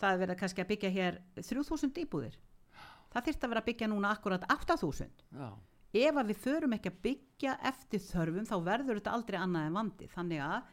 það 0.00 0.14
er 0.14 0.22
verið 0.24 0.40
kannski 0.40 0.64
að 0.64 0.70
byggja 0.72 0.92
hér 0.94 1.18
3000 1.40 2.02
íbúðir. 2.04 2.36
Það 3.10 3.26
þyrfti 3.26 3.46
að 3.46 3.52
vera 3.52 3.62
að 3.62 3.68
byggja 3.70 3.88
núna 3.90 4.12
akkurat 4.14 4.44
8000 4.54 5.24
já, 5.34 5.48
ef 6.04 6.20
að 6.20 6.28
við 6.30 6.42
förum 6.44 6.76
ekki 6.76 6.92
að 6.92 7.00
byggja 7.06 7.56
eftir 7.70 8.02
þörfum 8.04 8.46
þá 8.46 8.54
verður 8.68 9.00
þetta 9.00 9.14
aldrei 9.16 9.38
annað 9.40 9.66
en 9.66 9.78
vandi. 9.80 10.10
Þannig 10.12 10.44
að 10.44 10.68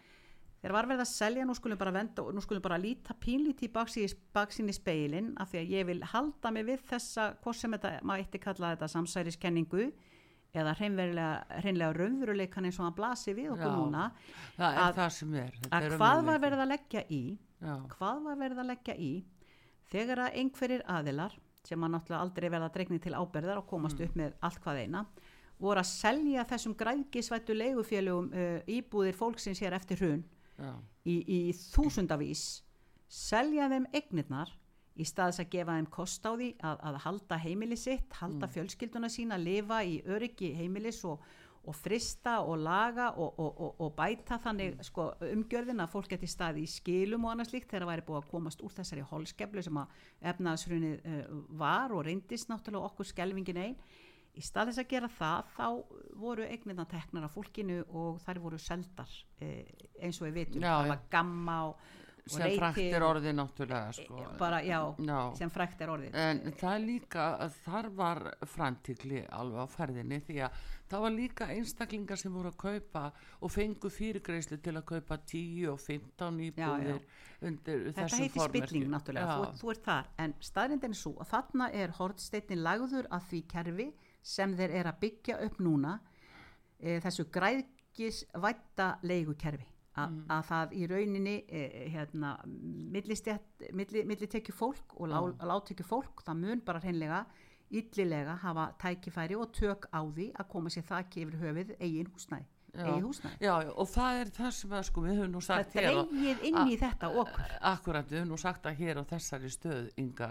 þegar 0.62 0.76
var 0.78 0.90
verið 0.92 1.06
að 1.06 1.12
selja 1.14 1.48
nú 1.48 1.56
skulum 1.58 1.82
bara 1.82 1.96
venda 1.96 2.26
og 2.26 2.36
nú 2.36 2.44
skulum 2.46 2.66
bara 2.66 2.82
líta 2.82 3.16
pínlíti 3.18 3.72
baksinni 3.72 4.76
speilin 4.76 5.34
af 5.42 5.52
því 5.52 5.64
að 5.64 5.74
ég 5.74 5.90
vil 5.90 6.00
halda 6.14 6.54
mig 6.54 6.68
við 6.70 6.86
þessa 6.92 7.32
hvort 7.42 7.60
sem 7.60 7.74
þetta, 7.74 7.98
maður 8.04 8.26
eitt 8.26 8.40
kalla 8.44 8.74
þetta 8.76 8.92
samsæriskenningu 8.94 9.90
eða 10.56 10.74
hreinlega, 10.80 11.90
raunveruleikan 11.98 12.66
eins 12.66 12.80
og 12.80 12.86
hann 12.88 12.96
blasi 12.98 13.34
við 13.38 13.52
okkur 13.56 13.68
Já, 13.68 13.76
núna 13.76 14.06
það 14.58 14.68
er 14.72 14.84
Að- 14.84 14.96
það 15.00 15.10
sem 15.18 15.34
er 15.36 15.58
að 15.72 15.90
hvað 15.98 16.24
var 16.30 16.40
verið 16.46 16.64
að 16.64 16.72
leggja 16.74 17.04
í? 17.10 17.24
Já, 17.62 17.74
hvað 17.98 18.24
var 18.24 18.36
verið 18.44 18.62
að 18.64 18.70
leggja 18.72 18.96
í 18.98 19.12
þegar 19.92 20.24
að 20.28 20.38
einhverjir 20.42 20.84
aðilar 20.88 21.38
sem 21.68 21.84
að 21.84 21.92
náttúrulega 21.96 22.22
aldrei 22.24 22.50
verða 22.50 22.70
dregni 22.74 23.00
til 23.04 23.14
áberðar 23.18 23.58
og 23.62 23.68
komast 23.68 24.00
upp 24.00 24.16
með 24.16 24.34
allt 24.42 24.62
hvað 24.64 24.82
eina 24.86 25.06
voru 25.60 25.82
að 25.82 25.90
selja 25.90 26.44
þessum 26.46 26.76
græðgisvættu 26.78 27.56
leigufélögum 27.58 28.28
uh, 28.32 28.60
íbúðir 28.70 29.16
fólksins 29.18 29.60
hér 29.60 29.74
eftir 29.74 29.98
hrun 30.00 30.24
í, 31.06 31.16
í 31.28 31.40
þúsundavís 31.54 32.64
selja 33.08 33.68
þeim 33.72 33.88
eignirnar 33.94 34.52
í 34.98 35.06
staðis 35.06 35.42
að 35.44 35.52
gefa 35.54 35.76
þeim 35.78 35.90
kost 35.94 36.26
á 36.26 36.32
því 36.34 36.54
að, 36.66 36.80
að 36.90 37.02
halda 37.06 37.42
heimili 37.42 37.78
sitt, 37.80 38.16
halda 38.22 38.50
fjölskylduna 38.50 39.10
sína, 39.14 39.38
lifa 39.42 39.84
í 39.86 40.00
öryggi 40.10 40.54
heimilis 40.58 41.04
og, 41.06 41.22
og 41.68 41.76
frista 41.76 42.40
og 42.48 42.64
laga 42.64 43.12
og, 43.20 43.38
og, 43.38 43.62
og, 43.68 43.78
og 43.84 43.94
bæta 43.98 44.40
þannig 44.42 44.82
sko, 44.88 45.10
umgjörðin 45.28 45.84
að 45.84 45.94
fólk 45.94 46.12
geti 46.16 46.30
staði 46.32 46.66
í 46.66 46.72
skilum 46.72 47.28
og 47.28 47.36
annað 47.36 47.52
slíkt 47.52 47.70
þegar 47.70 47.86
það 47.86 47.94
væri 47.94 48.08
búið 48.10 48.20
að 48.22 48.30
komast 48.34 48.66
úr 48.66 48.76
þessari 48.80 49.06
holskeflu 49.12 49.66
sem 49.68 49.82
að 49.84 50.04
efnaðsrunið 50.34 50.98
uh, 50.98 51.24
var 51.62 51.96
og 51.96 52.06
reyndist 52.08 52.52
náttúrulega 52.52 52.92
okkur 52.92 53.12
skelvingin 53.12 53.64
einn 53.68 53.80
í 54.38 54.44
stað 54.46 54.72
þess 54.72 54.84
að 54.84 54.92
gera 54.92 55.10
það 55.18 55.54
þá 55.56 55.68
voru 56.22 56.46
eignirna 56.46 56.86
teknar 56.90 57.28
af 57.28 57.34
fólkinu 57.36 57.80
og 57.88 58.20
þær 58.26 58.42
voru 58.44 58.60
seldar 58.62 59.14
eh, 59.42 59.66
eins 60.04 60.20
og 60.22 60.28
við 60.28 60.42
vitum. 60.42 60.66
Já, 60.66 60.76
það 60.76 60.92
var 60.94 61.06
gamma 61.14 61.58
og 61.70 61.88
sem 62.30 62.44
reyti 62.44 62.60
frækt 62.60 62.96
er 62.98 63.06
orðið 63.08 63.36
náttúrulega 63.38 63.94
sko. 63.98 64.24
bara, 64.40 64.62
já, 64.66 64.80
Já. 64.98 65.20
sem 65.38 65.50
frækt 65.54 65.82
er 65.82 65.94
orðið 65.94 66.18
en 66.24 66.42
það 66.60 66.74
er 66.74 66.84
líka 66.88 67.28
þar 67.64 67.90
var 68.00 68.24
framtíkli 68.56 69.24
alveg 69.30 69.62
á 69.64 69.68
ferðinni 69.76 70.20
því 70.28 70.42
að 70.48 70.66
það 70.88 71.04
var 71.04 71.16
líka 71.18 71.48
einstaklingar 71.52 72.20
sem 72.22 72.34
voru 72.34 72.52
að 72.54 72.58
kaupa 72.64 73.06
og 73.42 73.52
fengu 73.52 73.90
fyrirgreislu 73.92 74.58
til 74.64 74.76
að 74.80 74.86
kaupa 74.94 75.18
10 75.18 75.72
og 75.74 75.80
15 75.84 76.44
íbúðir 76.48 77.02
undir 77.48 77.84
þetta 77.90 78.02
þessum 78.02 78.24
heitir 78.24 78.42
formerkjum. 78.42 78.68
spilling 78.68 78.92
náttúrulega, 78.94 79.38
þú, 79.38 79.62
þú 79.62 79.72
ert 79.74 79.84
þar 79.86 80.12
en 80.24 80.36
staðrindin 80.42 80.96
er 80.96 81.02
svo 81.02 81.14
að 81.22 81.32
þarna 81.34 81.72
er 81.84 81.96
hortsteinnin 82.00 82.64
lagður 82.64 83.10
að 83.12 83.28
því 83.32 83.42
kerfi 83.54 83.88
sem 84.28 84.56
þeir 84.58 84.72
eru 84.82 84.92
að 84.94 85.02
byggja 85.04 85.40
upp 85.46 85.60
núna 85.64 86.00
e, 86.80 87.00
þessu 87.04 87.28
græðgisvætta 87.32 88.88
leigukerfi. 89.04 89.68
Að 90.04 90.44
það 90.52 90.74
í 90.78 90.88
rauninni 90.92 91.36
e, 91.50 91.62
hérna, 91.94 92.36
millistjætt 92.46 93.68
milli, 93.74 94.04
millitekju 94.06 94.54
fólk 94.56 94.96
og 95.00 95.10
lá, 95.12 95.20
látekju 95.52 95.86
fólk 95.88 96.22
það 96.28 96.42
mun 96.44 96.62
bara 96.68 96.80
hreinlega 96.84 97.24
illilega 97.70 98.36
hafa 98.44 98.70
tækifæri 98.80 99.36
og 99.36 99.50
tök 99.58 99.90
á 99.92 100.00
því 100.06 100.30
að 100.40 100.48
koma 100.54 100.70
sér 100.72 100.86
þakki 100.88 101.26
yfir 101.26 101.42
höfuð 101.42 101.74
eigin 101.80 102.08
húsnæði, 102.14 102.46
já, 103.42 103.54
já, 103.66 103.72
og 103.74 103.88
það 103.90 104.22
er 104.22 104.30
það 104.38 104.52
sem 104.60 104.72
að 104.78 104.84
sko 104.88 105.02
við 105.08 105.16
höfum 105.20 105.32
nú 105.34 105.42
það 105.42 105.48
sagt 105.48 105.76
á- 105.76 105.82
dreigið 105.82 106.44
inn 106.52 106.60
í 106.72 106.78
þetta 106.78 107.10
okkur 107.24 107.54
akkurat, 107.74 108.08
við 108.12 108.20
höfum 108.22 108.32
nú 108.32 108.38
sagt 108.38 108.66
að 108.70 108.78
hér 108.84 109.02
á 109.02 109.04
þessari 109.12 109.50
stöð 109.52 109.90
ynga 109.98 110.30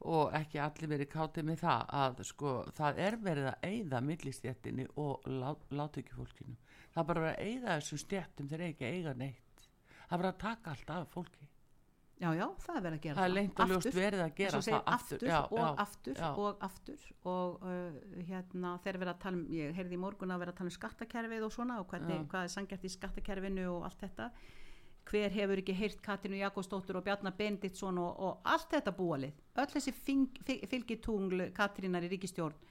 og 0.00 0.30
ekki 0.38 0.60
allir 0.62 0.88
verið 0.94 1.10
kátið 1.12 1.44
með 1.50 1.58
það 1.64 1.90
að 2.02 2.20
sko 2.24 2.52
það 2.76 3.00
er 3.06 3.16
verið 3.20 3.48
að 3.50 3.66
eyða 3.72 4.00
millistjættinni 4.00 4.86
og 4.96 5.26
lá, 5.28 5.50
látökjufólkinu 5.76 6.54
það 6.94 7.02
er 7.02 7.08
bara 7.12 7.24
verið 7.26 7.38
að 7.38 7.46
eyða 7.48 7.78
þessum 7.78 8.02
stjættum 8.04 8.50
þeir 8.50 8.66
eiga 8.66 8.72
ekki 8.74 8.88
að 8.88 8.98
eiga 8.98 9.14
neitt. 9.20 9.64
Það 10.00 10.16
er 10.16 10.22
bara 10.22 10.34
að 10.34 10.42
taka 10.44 10.74
allt 10.74 10.92
af 10.96 11.14
fólki. 11.14 11.50
Já, 12.20 12.34
já, 12.36 12.44
það 12.60 12.76
er 12.76 12.82
verið 12.84 12.98
að 12.98 13.04
gera 13.04 13.16
það 13.16 13.26
er 13.26 13.32
lengt 13.32 13.60
og 13.60 13.70
ljóst 13.70 13.86
Aftur, 13.86 13.96
verið 13.96 14.22
að 14.22 14.32
gera 14.36 14.58
og 14.58 14.64
það 14.66 14.88
aftur, 14.92 15.22
já, 15.24 15.36
og 15.40 15.60
já, 15.60 15.68
aftur 15.84 16.18
já. 16.18 16.26
og 16.28 16.64
aftur. 16.66 17.04
Og 17.30 17.62
uh, 17.64 17.94
hérna 18.28 18.72
þeir 18.84 18.98
verið 19.00 19.12
að 19.14 19.22
tala 19.22 19.38
um, 19.38 19.44
ég 19.56 19.78
heyrði 19.78 19.96
í 19.96 20.00
morgun 20.02 20.34
að 20.34 20.42
vera 20.42 20.52
að 20.52 20.58
tala 20.58 20.68
um 20.68 20.74
skattakerfið 20.74 21.46
og 21.46 21.54
svona 21.54 21.78
og 21.80 21.86
hvernig, 21.88 22.26
hvað 22.28 22.44
er 22.44 22.52
sangjart 22.52 22.84
í 22.84 22.90
skattakerfinu 22.92 23.64
og 23.72 23.86
allt 23.88 24.04
þetta. 24.04 24.26
Hver 25.10 25.32
hefur 25.38 25.62
ekki 25.62 25.78
heyrt 25.78 26.02
Katrínu 26.04 26.42
Jakobsdóttur 26.42 27.00
og 27.00 27.06
Bjarnar 27.06 27.38
Benditsson 27.38 28.02
og, 28.04 28.20
og 28.20 28.52
allt 28.52 28.76
þetta 28.76 28.92
búalið. 29.00 29.40
Öll 29.56 29.72
þessi 29.72 29.96
fylgitungl 30.04 31.48
Katrínar 31.56 32.04
í 32.04 32.12
ríkistjórn 32.12 32.68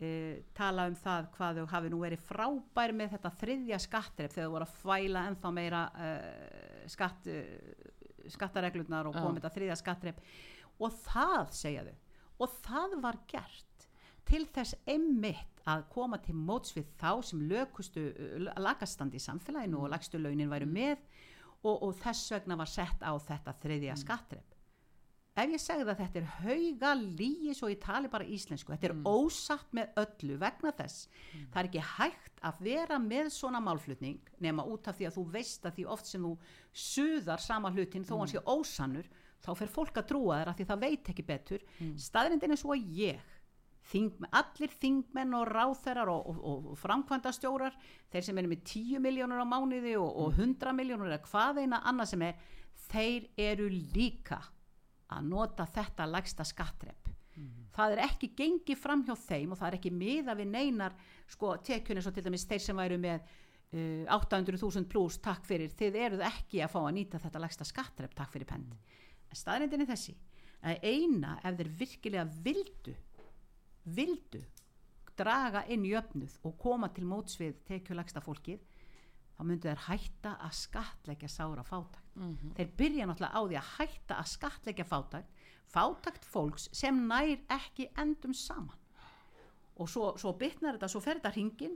uh, 0.00 0.38
tala 0.56 0.86
um 0.90 0.96
það 0.98 1.28
hvað 1.36 1.60
þau 1.60 1.66
hafi 1.74 1.92
nú 1.92 2.00
verið 2.02 2.24
frábær 2.28 2.94
með 2.96 3.16
þetta 3.16 3.34
þriðja 3.42 3.82
skattref 3.86 4.34
þegar 4.34 4.48
þau 4.48 4.54
voru 4.56 4.68
að 4.68 4.80
fæla 4.82 5.26
ennþá 5.30 5.52
meira 5.56 5.84
uh, 5.92 6.88
skatt 6.92 7.30
uh, 7.32 7.94
skattareglurnar 8.32 9.06
og 9.10 9.14
Já. 9.14 9.22
komið 9.22 9.40
þetta 9.40 9.54
þriðja 9.54 9.78
skattref 9.82 10.20
og 10.82 10.98
það 11.06 11.54
segja 11.56 11.86
þau 11.86 11.94
og 12.44 12.58
það 12.66 12.98
var 13.04 13.20
gert 13.30 13.86
til 14.26 14.42
þess 14.50 14.74
einmitt 14.90 15.62
að 15.66 15.86
koma 15.90 16.18
til 16.22 16.34
móts 16.38 16.74
við 16.76 16.90
þá 16.98 17.22
sem 17.26 17.42
lagastandi 18.58 19.18
í 19.18 19.22
samfélaginu 19.22 19.84
og 19.84 19.92
lagstu 19.94 20.18
launin 20.18 20.50
væru 20.50 20.68
með 20.70 20.98
og, 21.62 21.82
og 21.82 21.94
þess 22.02 22.34
vegna 22.34 22.58
var 22.58 22.70
sett 22.70 23.02
á 23.02 23.12
þetta 23.14 23.54
þriðja 23.62 23.94
mm. 23.94 24.02
skattref 24.02 24.55
ef 25.36 25.52
ég 25.52 25.62
segði 25.62 25.92
að 25.92 26.00
þetta 26.00 26.20
er 26.20 26.30
hauga 26.40 26.92
lígi 26.96 27.54
svo 27.56 27.68
ég 27.70 27.80
tali 27.82 28.10
bara 28.12 28.26
íslensku 28.36 28.72
þetta 28.72 28.88
er 28.88 28.96
ósatt 29.04 29.76
með 29.76 30.00
öllu 30.02 30.38
vegna 30.40 30.72
þess. 30.78 31.06
Það 31.52 31.60
er 31.60 31.68
ekki 31.70 31.84
hægt 31.92 32.42
að 32.46 32.64
vera 32.66 32.98
með 33.02 33.30
svona 33.36 33.60
málflutning 33.64 34.32
nema 34.42 34.64
út 34.64 34.88
af 34.88 34.98
því 34.98 35.10
að 35.10 35.16
þú 35.18 35.24
veist 35.36 35.68
að 35.68 35.78
því 35.78 35.86
oft 35.96 36.10
sem 36.10 36.26
þú 36.26 36.34
suðar 36.86 37.44
sama 37.44 37.72
hlutin 37.74 38.06
þó 38.06 38.18
hann 38.18 38.32
sé 38.32 38.42
ósannur 38.42 39.08
þá 39.44 39.50
fer 39.60 39.72
fólk 39.72 40.00
að 40.00 40.10
trúa 40.10 40.40
þér 40.40 40.52
að 40.52 40.60
því 40.60 40.68
það 40.70 40.84
veit 40.86 41.10
ekki 41.12 41.26
betur. 41.26 41.66
Mm. 41.78 41.96
staðrindin 42.00 42.56
er 42.56 42.62
svo 42.62 42.76
að 42.76 42.92
ég 42.98 43.32
Þing, 43.86 44.16
allir 44.34 44.72
þingmenn 44.82 45.34
og 45.38 45.44
ráþerar 45.46 46.08
og, 46.10 46.24
og, 46.26 46.38
og, 46.42 46.64
og 46.72 46.78
framkvæmdastjórar 46.80 47.76
þeir 48.10 48.24
sem 48.26 48.40
eru 48.40 48.50
með 48.50 48.64
10 48.66 49.02
miljónur 49.04 49.44
á 49.44 49.46
mánuði 49.46 49.92
og, 50.00 50.08
og 50.10 50.40
100 50.40 50.74
miljónur 50.74 51.12
eða 51.12 51.20
hvað 51.28 51.60
eina 51.62 51.78
annað 51.86 52.10
sem 52.10 52.24
er 52.26 52.40
þeir 52.88 53.28
eru 53.38 53.68
líka 53.70 54.40
að 55.14 55.28
nota 55.30 55.66
þetta 55.70 56.08
lagsta 56.10 56.44
skattrep 56.46 57.06
það 57.76 57.94
er 57.94 58.02
ekki 58.06 58.30
gengið 58.36 58.78
fram 58.80 59.02
hjá 59.04 59.14
þeim 59.26 59.52
og 59.52 59.60
það 59.60 59.68
er 59.68 59.78
ekki 59.78 59.92
miða 59.92 60.36
við 60.38 60.52
neinar 60.52 60.94
sko 61.28 61.56
tekjunni 61.64 62.04
svo 62.04 62.12
til 62.14 62.24
dæmis 62.24 62.46
þeir 62.48 62.62
sem 62.64 62.80
væru 62.80 62.98
með 63.02 63.18
uh, 63.20 64.14
800.000 64.16 64.88
pluss 64.90 65.20
takk 65.22 65.44
fyrir, 65.48 65.72
þið 65.76 65.98
eruð 66.06 66.24
ekki 66.30 66.62
að 66.64 66.72
fá 66.72 66.80
að 66.82 66.94
nýta 66.96 67.20
þetta 67.22 67.42
lagsta 67.42 67.68
skattrep 67.68 68.16
takk 68.16 68.32
fyrir 68.32 68.48
pend 68.48 68.72
en 68.72 69.40
staðrindin 69.40 69.84
er 69.84 69.90
þessi 69.92 70.16
að 70.66 70.86
eina 70.88 71.36
ef 71.44 71.58
þeir 71.58 71.72
virkilega 71.82 72.26
vildu 72.46 72.96
vildu 73.96 74.42
draga 75.16 75.64
inn 75.72 75.84
jöfnuð 75.86 76.40
og 76.48 76.56
koma 76.60 76.88
til 76.92 77.06
mótsvið 77.08 77.60
tekjulagsta 77.68 78.22
fólkið 78.24 78.64
þá 79.36 79.42
myndu 79.44 79.68
þeir 79.68 79.82
hætta 79.86 80.32
að 80.46 80.54
skatleggja 80.56 81.28
sára 81.28 81.64
fátakt. 81.66 82.04
Þeir 82.56 82.70
byrja 82.78 83.06
náttúrulega 83.10 83.36
á 83.36 83.42
því 83.44 83.58
að 83.60 83.72
hætta 83.76 84.20
að 84.22 84.30
skatleggja 84.32 84.86
fátakt, 84.88 85.44
fátakt 85.68 86.24
fólks 86.24 86.68
sem 86.72 87.02
nær 87.08 87.36
ekki 87.52 87.90
endum 88.00 88.34
saman. 88.34 88.78
Og 89.76 89.90
svo, 89.92 90.14
svo 90.16 90.32
bytnar 90.40 90.78
þetta, 90.78 90.88
svo 90.88 91.02
fer 91.04 91.18
þetta 91.18 91.34
hringin, 91.34 91.74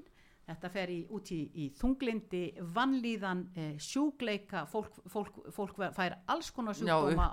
þetta 0.49 0.71
fer 0.73 0.91
í, 0.91 1.01
út 1.13 1.31
í, 1.37 1.41
í 1.53 1.67
þunglindi 1.77 2.43
vannlíðan, 2.75 3.43
eh, 3.55 3.75
sjúkleika 3.79 4.65
fólk, 4.67 4.97
fólk, 5.13 5.37
fólk 5.53 5.77
fær 5.95 6.17
alls 6.33 6.49
konar 6.51 6.75
sjúkdóma 6.79 7.29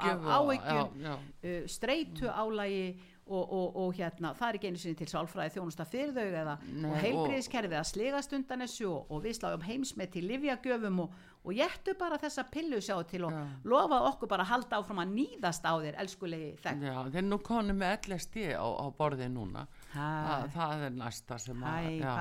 já. 1.00 1.14
uh, 1.16 1.62
streitu 1.72 2.28
álægi 2.28 3.00
og, 3.28 3.54
og, 3.54 3.78
og 3.82 3.96
hérna, 3.98 4.32
það 4.38 4.50
er 4.50 4.58
ekki 4.60 4.70
einu 4.72 4.82
sinni 4.82 4.98
til 5.00 5.08
sálfræði 5.12 5.54
þjónusta 5.56 5.86
fyrir 5.88 6.14
þau 6.16 6.26
eða 6.42 6.54
Nei, 6.68 6.90
og 6.90 6.98
heilbriðiskerfið 7.04 7.80
að 7.80 7.88
sligast 7.92 8.36
undan 8.38 8.64
þessu 8.66 8.88
og, 8.90 9.12
og 9.12 9.24
við 9.26 9.38
sláum 9.40 9.66
heimsmet 9.68 10.14
til 10.14 10.24
livjagjöfum 10.30 11.02
og, 11.04 11.18
og 11.44 11.56
jættu 11.58 11.96
bara 12.00 12.20
þessa 12.22 12.46
pillu 12.52 12.82
sjáu 12.84 13.02
til 13.10 13.26
og 13.28 13.36
Já. 13.36 13.42
lofa 13.74 14.00
okkur 14.12 14.32
bara 14.32 14.46
að 14.48 14.52
halda 14.54 14.82
áfram 14.82 15.02
að 15.04 15.16
nýðast 15.16 15.68
á 15.68 15.74
þér 15.76 16.00
elskulegi 16.04 16.54
þekk 16.64 16.88
Já, 16.88 16.96
þeir 17.18 17.28
nú 17.28 17.42
konu 17.50 17.78
með 17.78 18.12
LSD 18.12 18.48
á, 18.56 18.68
á 18.68 18.86
borðið 19.00 19.34
núna. 19.36 19.68
Hæ. 19.96 20.08
það, 20.56 20.88
er 20.88 20.96
næsta 21.02 21.40
sem 21.42 21.64
að 21.64 21.78
Æ, 21.78 21.90
já, 22.02 22.16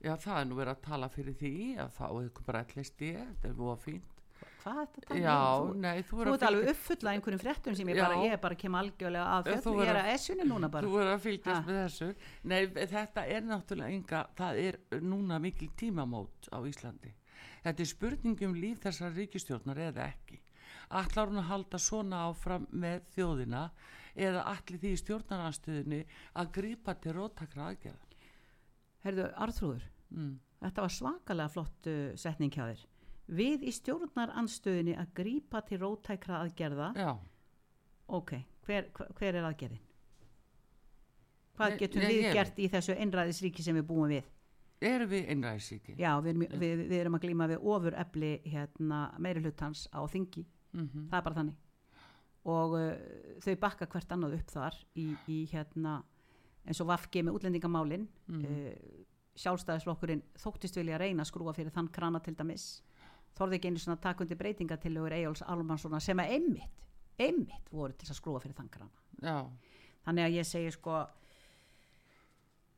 já, 0.00 0.14
það 0.24 0.38
er 0.38 0.48
nú 0.48 0.60
verið 0.62 0.76
að 0.76 0.86
tala 0.88 1.12
fyrir 1.12 1.36
því 1.40 1.54
að 1.84 1.92
fá 1.98 2.06
ykkur 2.24 2.48
bara 2.48 2.64
LSD 2.68 3.12
þetta 3.18 3.52
er 3.52 3.60
búið 3.60 3.86
fínt 3.88 4.19
Hvað 4.60 4.80
er 4.80 4.88
þetta 4.90 5.00
að 5.00 5.06
tala 5.08 5.20
Já, 5.20 5.36
um? 5.60 5.68
Þú- 5.70 5.76
nei, 5.80 6.02
þú 6.02 6.10
Þú 6.10 6.18
verður 6.20 6.34
ert 6.34 6.42
að 6.42 6.48
alveg 6.50 6.64
fylgja- 6.64 6.74
uppfulla 6.76 7.12
einhverjum 7.14 7.40
fréttum 7.44 7.76
sem 7.78 7.88
ég 7.88 7.96
Já. 7.96 8.02
bara, 8.04 8.16
ég 8.28 8.40
bara 8.40 8.54
kem 8.60 8.74
algjörlega 8.80 9.26
að 9.36 9.46
Þú 9.46 9.54
fjöllum, 9.62 9.80
ég 9.80 9.88
er 9.94 10.00
að 10.00 10.10
essunni 10.14 10.44
núna 10.50 10.70
bara. 10.70 10.86
Þú 10.86 10.92
verður 10.98 11.14
að 11.14 11.24
fylgjast 11.24 11.64
Ha. 11.64 11.70
með 11.70 11.78
þessu 11.80 12.08
Nei, 12.44 12.66
þetta 12.66 13.24
er 13.36 13.40
náttúrulega 13.48 13.94
enga 13.96 14.20
það 14.36 14.60
er 14.66 14.78
núna 15.00 15.38
mikil 15.40 15.70
tímamót 15.76 16.48
á 16.52 16.58
Íslandi 16.68 17.14
Þetta 17.64 17.80
er 17.80 17.86
spurning 17.86 18.42
um 18.42 18.54
líf 18.54 18.80
þessar 18.84 19.14
ríkistjórnar 19.16 19.76
eða 19.88 20.06
ekki 20.12 20.40
Ætlar 20.90 21.28
hún 21.30 21.38
að 21.38 21.48
halda 21.52 21.78
svona 21.78 22.24
áfram 22.28 22.66
með 22.72 23.00
þjóðina 23.14 23.70
eða 24.16 24.42
allir 24.50 24.78
því 24.82 24.92
stjórnaranstöðinni 24.98 26.04
að 26.36 26.52
grípa 26.52 26.94
til 27.00 27.12
róttakra 27.14 27.68
aðgerða 27.70 28.08
Herðu, 29.04 29.26
Arþrúður, 29.40 29.84
mm. 30.12 30.32
þetta 30.60 30.82
var 30.84 30.92
svakalega 30.92 31.48
flott 31.54 31.86
uh, 31.88 32.10
setning 32.20 32.50
hjá 32.52 32.66
þér. 32.68 32.82
Við 33.30 33.62
í 33.62 33.72
stjórnaranstöðinni 33.76 34.96
að 34.98 35.12
grípa 35.14 35.60
til 35.68 35.78
rótækra 35.78 36.40
aðgerða, 36.44 36.88
Já, 36.98 37.12
ok, 38.08 38.32
hver, 38.66 38.88
hver- 39.14 39.34
er 39.38 39.44
aðgerðin? 39.46 39.78
Hvað 41.58 41.70
Nei, 41.74 41.78
getum 41.82 42.02
nei, 42.02 42.10
við 42.16 42.32
gert 42.34 42.58
í 42.58 42.68
þessu 42.72 42.94
einræðisríki 42.96 43.62
sem 43.62 43.76
við 43.76 43.86
búum 43.90 44.08
við? 44.10 44.28
erum 44.80 45.10
við 45.10 45.26
innræðisíki 45.34 45.94
Já, 46.00 46.14
við 46.24 46.30
erum, 46.32 46.44
við, 46.62 46.82
við 46.88 46.94
erum 47.02 47.16
að 47.18 47.24
glíma 47.26 47.48
við 47.50 47.66
ofur 47.68 47.96
efli 48.00 48.30
hérna, 48.48 49.00
meiri 49.20 49.42
hlutans 49.44 49.82
á 49.92 50.00
þingi, 50.08 50.46
mm 50.72 51.08
það 51.10 51.18
er 51.18 51.24
bara 51.26 51.36
þannig. 51.40 51.58
Og 52.48 52.72
uh, 52.78 52.94
þau 53.44 53.54
bakka 53.60 53.86
hvert 53.92 54.14
annað 54.16 54.38
upp 54.38 54.50
þar 54.54 54.78
í, 54.96 55.04
í 55.28 55.38
hérna, 55.52 55.98
eins 56.64 56.80
og 56.80 56.88
Vafge 56.88 57.22
með 57.22 57.36
útlendingamálin, 57.36 58.08
Mhm. 58.26 58.44
uh, 58.44 59.04
sjálfstæðisflokkurinn 59.40 60.22
þóttist 60.40 60.74
vilja 60.80 60.98
reyna 60.98 61.22
að 61.22 61.28
skrúa 61.30 61.52
fyrir 61.54 61.70
þann 61.76 61.92
krana 61.92 62.20
til 62.24 62.34
dæmis. 62.34 62.80
Þorði 63.38 63.58
ekki 63.58 63.70
einu 63.70 63.80
svona 63.80 64.14
undir 64.20 64.38
breytingatillögur 64.40 65.16
Eyjóls 65.16 65.42
Almanssona 65.46 66.00
sem 66.00 66.18
að 66.18 66.34
einmitt, 66.36 66.82
einmitt 67.18 67.70
voru 67.72 67.92
til 67.92 68.08
að 68.10 68.18
skrúa 68.18 68.40
fyrir. 68.42 68.56
Já, 69.20 69.46
Þannig 70.06 70.26
að 70.26 70.36
ég 70.38 70.48
segi 70.48 70.72
sko, 70.74 71.00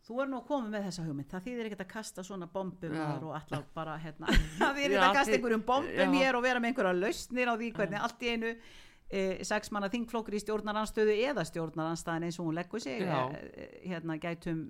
þú 0.03 0.23
er 0.23 0.31
nú 0.31 0.38
að 0.41 0.47
koma 0.49 0.71
með 0.73 0.87
þessa 0.88 1.05
hugmynd, 1.07 1.29
það 1.31 1.45
þýðir 1.47 1.69
ekkert 1.69 1.85
að 1.85 1.91
kasta 1.93 2.25
svona 2.27 2.49
bombum 2.51 2.97
og 2.99 3.35
allar 3.38 3.67
bara 3.77 3.99
hérna, 4.03 4.31
það 4.61 4.79
þýðir 4.79 4.97
ekkert 4.97 5.09
að 5.09 5.19
kasta 5.21 5.37
einhverjum 5.38 5.67
bombum 5.69 6.17
hér 6.19 6.38
og 6.38 6.47
vera 6.47 6.62
með 6.62 6.73
einhverja 6.73 6.95
lausnir 6.99 7.53
á 7.53 7.55
því 7.55 7.69
hvernig 7.79 8.07
allt 8.09 8.25
í 8.27 8.33
einu 8.33 8.53
e, 8.53 9.23
sex 9.47 9.71
manna 9.75 9.91
þingflokkur 9.93 10.37
í 10.37 10.43
stjórnaranstöðu 10.43 11.19
eða 11.31 11.47
stjórnaranstæðin 11.47 12.27
eins 12.29 12.41
og 12.43 12.49
hún 12.51 12.59
leggur 12.59 12.83
sig 12.83 13.05
Já. 13.07 13.21
e, 13.31 13.69
hérna 13.87 14.19
gætum, 14.19 14.65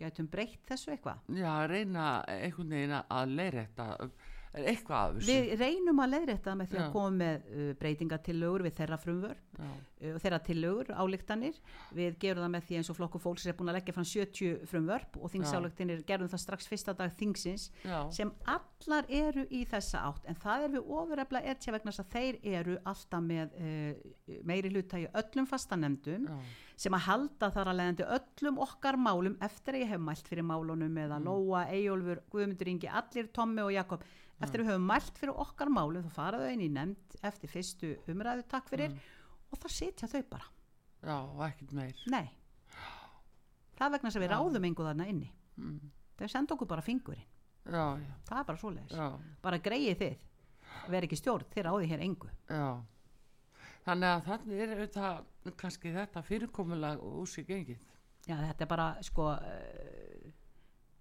gætum 0.00 0.30
breytt 0.32 0.66
þessu 0.66 0.96
eitthvað. 0.96 1.22
já, 1.38 1.52
reyna 1.70 2.08
einhvern 2.34 2.74
veginn 2.74 2.98
að 2.98 4.10
leiðrétta 4.54 4.72
eitthvað 4.72 5.02
af 5.02 5.16
þessu? 5.16 5.32
Við 5.32 5.52
reynum 5.60 6.02
að 6.02 6.12
leiðrétta 6.14 6.54
með 6.56 6.70
því 6.70 6.78
að 6.82 6.92
koma 6.94 7.10
með 7.16 7.46
uh, 7.50 7.70
breytingatillögur 7.80 8.64
við 8.66 8.74
þeirra 8.80 8.98
frumvör 9.02 9.40
uh, 9.58 9.70
og 10.12 10.18
þeirra 10.22 10.40
tillögur, 10.46 10.92
álíktanir 10.96 11.60
við 11.96 12.18
gerum 12.22 12.44
það 12.44 12.52
með 12.54 12.66
því 12.68 12.78
eins 12.80 12.90
og 12.92 12.98
flokku 12.98 13.20
fólks 13.22 13.46
er 13.46 13.56
búin 13.58 13.72
að 13.72 13.78
leggja 13.78 13.96
fram 13.96 14.08
70 14.10 14.66
frumvörp 14.70 15.18
og 15.20 15.32
þingsálíktanir 15.34 16.04
gerum 16.08 16.30
það 16.32 16.44
strax 16.44 16.70
fyrsta 16.70 16.96
dag 16.96 17.14
þingsins 17.16 17.70
Já. 17.84 17.98
sem 18.14 18.32
allar 18.52 19.08
eru 19.08 19.46
í 19.50 19.64
þessa 19.68 20.04
átt. 20.10 20.28
En 20.28 20.38
það 20.40 20.66
er 20.66 20.76
við 20.76 20.92
ofurefla 21.00 21.42
etja 21.52 21.74
vegna 21.74 21.92
þess 21.92 22.04
að 22.04 22.14
þeir 22.16 22.40
eru 22.60 22.78
alltaf 22.84 23.26
með 23.26 23.58
uh, 23.60 24.38
meiri 24.46 24.72
hluta 24.72 25.00
í 25.00 25.08
öllum 25.16 25.48
fastanemdum 25.48 26.30
sem 26.76 26.92
að 26.92 27.06
halda 27.06 27.48
þar 27.54 27.70
að 27.70 27.78
leiðandi 27.80 28.06
öllum 28.18 28.58
okkar 28.60 28.98
málum 29.00 29.36
eftir 29.44 29.78
að 29.78 29.84
ég 29.86 29.92
hef 29.94 30.02
mælt 30.02 30.28
fyrir 30.28 30.44
málunum 30.44 30.98
eða 31.00 31.18
Lóa, 31.24 31.64
Eyjólfur, 31.72 32.20
Guðmundur 32.32 32.70
Ingi, 32.72 32.90
allir 32.92 33.30
Tommi 33.32 33.64
og 33.64 33.72
Jakob 33.72 34.04
eftir 34.42 34.60
að 34.60 34.64
við 34.64 34.72
höfum 34.72 34.88
mælt 34.90 35.20
fyrir 35.20 35.40
okkar 35.46 35.70
málum 35.72 36.04
þá 36.06 36.12
fara 36.16 36.40
þau 36.42 36.50
inn 36.52 36.64
í 36.66 36.72
nefnd 36.72 37.16
eftir 37.30 37.52
fyrstu 37.52 37.92
umræðu 38.12 38.44
takk 38.50 38.68
fyrir 38.72 38.96
og 39.50 39.60
þá 39.62 39.68
sitja 39.72 40.10
þau 40.10 40.22
bara. 40.30 40.50
Já, 41.06 41.16
og 41.16 41.42
ekkert 41.46 41.72
meir. 41.76 42.02
Nei. 42.12 42.26
Það 43.76 43.96
vegna 43.96 44.10
að 44.10 44.22
við 44.22 44.30
Já. 44.30 44.34
ráðum 44.34 44.68
engu 44.68 44.86
þarna 44.86 45.08
inni. 45.12 45.30
Mm. 45.56 45.80
þau 46.18 46.28
senda 46.28 46.54
okkur 46.56 46.68
bara 46.68 46.84
fingurinn. 46.84 47.28
Já, 47.66 47.98
já, 47.98 48.12
það 48.28 48.38
er 48.40 48.46
bara 48.48 48.60
svoleiðis. 48.60 48.98
Bara 49.42 49.58
greið 49.62 49.96
þið. 50.02 50.18
Verið 50.86 51.06
ekki 51.08 51.18
stjórn, 51.18 51.48
þið 51.54 51.66
ráði 51.66 51.88
hér 51.90 52.04
engu. 52.04 52.28
Já. 52.50 52.66
Þannig 53.86 54.08
að 54.10 54.24
þannig 54.26 54.62
er 54.64 54.72
þetta 54.82 55.10
kannski 55.60 55.92
þetta 55.94 56.22
fyrirkomulag 56.26 57.02
úr 57.06 57.28
sig 57.30 57.46
gengið. 57.48 57.82
Já 58.26 58.34
þetta 58.40 58.64
er 58.64 58.70
bara 58.70 58.86
sko 59.06 59.28
uh, 59.36 60.05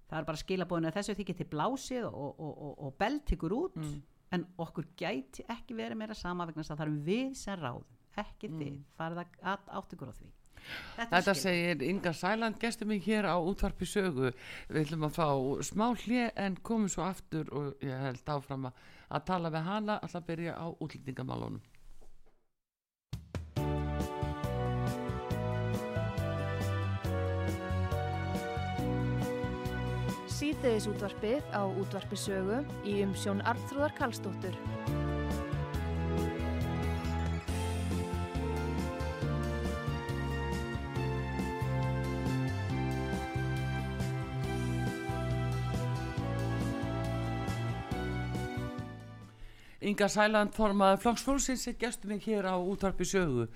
það 0.10 0.20
er 0.20 0.28
bara 0.30 0.42
skilabóðinu 0.44 0.88
að 0.92 0.98
þessu 1.00 1.16
þykir 1.20 1.38
til 1.42 1.48
blásið 1.52 2.06
og, 2.10 2.40
og, 2.40 2.56
og, 2.68 2.74
og 2.88 2.98
belt 3.02 3.32
ykkur 3.38 3.56
út 3.60 3.76
Mm. 3.82 4.02
en 4.32 4.46
okkur 4.58 4.86
gæti 4.98 5.46
ekki 5.50 5.76
verið 5.78 5.98
meira 5.98 6.14
sama 6.18 6.46
vegna 6.46 6.64
þess 6.64 6.72
að 6.74 6.78
það 6.78 6.86
erum 6.88 7.04
við 7.06 7.36
sem 7.36 7.60
ráðum 7.60 7.86
ekki 8.18 8.48
þið, 8.50 8.76
farið 8.98 9.22
að 9.22 9.70
átt 9.80 9.94
ykkur 9.98 10.10
á 10.12 10.16
því 10.16 10.26
þetta, 10.26 11.06
Mm. 11.06 11.10
Þetta 11.12 11.34
segir 11.38 11.82
Inga 11.86 12.12
Sæland, 12.14 12.56
gestur 12.60 12.88
mig 12.88 13.04
hér 13.06 13.28
á 13.30 13.38
útvarpi 13.38 13.86
sögu. 13.86 14.32
Við 14.70 14.80
ætlum 14.82 15.04
að 15.06 15.12
fá 15.14 15.28
smá 15.62 15.84
hlið 15.94 16.32
en 16.42 16.56
komum 16.66 16.90
svo 16.90 17.04
aftur 17.06 17.52
og 17.54 17.76
ég 17.86 18.00
held 18.02 18.26
áfram 18.26 18.66
að, 18.72 18.74
að 19.14 19.26
tala 19.28 19.52
við 19.54 19.62
hana 19.68 20.00
alltaf 20.02 20.26
byrja 20.26 20.56
á 20.58 20.66
útlendingamálunum. 20.82 21.62
Síðdeðis 30.46 30.86
útvarpið 30.86 31.46
á 31.58 31.66
útvarpi 31.66 32.18
sögu 32.22 32.60
í 32.86 33.00
umsjón 33.02 33.40
Arnþróðar 33.50 33.96
Karlsdóttur. 33.98 34.54
Inga 49.82 50.12
Sæland 50.14 50.54
formaði 50.54 51.02
flokksfólksins 51.08 51.66
er 51.74 51.80
gestur 51.82 52.14
mig 52.14 52.22
hér 52.30 52.46
á 52.46 52.54
útvarpi 52.54 53.10
sögu. 53.10 53.50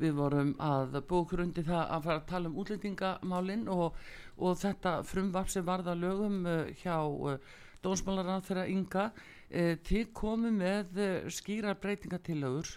Við 0.00 0.14
vorum 0.16 0.54
að 0.62 0.96
undir 1.44 1.66
það 1.66 1.82
að 1.82 2.06
fara 2.06 2.20
að 2.20 2.28
tala 2.30 2.48
um 2.48 2.56
útlendingamálin 2.62 3.66
og, 3.68 3.98
og 4.38 4.56
þetta 4.60 4.94
frumvarp 5.04 5.50
sem 5.52 5.66
varða 5.66 5.94
lögum 5.94 6.46
uh, 6.46 6.70
hjá 6.80 6.96
uh, 7.04 7.36
dónsmálarann 7.84 8.44
fyrir 8.46 8.72
Inga 8.72 9.10
uh, 9.10 9.74
til 9.84 10.06
komu 10.12 10.50
með 10.50 11.02
skýrar 11.28 11.78
breytingatillögur 11.80 12.74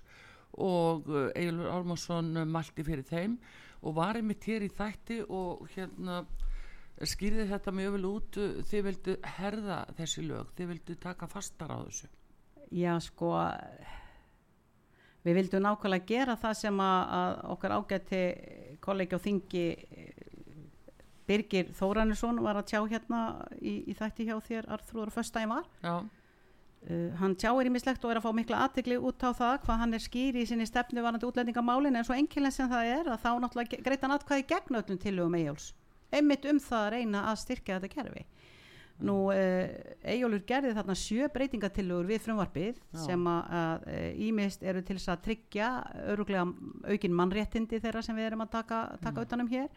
og 0.53 1.07
Egilur 1.33 1.71
Ármarsson 1.73 2.35
mælti 2.45 2.83
fyrir 2.85 3.07
þeim 3.07 3.39
og 3.81 3.95
var 3.97 4.19
einmitt 4.19 4.45
hér 4.45 4.67
í 4.67 4.69
þætti 4.69 5.23
og 5.25 5.63
hérna 5.73 6.21
skýrði 7.01 7.47
þetta 7.49 7.73
mjög 7.73 7.95
vel 7.97 8.05
út. 8.11 8.37
Þið 8.69 8.85
vildu 8.87 9.15
herða 9.39 9.79
þessi 9.97 10.27
lög 10.27 10.53
þið 10.57 10.69
vildu 10.73 10.99
taka 11.01 11.27
fastar 11.31 11.73
á 11.73 11.77
þessu. 11.81 12.11
Já, 12.73 12.93
sko 13.01 13.33
við 15.23 15.39
vildum 15.39 15.63
nákvæmlega 15.65 16.09
gera 16.09 16.37
það 16.39 16.57
sem 16.59 16.81
að, 16.83 17.13
að 17.19 17.37
okkar 17.55 17.75
ágæti 17.77 18.23
kollegi 18.83 19.17
á 19.17 19.25
þingi 19.27 19.67
eh, 19.73 20.09
Birgir 21.23 21.69
Þóranusson 21.77 22.41
var 22.43 22.59
að 22.59 22.73
tjá 22.73 22.81
hérna 22.91 23.21
í, 23.61 23.77
í 23.87 23.93
þætti 23.95 24.27
hjá 24.27 24.35
þér 24.43 24.67
Arþrúður 24.75 25.13
Föstæm 25.15 25.55
var. 25.55 25.69
Já, 25.83 25.95
Uh, 26.83 27.13
hann 27.15 27.31
tjáir 27.39 27.69
ímislegt 27.69 28.03
og 28.03 28.11
er 28.11 28.17
að 28.19 28.25
fá 28.25 28.33
mikla 28.35 28.57
aðtegli 28.65 28.97
út 28.99 29.21
á 29.23 29.31
það 29.31 29.53
hvað 29.63 29.77
hann 29.79 29.95
er 29.95 30.01
skýr 30.03 30.35
í 30.35 30.41
sinni 30.49 30.65
stefnu 30.67 30.99
varandi 31.05 31.23
útlendingamálin 31.29 31.95
en 31.95 32.03
svo 32.03 32.17
enkilega 32.17 32.51
sem 32.51 32.67
það 32.67 32.89
er 32.91 33.09
að 33.13 33.21
þá 33.23 33.29
náttúrulega 33.39 33.77
greitt 33.85 34.03
hann 34.03 34.15
atkvæði 34.17 34.43
gegn 34.49 34.77
öllum 34.81 34.99
tillögum 34.99 35.37
Eyjóls 35.39 35.69
einmitt 36.11 36.43
um 36.51 36.59
það 36.59 36.81
að 36.81 36.91
reyna 36.97 37.21
að 37.29 37.39
styrkja 37.39 37.77
þetta 37.77 37.93
kerfi 37.93 38.25
nú 39.03 39.17
uh, 39.33 39.63
Eyjólfur 40.03 40.45
gerði 40.47 40.75
þarna 40.77 40.95
sjö 40.99 41.27
breytingatillögur 41.33 42.07
við 42.07 42.23
frumvarpið 42.25 42.77
Já. 42.77 43.01
sem 43.05 43.27
að, 43.27 43.89
ímist 44.27 44.63
eru 44.63 44.83
til 44.83 44.97
þess 44.99 45.11
að 45.13 45.25
tryggja 45.27 45.73
öruglega 46.13 46.45
aukin 46.91 47.17
mannréttindi 47.17 47.81
þeirra 47.83 48.03
sem 48.05 48.15
við 48.19 48.31
erum 48.31 48.45
að 48.45 48.55
taka, 48.57 48.85
taka 49.03 49.27
utanum 49.27 49.51
hér 49.51 49.69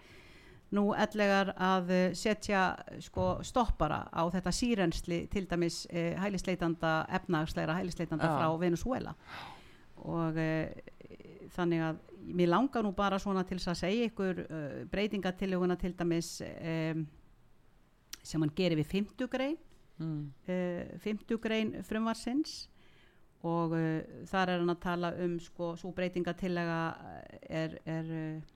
nú 0.74 0.90
ellegar 0.98 1.52
að 1.62 1.92
eh, 1.94 2.06
setja 2.18 2.70
sko, 3.04 3.36
stoppara 3.46 4.06
á 4.10 4.22
þetta 4.32 4.52
sírensli 4.54 5.20
til 5.30 5.46
dæmis 5.46 5.84
uh, 5.86 6.16
hælisleitanda 6.18 7.06
efnagsleira 7.18 7.76
hælisleitanda 7.78 8.26
Já. 8.26 8.34
frá 8.34 8.48
Venezuela 8.58 9.14
og 10.02 10.40
uh, 10.40 10.66
þannig 11.54 11.84
að 11.86 12.00
mér 12.26 12.50
langar 12.50 12.82
nú 12.82 12.90
bara 12.96 13.20
svona 13.22 13.44
til 13.46 13.60
þess 13.60 13.76
að 13.76 13.80
segja 13.84 14.08
ykkur 14.10 14.42
uh, 14.42 14.80
breytingatillöguna 14.90 15.78
til 15.78 15.94
dæmis 15.98 16.40
um, 16.42 17.06
sem 18.26 18.42
hann 18.42 18.54
gerir 18.56 18.80
við 18.80 18.90
50 18.98 19.30
grein 19.32 19.56
mm. 20.02 20.22
uh, 20.50 20.98
50 21.04 21.40
grein 21.42 21.76
frumvarsins 21.86 22.66
og 23.46 23.76
uh, 23.76 24.02
þar 24.30 24.52
er 24.52 24.62
hann 24.62 24.74
að 24.74 24.82
tala 24.82 25.12
um 25.22 25.38
sko, 25.42 25.74
svo 25.78 25.92
breytingatillega 25.96 26.78
er, 27.46 27.78
er 27.86 28.12
uh, 28.12 28.54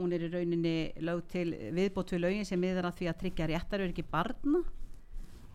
hún 0.00 0.14
er 0.16 0.26
í 0.26 0.32
rauninni 0.32 0.76
lög 1.04 1.24
til 1.32 1.48
viðbót 1.76 2.14
við 2.14 2.24
lögin 2.24 2.46
sem 2.48 2.60
miður 2.60 2.88
að 2.88 3.00
því 3.00 3.10
að 3.10 3.18
tryggja 3.24 3.48
réttar 3.50 3.84
ekki 3.88 4.06
barna. 4.08 4.62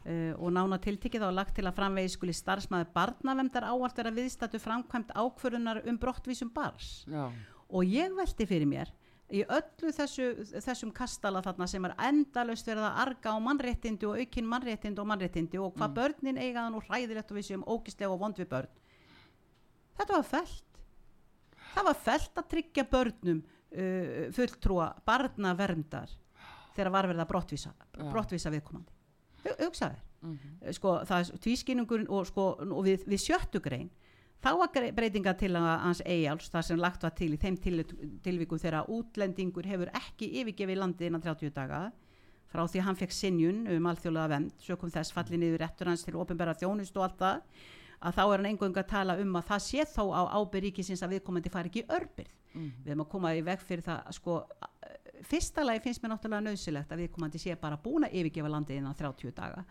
Uh, 0.05 0.35
og 0.37 0.51
nána 0.53 0.77
tiltikið 0.77 1.23
er 1.25 1.33
lagt 1.33 1.55
til 1.57 1.65
að 1.65 1.79
framvegi 1.79 2.11
skuli 2.13 2.33
starfsmæður 2.37 2.91
barnavendar 2.93 3.65
áallt 3.65 3.97
vera 3.97 4.11
viðstættu 4.13 4.59
framkvæmt 4.61 5.15
ákvörunar 5.17 5.79
um 5.89 5.97
brottvísum 5.97 6.51
bars 6.53 7.07
já, 7.09 7.23
og 7.65 7.89
ég 7.89 8.13
velti 8.13 8.45
fyrir 8.45 8.69
mér 8.69 8.91
í 9.33 9.41
öllu 9.49 9.91
þessu, 9.95 10.25
þessum 10.61 10.91
kastala 10.93 11.41
þarna 11.41 11.65
sem 11.67 11.85
er 11.87 11.95
endalaust 12.07 12.67
verið 12.69 12.85
að 12.85 12.99
arga 13.05 13.31
á 13.33 13.37
mannréttindi 13.41 14.05
og 14.05 14.19
aukin 14.21 14.45
mannréttindi 14.51 15.01
og 15.01 15.07
mannréttindi 15.09 15.57
og 15.61 15.73
hvað 15.79 15.95
börnin 15.97 16.37
eiga 16.37 16.61
það 16.65 16.75
nú 16.75 16.81
hræðilegt 16.85 17.31
og 17.33 17.39
við 17.39 17.47
séum 17.49 17.63
ógislega 17.65 18.11
og 18.13 18.19
vond 18.21 18.37
við 18.37 18.49
börn. 18.53 18.69
Þetta 19.97 20.19
var 20.19 20.27
felt 20.29 20.79
það 21.75 21.87
var 21.89 21.97
felt 22.05 22.37
að 22.39 22.49
tryggja 22.53 22.85
börnum 22.91 23.39
uh, 23.41 24.27
fulltrúa 24.35 24.91
barnaverndar 25.07 26.13
þegar 26.75 26.91
var 26.93 27.07
verið 27.09 27.23
að 27.25 27.29
brottvísa, 27.31 27.71
brottvísa 28.11 28.51
viðkomandi. 28.53 28.91
Hu- 29.45 29.57
hugsaðu 29.65 29.95
þér. 29.95 30.01
Mhm, 30.25 30.53
sko, 30.73 30.91
það 31.05 31.19
er 31.31 31.41
tvískinningurinn 31.45 32.07
og, 32.09 32.23
sko, 32.29 32.45
og 32.65 32.79
við, 32.87 33.03
við 33.09 33.21
sjöttu 33.21 33.59
grein 33.61 33.89
þá 34.43 34.49
var 34.59 34.89
breytinga 34.97 35.33
til 35.39 35.51
að 35.57 35.67
hans 35.83 36.01
eigjálfs 36.05 36.51
það 36.53 36.65
sem 36.69 36.81
lagt 36.81 37.05
var 37.05 37.13
til 37.17 37.31
í 37.33 37.39
þeim 37.41 37.59
til, 37.61 37.77
tilvikum 38.25 38.61
þegar 38.61 38.89
útlendingur 38.91 39.69
hefur 39.69 39.93
ekki 39.97 40.31
yfirgefið 40.41 40.81
landið 40.81 41.09
innan 41.09 41.23
30 41.23 41.55
daga 41.55 41.85
frá 42.51 42.63
því 42.69 42.83
hann 42.85 42.99
fekk 42.99 43.15
sinjun 43.15 43.65
um 43.73 43.89
alþjóðlega 43.89 44.31
vend 44.35 44.53
sökum 44.63 44.93
þess 44.93 45.15
falli 45.15 45.39
niður 45.41 45.65
réttur 45.65 45.91
hans 45.91 46.05
til 46.05 46.15
ofinbæra 46.19 46.55
þjónust 46.59 46.95
og 46.99 47.07
allt 47.07 47.19
það 47.23 47.65
að 48.05 48.17
þá 48.19 48.23
er 48.25 48.35
hann 48.35 48.49
engung 48.51 48.77
að 48.77 48.91
tala 48.91 49.17
um 49.21 49.39
að 49.39 49.49
það 49.49 49.65
sé 49.65 49.87
þó 49.89 50.03
á 50.13 50.21
ábyrð 50.37 50.67
ríkisins 50.67 51.03
að 51.03 51.15
viðkomandi 51.15 51.51
fari 51.51 51.71
ekki 51.71 51.83
í 51.83 51.89
örbyrð 51.97 52.33
mhm, 52.53 52.71
við 52.83 52.93
erum 52.93 53.05
að 53.05 53.11
koma 53.15 53.33
í 53.35 53.43
veg 53.45 53.63
fyrir 53.65 53.85
það 53.87 54.01
að 54.03 54.17
sko, 54.19 54.37
fyrsta 55.25 55.63
lagi 55.65 55.83
finnst 55.83 56.03
mér 56.03 56.13
náttúrulega 56.13 56.45
nöðsilegt 56.49 56.91
að 56.91 57.01
viðkomandi 57.03 57.41
sé 57.41 57.55
bara 57.59 57.79
búin 57.81 58.05
að 58.07 58.17
yfirgefa 58.19 58.51
landið 58.51 58.81
innan 58.81 58.97
30 58.99 59.33
daga. 59.35 59.63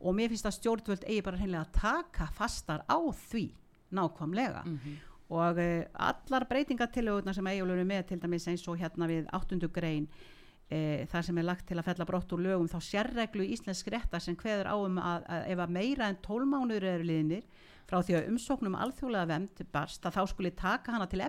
Og 0.00 0.16
mér 0.16 0.32
finnst 0.32 0.48
að 0.48 0.56
stjórnvöld 0.58 1.06
eigi 1.06 1.24
bara 1.24 1.40
hreinlega 1.40 1.64
að 1.64 1.78
taka 1.78 2.28
fastar 2.34 2.84
á 2.84 2.98
því 3.30 3.46
nákvæmlega. 3.94 4.64
Mhm, 4.66 4.96
og 5.28 5.60
uh, 5.60 5.84
allar 6.08 6.46
breytingatillögurnar 6.48 7.36
sem 7.36 7.46
eigjólur 7.46 7.78
er 7.82 7.88
með 7.88 8.06
til 8.08 8.20
dæmis 8.22 8.48
eins 8.48 8.66
og 8.68 8.78
hérna 8.80 9.08
við 9.10 9.28
8. 9.36 9.60
grein 9.68 10.08
uh, 10.08 11.04
þar 11.10 11.26
sem 11.26 11.38
er 11.38 11.48
lagt 11.48 11.66
til 11.68 11.78
að 11.78 11.88
fella 11.90 12.06
brott 12.08 12.32
úr 12.32 12.44
lögum 12.46 12.70
þá 12.70 12.78
sérreglu 12.84 13.44
íslensk 13.44 13.90
réttar 13.92 14.24
sem 14.24 14.36
kveður 14.36 14.72
á 14.72 14.76
um 14.80 15.00
að, 15.02 15.26
að 15.28 15.50
ef 15.52 15.64
að 15.64 15.74
meira 15.76 16.08
en 16.08 16.20
12 16.24 16.48
mánuður 16.48 16.88
eru 16.94 17.08
liðnir 17.10 17.44
frá 17.88 18.00
því 18.04 18.18
að 18.18 18.28
umsóknum 18.32 18.76
alþjóðlega 18.76 19.30
vemd 19.32 19.64
barst 19.72 20.06
að 20.06 20.16
þá 20.16 20.22
skuli 20.32 20.52
taka 20.56 20.96
hana 20.96 21.08
til 21.08 21.22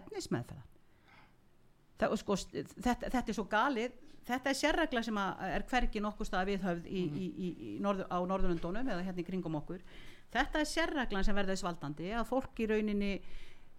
og 2.07 2.20
sko, 2.20 2.36
þetta, 2.80 3.10
þetta 3.12 3.28
er 3.28 3.36
svo 3.36 3.47
galið 3.51 3.97
þetta 4.30 4.51
er 4.51 4.57
sérregla 4.57 5.03
sem 5.05 5.20
er 5.20 5.66
hvergi 5.70 6.01
nokkuð 6.03 6.30
stað 6.30 6.51
viðhöfð 6.53 6.88
í, 6.88 7.01
í, 7.03 7.28
í, 7.28 7.49
í 7.49 7.74
norður, 7.84 8.07
á 8.12 8.18
Norðurlundunum 8.30 8.91
eða 8.93 9.05
hérna 9.07 9.24
í 9.24 9.28
kringum 9.28 9.57
okkur 9.60 9.84
þetta 10.34 10.61
er 10.61 10.69
sérreglan 10.69 11.25
sem 11.25 11.38
verður 11.38 11.55
þess 11.55 11.67
valdandi 11.67 12.09
að 12.15 12.27
fólk 12.30 12.63
í 12.63 12.69
rauninni 12.69 13.13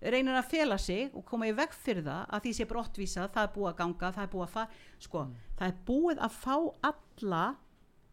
reynir 0.00 0.38
að 0.38 0.48
fela 0.48 0.78
sig 0.80 1.10
og 1.12 1.24
koma 1.28 1.48
í 1.50 1.56
veg 1.56 1.74
fyrir 1.76 2.06
það 2.06 2.22
að 2.32 2.44
því 2.44 2.52
sé 2.56 2.66
brottvísað, 2.70 3.32
það 3.34 3.42
er 3.42 3.52
búið 3.56 3.70
að 3.70 3.80
ganga 3.82 4.12
það 4.16 4.22
er 4.22 4.30
búið 4.32 4.46
að 4.46 4.54
fá, 4.54 4.62
sko, 5.06 5.24
það 5.58 5.66
er 5.66 5.82
búið 5.90 6.22
að 6.24 6.38
fá 6.40 6.56
alla 6.90 7.42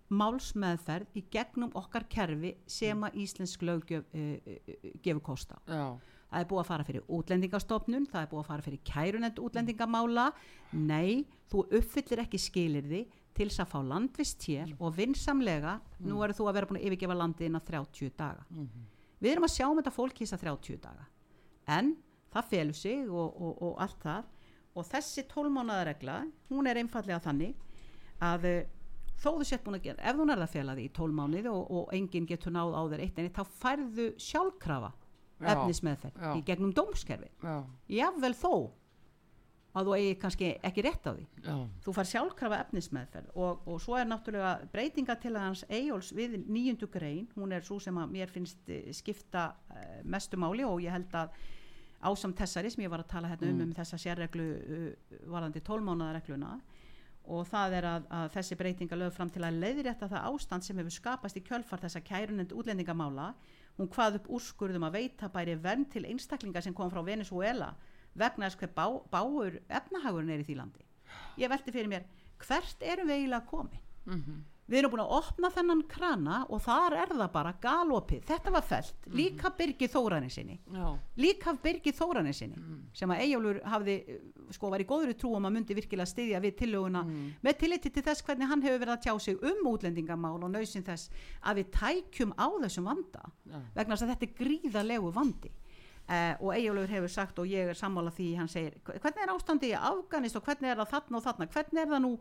málsmeðferð 0.08 1.18
í 1.20 1.24
gegnum 1.32 1.72
okkar 1.76 2.06
kerfi 2.12 2.54
sem 2.72 3.02
að 3.04 3.18
íslensk 3.24 3.64
löggjöf 3.68 4.06
uh, 4.16 4.36
uh, 4.38 4.92
gefur 5.04 5.24
kosta 5.32 5.60
já, 5.68 5.96
það 6.32 6.42
er 6.42 6.50
búið 6.52 6.62
að 6.62 6.70
fara 6.70 6.88
fyrir 6.88 7.10
útlendingastofnun 7.18 8.08
það 8.12 8.22
er 8.22 8.30
búið 8.32 8.44
að 8.44 8.52
fara 8.52 8.68
fyrir 8.68 8.84
kærunend 8.88 9.42
útlendingamála. 9.44 10.28
Nei, 10.76 11.26
þú 11.52 11.64
uppfyllir 11.80 12.24
ekki 12.24 12.42
skilirði 12.42 13.04
til 13.38 13.48
þess 13.50 13.64
að 13.64 13.72
fá 13.72 13.80
landvist 13.92 14.46
hér 14.50 14.74
og 14.80 14.96
vinsamlega 14.98 15.78
nú 16.06 16.22
eru 16.26 16.36
þú 16.38 16.48
að 16.50 16.58
vera 16.58 16.70
búin 16.72 16.80
að 16.82 16.88
yfirgefa 16.90 17.18
landið 17.18 17.50
innan 17.50 17.66
30 17.68 18.16
daga. 18.18 18.46
Mhm, 18.50 18.88
við 19.22 19.32
erum 19.32 19.48
að 19.48 19.54
sjá 19.56 19.66
um 19.70 19.78
þetta 19.82 19.96
fólk 19.96 20.22
í 20.22 20.26
þess 20.26 20.38
að 20.38 20.46
30 20.48 20.82
daga. 20.88 21.06
En 21.68 21.96
það 22.34 22.50
felur 22.52 22.74
sig 22.78 23.06
og, 23.10 23.38
og, 23.42 23.62
og 23.62 23.78
allt 23.86 24.02
það. 24.04 24.34
Og 24.78 24.86
þessi 24.86 25.24
12 25.28 25.54
mánuða 25.54 25.86
regla 25.90 26.18
hún 26.52 26.68
er 26.70 26.78
einfallega 26.82 27.20
þannig 27.24 27.56
að 28.22 28.46
eh, 28.46 28.66
þó 29.18 29.32
þú 29.40 29.46
sett 29.50 29.64
búin 29.66 29.78
að 29.80 29.88
gera 29.88 30.06
ef 30.10 30.18
þú 30.18 30.26
nærða 30.30 30.46
að 30.46 30.54
fela 30.54 30.76
því 30.78 30.86
í 30.86 30.94
12 30.94 31.16
mánuði 31.18 31.52
og, 31.52 31.72
og 31.74 31.94
enginn 31.98 32.28
getur 32.30 32.54
náð 32.54 32.76
á 32.78 32.82
þér 32.92 33.04
eitt 33.06 33.22
enni 33.22 33.34
þá 33.34 33.44
færðu 33.62 34.08
sjálfkrafa 34.22 34.92
Já, 35.38 35.50
efnismeðferð 35.54 36.24
í 36.34 36.44
gegnum 36.46 36.74
dómskerfi 36.74 37.28
já, 37.46 37.58
jável 37.94 38.34
þó 38.38 38.52
að 39.78 39.90
þú 39.90 39.96
eigi 39.98 40.16
kannski 40.22 40.48
ekki 40.70 40.84
rétt 40.86 41.06
á 41.08 41.12
því. 41.14 41.26
Já, 41.46 41.56
þú 41.86 41.94
far 41.98 42.10
sjálfkrafa 42.10 42.62
efnismeðferð 42.66 43.36
og, 43.36 43.68
og 43.68 43.82
svo 43.84 43.98
er 44.00 44.08
náttúrulega 44.10 44.70
breytinga 44.74 45.16
til 45.22 45.36
hans 45.38 45.64
Eyjóls 45.70 46.10
við 46.18 46.40
nýjundu 46.48 46.90
grein 46.94 47.28
hún 47.36 47.54
er 47.56 47.66
svo 47.68 47.78
sem 47.84 47.98
að 47.98 48.16
mér 48.16 48.34
finnst 48.34 48.70
eh, 48.74 48.90
skipta 48.96 49.52
uh, 49.72 50.02
mestu 50.04 50.40
máli 50.40 50.66
og 50.68 50.82
ég 50.84 50.94
held 50.96 51.14
að 51.16 51.38
ásamt 52.08 52.38
þessari 52.38 52.70
sem 52.70 52.84
ég 52.86 52.92
var 52.94 53.02
að 53.02 53.12
tala 53.14 53.30
hérna 53.32 53.50
um 53.52 53.56
Mm. 53.58 53.62
um 53.70 53.78
þessa 53.78 53.98
sérreglu 53.98 54.48
uh, 54.58 54.90
varðandi 55.32 55.64
tólmánaðaregluna 55.66 56.56
og 57.28 57.44
það 57.50 57.74
er 57.76 57.86
að, 57.90 58.04
að 58.10 58.30
þessi 58.38 58.56
breytinga 58.56 58.96
lög 58.96 59.12
fram 59.12 59.30
til 59.30 59.44
að 59.44 59.58
leiðrétta 59.60 60.08
það 60.08 60.28
ástand 60.30 60.64
sem 60.64 60.78
hefur 60.80 60.94
skapast 60.96 61.36
í 61.36 61.44
kjölfar 61.44 61.82
þessa 61.84 62.00
kærunend 62.00 62.54
útlendingamála. 62.56 63.34
Hún 63.78 63.90
hvað 63.92 64.22
upp 64.22 64.30
úrskurðum 64.38 64.86
að 64.88 64.96
veita 64.96 65.28
bæri 65.30 65.58
vernd 65.60 65.90
til 65.92 66.06
einstaklinga 66.08 66.62
sem 66.64 66.74
kom 66.74 66.90
frá 66.94 67.02
Venezuela 67.04 67.74
vegna 68.18 68.50
þess 68.50 68.60
hver 68.62 68.74
bá, 68.76 68.86
báur 69.14 69.60
efnahagurinn 69.70 70.36
er 70.36 70.44
í 70.44 70.48
því 70.50 70.60
landi. 70.60 70.86
Ég 71.38 71.50
velti 71.54 71.74
fyrir 71.74 71.92
mér 71.92 72.06
hvert 72.44 72.86
erum 72.86 73.10
við 73.10 73.22
eiginlega 73.22 73.46
komin? 73.50 73.84
Mhm, 74.08 74.44
við 74.68 74.78
erum 74.82 74.92
búin 74.92 75.02
að 75.04 75.14
opna 75.18 75.50
þennan 75.52 75.82
krana 75.88 76.38
og 76.52 76.62
þar 76.62 76.94
er 77.02 77.12
það 77.16 77.32
bara 77.32 77.54
galopið. 77.64 78.24
Þetta 78.28 78.52
var 78.52 78.66
felt, 78.68 79.08
líka 79.16 79.52
Birgir 79.58 79.90
Þóranin 79.90 80.32
sinni. 80.32 80.60
Já, 80.74 80.98
líka 81.18 81.54
Birgir 81.64 81.96
Þóranin 81.96 82.36
sinni 82.36 82.58
sem 82.94 83.10
að 83.10 83.22
Eyjólfur 83.26 83.62
hafði 83.64 83.98
sko 84.52 84.70
var 84.72 84.80
í 84.84 84.88
góðri 84.88 85.16
trú 85.18 85.34
um 85.36 85.48
að 85.48 85.56
myndi 85.58 85.76
virkilega 85.76 86.08
styðja 86.08 86.40
við 86.44 86.58
tillöguna 86.62 87.04
með 87.44 87.58
tilliti 87.60 87.90
til 87.92 88.04
þess 88.04 88.24
hvernig 88.24 88.48
hann 88.48 88.62
hefur 88.64 88.80
verið 88.80 88.94
að 88.96 89.02
tjá 89.08 89.20
sig 89.20 89.44
um 89.44 89.68
útlendingamál 89.74 90.38
og 90.44 90.52
nöysinn 90.54 90.86
þess 90.88 91.10
að 91.44 91.62
við 91.62 91.72
tækjum 91.76 92.32
á 92.40 92.48
þessum 92.64 92.88
vanda 92.88 93.24
já, 93.44 93.58
vegna 93.76 93.96
þess 93.96 94.06
að 94.06 94.12
þetta 94.14 94.28
er 94.30 94.38
gríðarlegu 94.40 95.12
vandi 95.16 95.52
uh, 96.08 96.34
og 96.42 96.52
Eyjólfur 96.56 96.92
hefur 96.92 97.12
sagt 97.12 97.40
og 97.42 97.50
ég 97.52 97.72
er 97.72 97.78
sammála 97.78 98.12
því 98.16 98.28
hann 98.40 98.52
segir 98.52 98.78
hvernig 98.86 99.24
er 99.24 99.34
ástandi 99.34 99.72
í 99.72 99.78
Afganist 99.78 100.40
og 100.40 100.46
hvernig 100.48 100.72
er 100.72 100.82
það 100.82 100.94
þarna 100.94 101.20
og 101.20 101.26
þarna? 101.26 101.48
Hvernig 101.56 101.82
er 101.84 101.92
það 101.92 102.04
nú, 102.06 102.12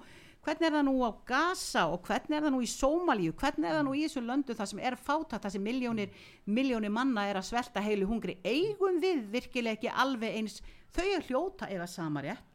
hvernig 0.47 0.69
er 0.69 0.77
það 0.77 0.87
nú 0.89 0.97
á 1.07 1.11
Gaza 1.31 1.85
og 1.93 2.11
hvernig 2.11 2.39
er 2.39 2.47
það 2.47 2.55
nú 2.57 2.63
í 2.63 2.71
Sómalíu? 2.73 3.37
Hvernig 3.41 3.71
er 3.71 3.79
það 3.79 3.87
nú 3.89 3.95
í 3.97 4.05
þessu 4.07 4.25
löndu 4.27 4.59
það 4.59 4.73
sem 4.73 4.85
er 4.91 4.99
fátat 5.09 5.47
það 5.47 5.57
sem 5.57 5.67
miljónir, 5.71 6.23
miljónir 6.47 6.95
manna 6.95 7.29
er 7.31 7.41
að 7.41 7.49
svelta 7.51 7.85
heilu 7.85 8.11
hungri? 8.11 8.39
Eigum 8.45 9.01
við 9.03 9.27
virkilega 9.35 9.79
ekki 9.79 9.95
alveg 9.95 10.41
eins 10.41 10.61
þau 10.97 11.07
er 11.07 11.29
hljóta 11.31 11.71
eða 11.71 11.89
sama 11.91 12.25
rétt 12.27 12.53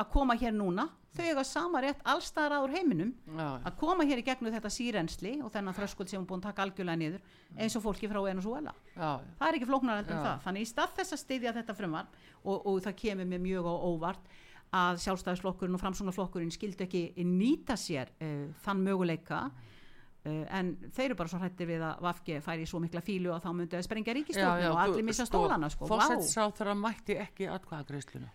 að 0.00 0.10
koma 0.12 0.36
hér 0.38 0.54
núna 0.54 0.86
þau 1.16 1.24
eiga 1.26 1.44
sama 1.46 1.80
rétt 1.82 2.02
allstaðar 2.06 2.60
áður 2.60 2.74
heiminum 2.76 3.10
já, 3.26 3.46
að 3.66 3.78
koma 3.80 4.06
hér 4.06 4.20
í 4.22 4.26
gegnum 4.26 4.54
þetta 4.54 4.70
sírensli 4.72 5.32
og 5.42 5.50
þennan 5.54 5.76
þröskuld 5.76 6.12
sem 6.12 6.20
hún 6.20 6.28
búin 6.28 6.42
að 6.42 6.50
taka 6.50 6.66
algjörlega 6.66 7.00
niður 7.00 7.24
eins 7.56 7.76
og 7.78 7.84
fólki 7.84 8.10
frá 8.10 8.20
Venezuela 8.22 8.74
það 8.94 9.46
er 9.48 9.58
ekki 9.58 9.70
flóknar 9.70 10.04
Já. 10.04 10.12
það. 10.12 10.44
Þannig 10.46 10.66
í 10.66 10.70
stað 10.70 10.94
þess 11.00 11.16
að 11.16 11.22
styðja 11.24 11.56
þetta 11.58 11.76
frumvarp 11.80 12.14
og, 12.44 12.54
og 12.70 12.78
það 12.86 12.96
kemur 13.02 13.30
mér 13.32 13.42
mjög 13.48 13.66
á 13.66 13.74
óvart 13.90 14.30
að 14.80 15.02
sjálfstæðisflokkurinn 15.02 15.74
og 15.74 15.82
framsunarflokkurinn 15.82 16.54
skildu 16.54 16.86
ekki 16.86 17.04
nýta 17.26 17.74
sér 17.80 18.12
uh, 18.22 18.46
þann 18.62 18.84
möguleika 18.86 19.48
uh, 19.50 20.44
en 20.46 20.76
þeir 20.94 21.08
eru 21.08 21.18
bara 21.18 21.32
svo 21.32 21.40
hrættir 21.42 21.72
við 21.72 21.82
að 21.88 22.04
Vafge 22.06 22.38
færi 22.44 22.68
í 22.68 22.70
svo 22.70 22.78
mikla 22.78 23.02
fílu 23.02 23.34
að 23.34 23.48
þá 23.48 23.50
myndi 23.50 23.80
að 23.80 23.88
sprengja 23.88 24.14
ríkistofnum 24.14 24.76
og 24.76 24.84
allir 24.84 25.08
missa 25.10 25.26
stólana 25.26 25.72
sko. 25.74 25.90
Vá. 25.90 25.96
Fórsættisráþara 25.96 26.76
mætti 26.78 27.18
ekki 27.18 27.50
atkvæðagreisluna 27.50 28.30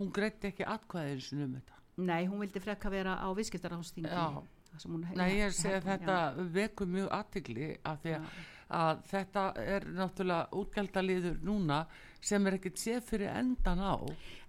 hún 0.00 0.12
greitti 0.12 0.50
ekki 0.50 0.66
atkvæðin 0.68 1.22
sin 1.24 1.44
um 1.44 1.54
þetta 1.56 1.75
Nei, 1.96 2.26
hún 2.28 2.42
vildi 2.44 2.60
frekka 2.60 2.90
vera 2.92 3.16
á 3.22 3.28
viðskiptarástingi 3.36 4.10
Já. 4.10 4.42
Hún, 4.84 5.06
Nei, 5.16 5.38
ég 5.38 5.54
sé 5.56 5.70
að 5.72 5.78
já. 5.78 5.84
þetta 5.86 6.16
vekur 6.52 6.88
mjög 6.92 7.06
aðtigli 7.16 7.68
af 7.88 8.02
því 8.02 8.10
að 8.12 8.26
Já. 8.26 8.42
að 8.76 8.98
þetta 9.08 9.44
er 9.62 9.86
náttúrulega 9.96 10.58
útgjaldaliður 10.60 11.38
núna 11.46 11.78
sem 12.20 12.46
er 12.50 12.56
ekkert 12.58 12.82
séð 12.82 13.06
fyrir 13.06 13.30
endan 13.32 13.80
á 13.80 13.96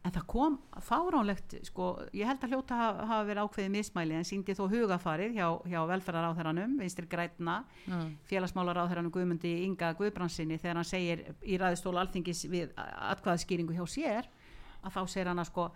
En 0.07 0.13
það 0.15 0.25
kom 0.31 0.53
fáránlegt, 0.87 1.55
sko, 1.67 1.87
ég 2.15 2.27
held 2.29 2.43
að 2.45 2.53
hljóta 2.53 2.75
hafa, 2.79 3.07
hafa 3.09 3.25
verið 3.27 3.41
ákveðið 3.43 3.71
mismæli 3.73 4.15
en 4.15 4.27
síndi 4.27 4.53
þó 4.55 4.61
hugafarið 4.71 5.33
hjá, 5.35 5.47
hjá 5.67 5.79
velferðaráþæranum, 5.89 6.77
vinstri 6.79 7.09
grætna, 7.11 7.57
félagsmálaráþæranum 8.29 9.11
Guðmundi 9.11 9.51
Inga 9.65 9.89
Guðbransinni 9.99 10.59
þegar 10.61 10.79
hann 10.79 10.87
segir 10.87 11.23
í 11.43 11.57
ræðistóla 11.59 12.05
alþingis 12.05 12.45
við 12.51 12.71
atkvæðaskýringu 12.77 13.75
hjá 13.75 13.83
sér, 13.97 14.29
að 14.83 14.95
þá 14.95 15.01
segir 15.11 15.31
hann 15.33 15.43
að 15.43 15.49
sko, 15.51 15.67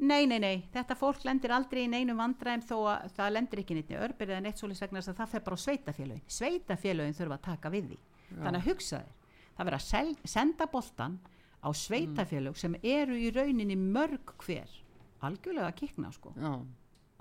nei, 0.00 0.26
nei, 0.26 0.38
nei, 0.42 0.62
þetta 0.74 0.96
fólk 0.98 1.24
lendir 1.28 1.52
aldrei 1.54 1.84
í 1.84 1.90
neinum 1.92 2.20
vandræðum 2.20 2.64
þó 2.66 2.76
að 2.92 3.06
það 3.16 3.32
lendir 3.36 3.62
ekki 3.62 3.76
neitt 3.76 3.92
í 3.92 3.98
örbyrðið 4.00 4.36
en 4.38 4.48
eitt 4.50 4.62
svolítið 4.62 4.86
vegna 4.86 5.00
þess 5.00 5.12
að 5.12 5.20
það 5.20 5.32
fer 5.34 5.44
bara 5.46 5.58
á 5.60 5.64
sveitafélögin. 5.64 6.26
Sveitafélögin 6.36 7.16
þurfa 7.18 7.38
að 7.38 7.46
taka 7.46 7.72
við 7.74 7.88
því. 7.90 7.98
Þannig 8.30 8.60
að 8.60 8.68
hugsa 8.70 9.00
þér, 9.00 9.38
það 9.56 9.70
verður 9.70 9.80
að 9.80 10.28
senda 10.34 10.68
boltan 10.74 11.16
á 11.60 11.68
sveitafélög 11.76 12.60
sem 12.60 12.76
eru 12.82 13.18
í 13.20 13.32
rauninni 13.34 13.78
mörg 13.80 14.34
hver. 14.44 14.76
Algjörlega 15.26 15.72
kikna 15.76 16.12
sko. 16.14 16.32
Já, 16.36 16.54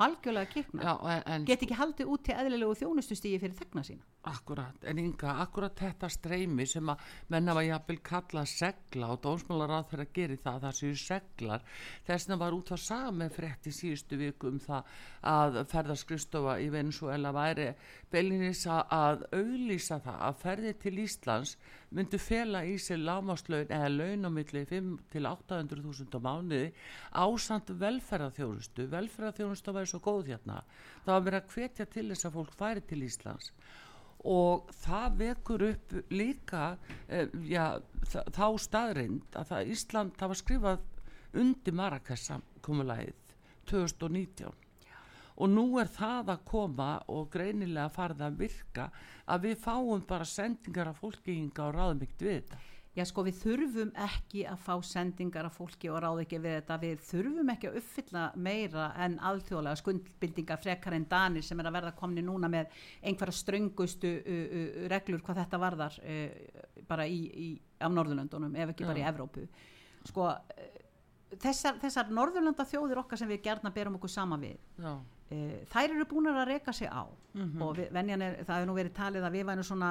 algjörlega 0.05 0.51
kikna. 0.53 0.83
Já 0.85 0.93
en, 1.15 1.23
en 1.35 1.47
get 1.49 1.65
ekki 1.65 1.79
haldið 1.79 2.13
út 2.13 2.23
til 2.27 2.37
eðlilegu 2.39 2.77
þjónustustígi 2.79 3.41
fyrir 3.41 3.57
þegna 3.59 3.83
sína 3.87 4.07
Akkurat, 4.27 4.83
en 4.83 4.97
ynga, 4.99 5.31
akkurat 5.39 5.79
þetta 5.79 6.09
streymi 6.11 6.65
sem 6.67 6.89
að 6.91 7.03
menna 7.31 7.53
var 7.55 7.63
jafnvel 7.63 8.01
kalla 8.03 8.41
segla 8.51 9.13
og 9.13 9.21
dómsmálar 9.23 9.71
að 9.77 9.85
þeirra 9.93 10.05
geri 10.17 10.37
það, 10.43 10.57
það 10.65 10.75
séu 10.79 10.97
seglar. 10.99 11.63
Þessna 12.09 12.37
var 12.41 12.57
út 12.57 12.73
að 12.75 12.81
saga 12.83 13.13
með 13.15 13.31
frétt 13.37 13.69
í 13.71 13.73
síðustu 13.77 14.19
viku 14.19 14.51
um 14.51 14.59
það 14.59 14.91
að 15.31 15.61
ferðarskristofa 15.71 16.57
í 16.59 16.67
Venezuela 16.75 17.31
væri 17.31 17.69
beilinnis 18.11 18.65
að, 18.67 18.83
að 18.91 19.25
auðlýsa 19.39 20.01
það 20.03 20.21
að 20.27 20.43
ferði 20.43 20.77
til 20.83 20.95
Íslands 21.05 21.57
myndu 21.95 22.19
fela 22.19 22.67
í 22.67 22.75
sig 22.75 22.99
lámaslaun 22.99 23.71
eða 23.71 23.89
laun 23.95 24.27
á 24.27 24.31
milli 24.35 24.67
5 24.67 24.93
til 25.15 25.25
800.000 25.31 26.11
á 26.11 26.19
mánuði 26.27 26.73
ásand 27.15 27.71
velferðarþjónustu. 27.71 28.91
Velferðarþjónustu 28.91 29.79
væri 29.79 29.93
svo 29.95 30.03
góð 30.03 30.33
hérna. 30.33 30.65
Það 31.07 31.13
var 31.15 31.29
verið 31.29 31.45
að 31.45 31.53
hvetja 31.55 31.93
til 31.95 32.09
þess 32.11 32.27
að 32.27 32.41
fólk 32.41 32.57
færi 32.59 32.83
til 32.83 33.07
Íslands 33.07 33.53
og 34.27 34.71
það 34.81 35.19
vekur 35.23 35.65
upp 35.69 35.93
líka 36.11 36.63
eh, 37.07 37.29
já, 37.47 37.79
þá 38.03 38.47
staðreind 38.59 39.37
að 39.39 39.51
það 39.51 39.73
Ísland 39.75 40.17
það 40.19 40.31
var 40.33 40.41
skrifað 40.41 40.87
undir 41.39 41.77
Marrakesh 41.77 42.25
samkomulæðið 42.27 43.35
2019 43.69 44.57
og 45.39 45.47
nú 45.53 45.65
er 45.79 45.87
það 45.87 46.33
að 46.33 46.41
koma 46.49 46.89
og 47.07 47.29
greinilega 47.31 47.87
farið 47.93 48.25
að 48.25 48.41
virka 48.41 48.89
að 49.29 49.45
við 49.47 49.61
fáum 49.63 50.03
bara 50.07 50.27
sendingar 50.27 50.91
af 50.91 50.99
fólki 50.99 51.37
hinga 51.37 51.69
og 51.69 51.77
ekkert 52.03 52.25
við 52.25 52.35
þetta 52.41 52.59
já 52.97 53.05
sko 53.05 53.23
við 53.23 53.35
þurfum 53.43 53.91
ekki 54.01 54.41
að 54.49 54.57
fá 54.65 54.73
sendingar 54.83 55.45
af 55.45 55.55
fólki 55.59 55.91
og 55.93 55.99
ráð 56.03 56.23
ekki 56.23 56.39
við 56.41 56.55
þetta 56.57 56.77
við 56.81 57.03
þurfum 57.05 57.51
ekki 57.53 57.69
að 57.69 57.77
uppfylla 57.79 58.23
meira 58.35 58.87
en 59.05 59.19
alþjóðlega 59.29 59.79
skuldbildinga 59.83 60.57
frekar 60.59 60.95
en 60.97 61.05
danir 61.11 61.45
sem 61.45 61.59
er 61.61 61.69
að 61.69 61.77
verða 61.77 61.93
komni 61.99 62.23
núna 62.25 62.49
með 62.49 62.73
einhverja 63.03 63.37
ströngustu 63.39 64.11
uh, 64.19 64.31
uh, 64.33 64.87
reglur 64.91 65.21
hvað 65.21 65.43
þetta 65.43 65.61
varðar 65.61 65.99
uh, 66.01 66.81
bara 66.89 67.05
í, 67.07 67.19
í, 67.29 67.49
af 67.79 67.93
Norðurlöndunum 67.93 68.55
ef 68.57 68.73
ekki 68.73 68.89
bara 68.89 68.99
í 68.99 69.05
Já. 69.05 69.11
Evrópu 69.13 69.45
sko 70.09 70.31
þessar, 71.39 71.77
þessar 71.83 72.09
Norðurlanda 72.15 72.65
þjóðir 72.67 73.03
okkar 73.03 73.21
sem 73.21 73.29
við 73.29 73.43
gerna 73.45 73.71
berum 73.75 73.99
okkur 73.99 74.09
sama 74.11 74.37
við 74.41 74.57
já, 74.81 74.95
þær 75.69 75.93
eru 75.93 76.05
búnar 76.09 76.39
að 76.41 76.53
reka 76.55 76.73
sig 76.73 76.89
á 76.89 77.05
Mhm. 77.37 77.61
og 77.61 77.75
við, 77.77 77.91
venjan 77.93 78.21
er, 78.25 78.39
það 78.41 78.55
hefur 78.57 78.67
nú 78.71 78.73
verið 78.73 78.93
talið 78.97 79.25
að 79.27 79.35
við 79.37 79.43
værum 79.45 79.63
svona 79.67 79.89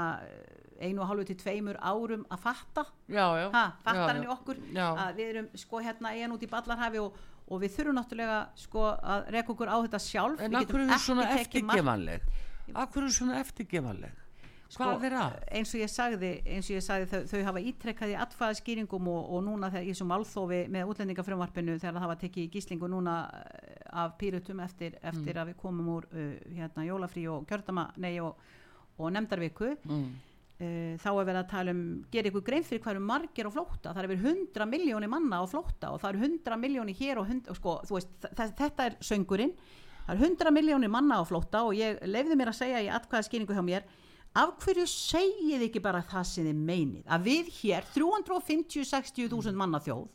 einu 0.80 1.02
og 1.02 1.08
hálfu 1.10 1.24
til 1.30 1.38
tveimur 1.42 1.78
árum 1.80 2.24
að 2.30 2.44
fatta. 2.44 2.84
Já, 3.08 3.26
já. 3.40 3.48
Ha, 3.54 3.64
fattar 3.84 4.14
henni 4.14 4.30
okkur 4.34 4.60
að 4.76 5.18
við 5.18 5.32
erum 5.32 5.50
sko 5.54 5.82
hérna 5.82 6.14
eigin 6.14 6.36
út 6.36 6.46
í 6.46 6.50
ballarhafi 6.52 7.02
og, 7.02 7.18
og 7.48 7.60
við 7.64 7.74
þurfum 7.78 7.98
náttúrulega 7.98 8.38
sko 8.56 8.86
að 8.94 9.28
reka 9.34 9.54
okkur 9.54 9.72
á 9.72 9.76
þetta 9.86 10.02
sjálf. 10.04 10.40
En 10.40 10.56
getum 10.58 10.76
hverju 10.78 10.88
er 10.88 10.94
ekki 11.42 11.64
svona 11.66 12.08
af 12.74 12.90
hverju 12.92 13.06
er 13.08 13.14
svona 13.18 13.38
eftirgefanleg? 13.42 14.24
Hvað 14.68 15.04
er 15.08 15.14
að? 15.16 15.30
Sko, 15.32 15.46
eins 15.56 15.70
og 15.72 15.80
ég 15.80 15.88
sagði, 15.92 16.30
og 16.44 16.66
ég 16.74 16.82
sagði 16.84 17.06
þau, 17.08 17.20
þau 17.30 17.44
hafa 17.46 17.60
ítrekkað 17.70 18.10
í 18.12 18.16
atkvæðaskýringum 18.20 19.08
og, 19.08 19.30
og 19.32 19.44
núna 19.46 19.70
þegar 19.72 19.86
í 19.86 19.92
þessum 19.94 20.10
málþófi 20.12 20.58
með 20.74 20.90
útlendingafrumvarpinu 20.92 21.76
þegar 21.78 21.96
það 21.96 22.04
hafa 22.04 22.16
tekið 22.20 22.42
í 22.42 22.50
gíslingu 22.52 22.90
núna 22.92 23.14
eh, 23.32 23.78
af 24.04 24.18
pýrutum 24.20 24.60
eftir, 24.60 24.98
eftir 25.00 25.32
Mm. 25.32 25.40
að 25.40 25.48
við 25.48 25.56
komum 25.62 25.88
úr 25.94 26.08
uh, 26.12 26.26
hérna 26.52 26.84
jólafrí 26.84 27.24
og 27.32 27.46
kjördama 27.48 27.86
nei 27.96 28.18
og, 28.20 28.36
og 28.98 29.12
nefndarviku. 29.16 29.72
Mm. 29.88 30.10
Uh, 30.58 30.94
þá 31.00 31.08
er 31.12 31.28
verið 31.28 31.40
að 31.40 31.50
tala 31.52 31.74
um 31.74 31.82
gera 32.12 32.30
ykkur 32.30 32.44
grein 32.46 32.66
fyrir 32.66 32.82
hvað 32.84 32.96
eru 32.96 33.04
margir 33.08 33.48
á 33.48 33.54
flótta. 33.54 33.92
Það 33.92 34.02
er 34.02 34.08
yfir 34.08 34.26
100 34.32 34.68
miljónir 34.70 35.12
manna 35.12 35.40
á 35.40 35.44
flótta 35.50 35.92
og 35.94 36.02
það 36.02 36.10
eru 36.14 36.24
100 36.28 36.60
miljónir 36.64 36.98
hér 36.98 37.22
og, 37.22 37.30
100, 37.30 37.52
og 37.52 37.60
sko, 37.60 37.76
veist, 37.94 38.28
þetta 38.34 38.88
er 38.88 38.98
söngurinn. 39.04 39.54
Það 40.08 40.14
eru 40.16 40.28
100 40.32 40.54
miljónir 40.56 40.92
manna 40.92 41.20
á 41.20 41.24
flótta 41.28 41.64
og 41.68 41.78
ég 41.78 42.02
lefði 42.08 42.38
mér 42.38 42.52
að 42.52 42.60
segja 42.62 42.84
í 42.84 42.92
atkvæðaskýringu 42.98 43.56
hjá 43.56 43.64
mér 43.64 43.88
af 44.38 44.54
hverju 44.62 44.84
segið 44.90 45.64
ekki 45.66 45.80
bara 45.82 46.04
það 46.04 46.26
sem 46.30 46.46
þið 46.48 46.62
meinið? 46.68 47.04
Að 47.08 47.26
við 47.28 47.50
hér 47.62 47.86
350-60.000 47.94 49.58
manna 49.58 49.80
þjóð 49.82 50.06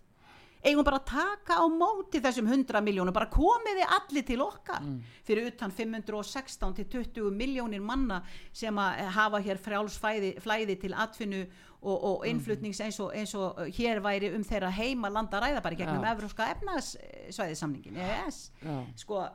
eigum 0.64 0.86
bara 0.88 1.00
að 1.02 1.10
taka 1.12 1.58
á 1.60 1.66
móti 1.68 2.22
þessum 2.24 2.48
100 2.48 2.82
miljónum, 2.86 3.14
bara 3.16 3.30
komið 3.32 3.82
þið 3.82 3.94
allir 3.98 4.26
til 4.28 4.40
okkar. 4.46 4.88
Fyrir 5.28 5.50
utan 5.52 5.72
516 5.72 6.74
til 6.80 6.88
20 6.98 7.32
miljónir 7.36 7.84
manna 7.84 8.22
sem 8.52 8.76
að 8.80 9.04
hafa 9.18 9.44
hér 9.44 9.62
frjálsflæði 9.62 10.36
flæði 10.44 10.80
til 10.80 10.94
atfinnu 10.94 11.44
og, 11.84 12.04
og 12.04 12.28
innflutnings 12.28 12.80
eins 12.84 13.00
og, 13.04 13.12
eins 13.16 13.34
og 13.36 13.60
hér 13.76 14.00
væri 14.04 14.32
um 14.36 14.44
þeirra 14.48 14.72
heima 14.72 15.12
landa 15.12 15.42
ræða 15.44 15.62
bara 15.64 15.76
gegnum 15.76 16.04
Já. 16.04 16.14
Evróska 16.14 16.48
efnaðsvæðisamningin 16.56 18.00
EES 18.00 18.40
já, 18.64 18.78
sko 19.04 19.26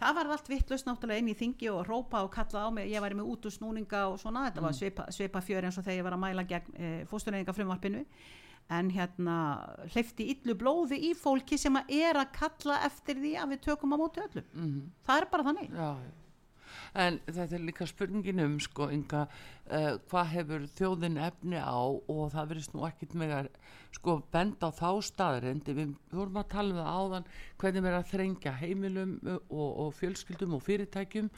það 0.00 0.16
var 0.16 0.32
allt 0.34 0.50
vittlust 0.50 0.88
náttúrulega 0.88 1.22
inn 1.22 1.32
í 1.32 1.36
þingi 1.36 1.70
og 1.72 1.82
rópa 1.88 2.22
og 2.24 2.30
kalla 2.34 2.66
á 2.66 2.68
mig, 2.72 2.90
ég 2.92 3.02
væri 3.04 3.18
með 3.18 3.32
út 3.32 3.48
úr 3.48 3.54
snúninga 3.54 4.06
og 4.10 4.20
svona, 4.20 4.46
þetta 4.48 4.64
var 4.64 4.76
svipa, 4.76 5.08
svipa 5.12 5.42
fjör 5.44 5.68
eins 5.68 5.80
og 5.80 5.86
þegar 5.86 5.98
ég 5.98 6.06
var 6.08 6.16
að 6.16 6.22
mæla 6.24 6.46
gegn 6.48 6.76
e, 6.76 6.92
fóstureyðinga 7.10 7.56
frumvarpinu 7.56 8.04
en 8.70 8.90
hérna 8.94 9.36
hleyfti 9.94 10.30
illu 10.34 10.56
blóði 10.58 11.00
í 11.10 11.12
fólki 11.18 11.58
sem 11.58 11.76
að 11.80 11.92
er 12.00 12.20
að 12.22 12.32
kalla 12.38 12.80
eftir 12.86 13.20
því 13.20 13.34
að 13.42 13.54
við 13.54 13.62
tökum 13.68 13.94
á 13.94 13.96
móti 14.00 14.24
öllum 14.24 14.50
mhm 14.54 14.80
það 15.06 15.20
er 15.20 15.30
bara 15.34 15.46
þannig 15.50 15.76
Já. 15.76 15.92
En 16.94 17.18
þetta 17.26 17.56
er 17.56 17.64
líka 17.64 17.86
spurningin 17.86 18.42
um 18.44 18.56
sko, 18.62 18.88
Inga, 18.94 19.26
uh, 19.70 19.92
hvað 20.10 20.32
hefur 20.34 20.64
þjóðin 20.78 21.20
efni 21.22 21.60
á 21.60 21.78
og 21.78 22.24
það 22.34 22.50
verðist 22.52 22.74
nú 22.74 22.86
ekkit 22.88 23.14
með 23.18 23.34
að 23.36 23.50
sko, 23.94 24.16
benda 24.32 24.70
á 24.70 24.78
þá 24.78 24.90
staðrendi. 25.06 25.76
Við 25.76 25.94
vorum 26.14 26.40
að 26.40 26.50
tala 26.54 26.74
um 26.74 26.80
það 26.80 26.98
áðan 26.98 27.28
hvernig 27.62 27.84
við 27.84 27.90
erum 27.92 28.00
að 28.00 28.10
þrengja 28.14 28.56
heimilum 28.62 29.14
uh, 29.22 29.38
og, 29.50 29.70
og 29.84 29.94
fjölskyldum 30.00 30.58
og 30.58 30.66
fyrirtækjum 30.66 31.30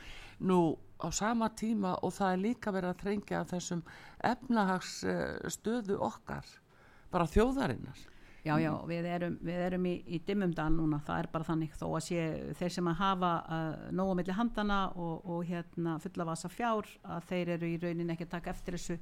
nú 0.48 0.60
á 1.02 1.08
sama 1.12 1.50
tíma 1.58 1.96
og 2.00 2.14
það 2.16 2.32
er 2.32 2.44
líka 2.46 2.72
verið 2.74 2.94
að 2.94 3.04
þrengja 3.04 3.44
þessum 3.52 3.84
efnahags 4.32 4.98
uh, 5.04 5.50
stöðu 5.52 5.98
okkar, 6.00 6.46
bara 7.12 7.28
þjóðarinnar. 7.30 8.08
já 8.42 8.56
já, 8.58 8.72
við 8.90 9.06
erum, 9.06 9.34
við 9.46 9.60
erum 9.66 9.84
í, 9.86 9.94
í 10.06 10.18
dimmumdal 10.26 10.70
núna, 10.74 10.98
það 11.06 11.20
er 11.22 11.28
bara 11.32 11.46
þannig 11.46 11.76
þó 11.78 11.84
að 11.92 12.06
sé 12.08 12.22
þeir 12.58 12.72
sem 12.74 12.88
að 12.90 12.96
hafa 12.98 13.34
uh, 13.46 13.84
nógu 13.94 14.16
milli 14.18 14.34
handana 14.34 14.80
og, 14.96 15.20
og 15.30 15.44
hérna 15.46 15.98
fulla 16.02 16.26
vasa 16.32 16.50
fjár, 16.50 16.88
að 17.04 17.28
þeir 17.28 17.52
eru 17.56 17.70
í 17.70 17.78
raunin 17.84 18.10
ekki 18.16 18.26
að 18.26 18.34
taka 18.38 18.50
eftir 18.56 18.78
þessu. 18.78 18.98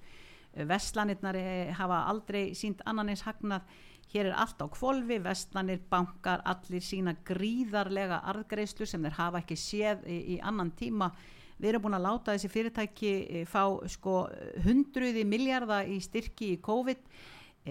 Vestlanirnar 0.51 1.37
eh, 1.39 1.73
hafa 1.79 2.05
aldrei 2.11 2.55
sínt 2.59 2.83
annan 2.91 3.13
eins 3.13 3.23
hagnað. 3.23 3.67
Hér 4.11 4.33
er 4.33 4.39
allt 4.43 4.59
á 4.59 4.67
kvolfi, 4.67 5.21
Vestlanir 5.23 5.79
bankar 5.91 6.43
allir 6.51 6.83
sína 6.83 7.15
gríðarlega 7.27 8.25
arðgreislu 8.33 8.89
sem 8.89 9.05
þeir 9.07 9.19
hafa 9.21 9.45
ekki 9.45 9.59
séð 9.59 10.03
í, 10.11 10.17
í 10.35 10.39
annan 10.43 10.73
tíma. 10.75 11.13
Við 11.61 11.71
erum 11.71 11.85
búin 11.85 11.99
að 11.99 12.07
láta 12.09 12.35
þessi 12.35 12.51
fyrirtæki 12.51 13.13
eh, 13.23 13.45
fá 13.47 13.63
sko 13.93 14.25
hundruði 14.65 15.23
miljarda 15.29 15.85
í 15.87 16.01
styrki 16.03 16.57
í 16.57 16.61
COVID 16.65 17.07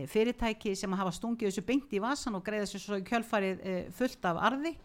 fyrirtæki 0.08 0.76
sem 0.76 0.92
hafa 0.94 1.12
stungið 1.12 1.50
þessu 1.50 1.66
beint 1.66 1.92
í 1.94 2.00
vasan 2.04 2.36
og 2.36 2.44
greiða 2.46 2.66
þessu 2.68 2.80
svo 2.86 2.96
í 3.02 3.04
kjölfarið 3.04 3.60
eh, 3.66 3.92
fullt 3.92 4.26
af 4.26 4.38
arði. 4.50 4.76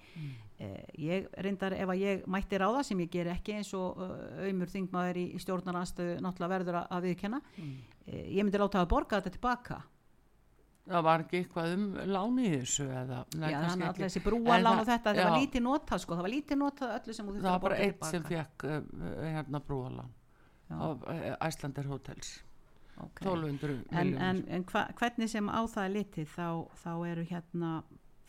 Eh, 0.58 0.84
ég 1.02 1.24
reyndar 1.42 1.72
ef 1.74 1.88
að 1.90 1.98
ég 2.02 2.26
mætti 2.30 2.58
ráða 2.58 2.84
sem 2.86 3.00
ég 3.02 3.10
ger 3.10 3.26
ekki 3.32 3.56
eins 3.58 3.72
og 3.74 3.98
auðmur 3.98 4.70
þingmaður 4.70 5.16
í, 5.18 5.24
í 5.34 5.38
stjórnaranstöðu 5.42 6.20
náttúrulega 6.22 6.52
verður 6.54 6.78
að, 6.78 6.86
að 6.94 7.08
viðkenna 7.08 7.40
eh, 7.58 8.28
ég 8.36 8.44
myndi 8.46 8.58
láta 8.62 8.80
að 8.84 8.88
borga 8.94 9.18
þetta 9.18 9.34
tilbaka 9.38 9.80
Það 10.84 11.00
var 11.06 11.22
ekki 11.24 11.38
eitthvað 11.40 11.70
um 11.74 11.84
láni 12.12 12.48
þessu 12.58 12.84
eða, 12.92 13.22
já 13.40 13.56
allir 13.64 14.02
þessi 14.04 14.20
brúalán 14.20 14.66
og 14.68 14.82
það- 14.84 14.90
þetta 14.92 15.10
það 15.14 15.16
já. 15.16 15.24
var 15.30 15.38
lítið 15.40 15.62
notað 15.64 16.02
sko, 16.02 16.14
það 16.18 16.22
var 16.26 16.32
lítið 16.34 16.58
notað 16.60 16.92
öllu 16.98 17.14
sem 17.16 17.24
þú 17.26 17.32
þurftir 17.32 17.44
Það 17.46 17.48
að 17.48 17.54
var 17.54 17.62
bara 17.64 17.78
borga 17.78 17.86
eitt 17.88 18.04
sem 18.10 18.22
tilbaka. 18.22 18.44
fekk 18.44 19.24
hérna 19.34 19.60
brúalán 19.64 20.10
á 20.70 20.86
Æslander 21.48 21.88
Hotels 21.88 22.34
Ok. 23.02 23.24
1200 23.24 23.80
en, 23.90 24.14
en, 24.22 24.40
en 24.48 24.64
hva, 24.70 24.84
hvernig 24.98 25.30
sem 25.30 25.48
á 25.50 25.60
það 25.66 25.84
er 25.84 25.94
litið 25.96 26.28
þá, 26.30 26.48
þá 26.78 26.90
eru 27.10 27.24
hérna 27.26 27.70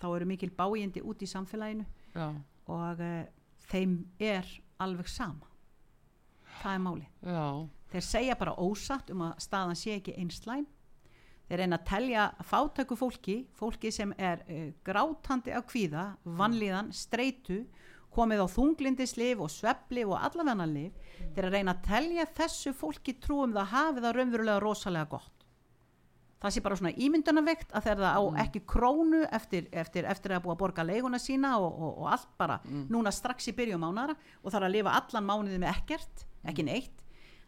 þá 0.01 0.07
eru 0.15 0.27
mikil 0.29 0.51
bájindi 0.57 1.03
út 1.05 1.21
í 1.21 1.29
samfélaginu 1.29 1.85
Já, 2.15 2.29
og 2.71 3.03
uh, 3.03 3.25
þeim 3.69 3.99
er 4.21 4.47
alveg 4.81 5.09
sama. 5.11 5.51
Það 6.61 6.71
er 6.73 6.81
máli 6.83 7.05
já, 7.05 7.45
þeir 7.91 8.07
segja 8.07 8.39
bara 8.39 8.55
ósatt 8.57 9.11
um 9.13 9.25
að 9.27 9.35
staðan 9.43 9.79
sé 9.79 9.97
ekki 9.99 10.15
einslæm 10.19 10.65
þeir 11.45 11.61
reyna 11.61 11.77
að 11.77 11.87
telja 11.91 12.27
fátæku 12.47 12.97
fólki 12.97 13.35
fólki 13.55 13.91
sem 13.93 14.13
er 14.17 14.41
uh, 14.47 14.69
grátandi 14.87 15.53
af 15.53 15.67
kvíða, 15.69 16.13
vannlíðan, 16.25 16.93
streitu 16.95 17.65
komið 18.15 18.43
á 18.43 18.47
þunglindislif 18.55 19.43
og 19.43 19.51
svepplif 19.51 20.11
og 20.11 20.19
allavegna 20.23 20.67
þeir 21.35 21.47
að 21.47 21.55
reyna 21.55 21.75
að 21.75 21.85
telja 21.89 22.27
þessu 22.37 22.73
fólki 22.75 23.15
trúum 23.21 23.55
það 23.55 23.71
hafi 23.73 24.03
það 24.03 24.15
raunverulega 24.19 24.63
rosalega 24.63 25.11
gott. 25.11 25.31
Það 26.45 26.53
sé 26.53 26.61
bara 26.61 26.77
svona 26.77 26.91
ímyndunarveikt 27.01 27.71
að 27.73 27.85
þegar 27.87 28.01
það 28.03 28.17
á 28.19 28.23
ekki 28.43 28.61
krónu 28.69 29.21
eftir, 29.33 29.69
eftir, 29.71 30.05
eftir 30.05 30.35
að 30.35 30.43
búa 30.45 30.53
að 30.53 30.59
borga 30.61 30.83
leiguna 30.85 31.19
sína 31.21 31.55
og, 31.57 31.71
og, 31.73 32.01
og 32.03 32.09
allt 32.11 32.35
bara 32.37 32.59
núna 32.67 33.13
strax 33.15 33.49
í 33.49 33.55
byrjum 33.55 33.81
mánara 33.81 34.13
og 34.43 34.51
þarf 34.51 34.67
að 34.67 34.75
lifa 34.75 34.93
allan 34.99 35.25
mánuði 35.25 35.61
með 35.63 35.71
ekkert, 35.71 36.25
ekki 36.45 36.67
neitt 36.67 37.01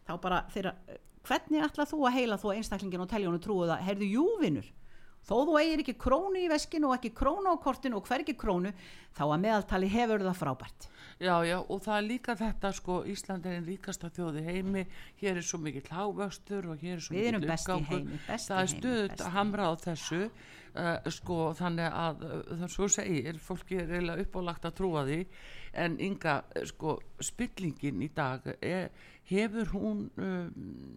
þá 0.08 0.16
bara 0.24 0.40
þeirra, 0.54 0.72
hvernig 1.28 1.64
ætlað 1.68 1.92
þú 1.92 2.00
að 2.08 2.16
heila 2.16 2.40
þú 2.40 2.54
einstaklingin 2.56 3.04
og 3.04 3.10
telja 3.12 3.28
hún 3.28 3.38
og 3.38 3.44
trúið 3.44 3.74
að 3.76 3.86
heyrðu 3.90 4.10
júvinur 4.16 4.72
þó 5.28 5.34
þú 5.44 5.58
eigir 5.60 5.82
ekki 5.82 5.96
krónu 6.00 6.40
í 6.40 6.48
veskinu 6.48 6.88
og 6.88 6.96
ekki 6.96 7.12
krónu 7.16 7.52
á 7.52 7.56
kortinu 7.60 7.98
og 7.98 8.08
hvergi 8.08 8.34
krónu 8.38 8.72
þá 9.16 9.24
að 9.26 9.40
meðaltali 9.42 9.90
hefur 9.92 10.24
það 10.24 10.38
frábært. 10.38 10.86
Já, 11.18 11.34
já, 11.42 11.56
og 11.58 11.80
það 11.82 11.96
er 11.96 12.04
líka 12.06 12.34
þetta 12.38 12.70
sko, 12.78 13.00
Ísland 13.10 13.46
er 13.48 13.56
einn 13.58 13.66
ríkasta 13.66 14.10
þjóði 14.14 14.44
heimi. 14.46 14.84
Hér 15.18 15.40
er 15.40 15.46
svo 15.46 15.58
mikill 15.58 15.90
hávöxtur 15.90 16.68
og 16.70 16.84
hér 16.84 16.94
er 16.94 17.02
svo 17.02 17.18
í 17.18 17.24
uppgangur. 17.34 18.06
það 18.28 18.60
er 18.60 18.70
stuðut 18.72 19.24
að 19.26 19.34
hamra 19.34 19.66
á 19.66 19.72
þessu 19.82 20.20
uh, 20.28 21.10
sko, 21.18 21.40
þannig 21.58 21.98
að 22.04 22.24
uh, 22.28 22.36
það 22.62 22.72
svo 22.76 22.88
segir, 22.94 23.42
fólki 23.42 23.82
er 23.82 23.92
eiginlega 23.96 24.28
uppálagt 24.28 24.70
að 24.70 24.78
trúa 24.78 25.04
því. 25.10 25.20
En 25.82 25.98
ynga, 26.06 26.38
sko, 26.70 26.96
spillingin 27.20 28.06
í 28.06 28.12
dag 28.14 28.46
er, 28.62 28.88
hefur 29.28 29.74
hún 29.74 30.06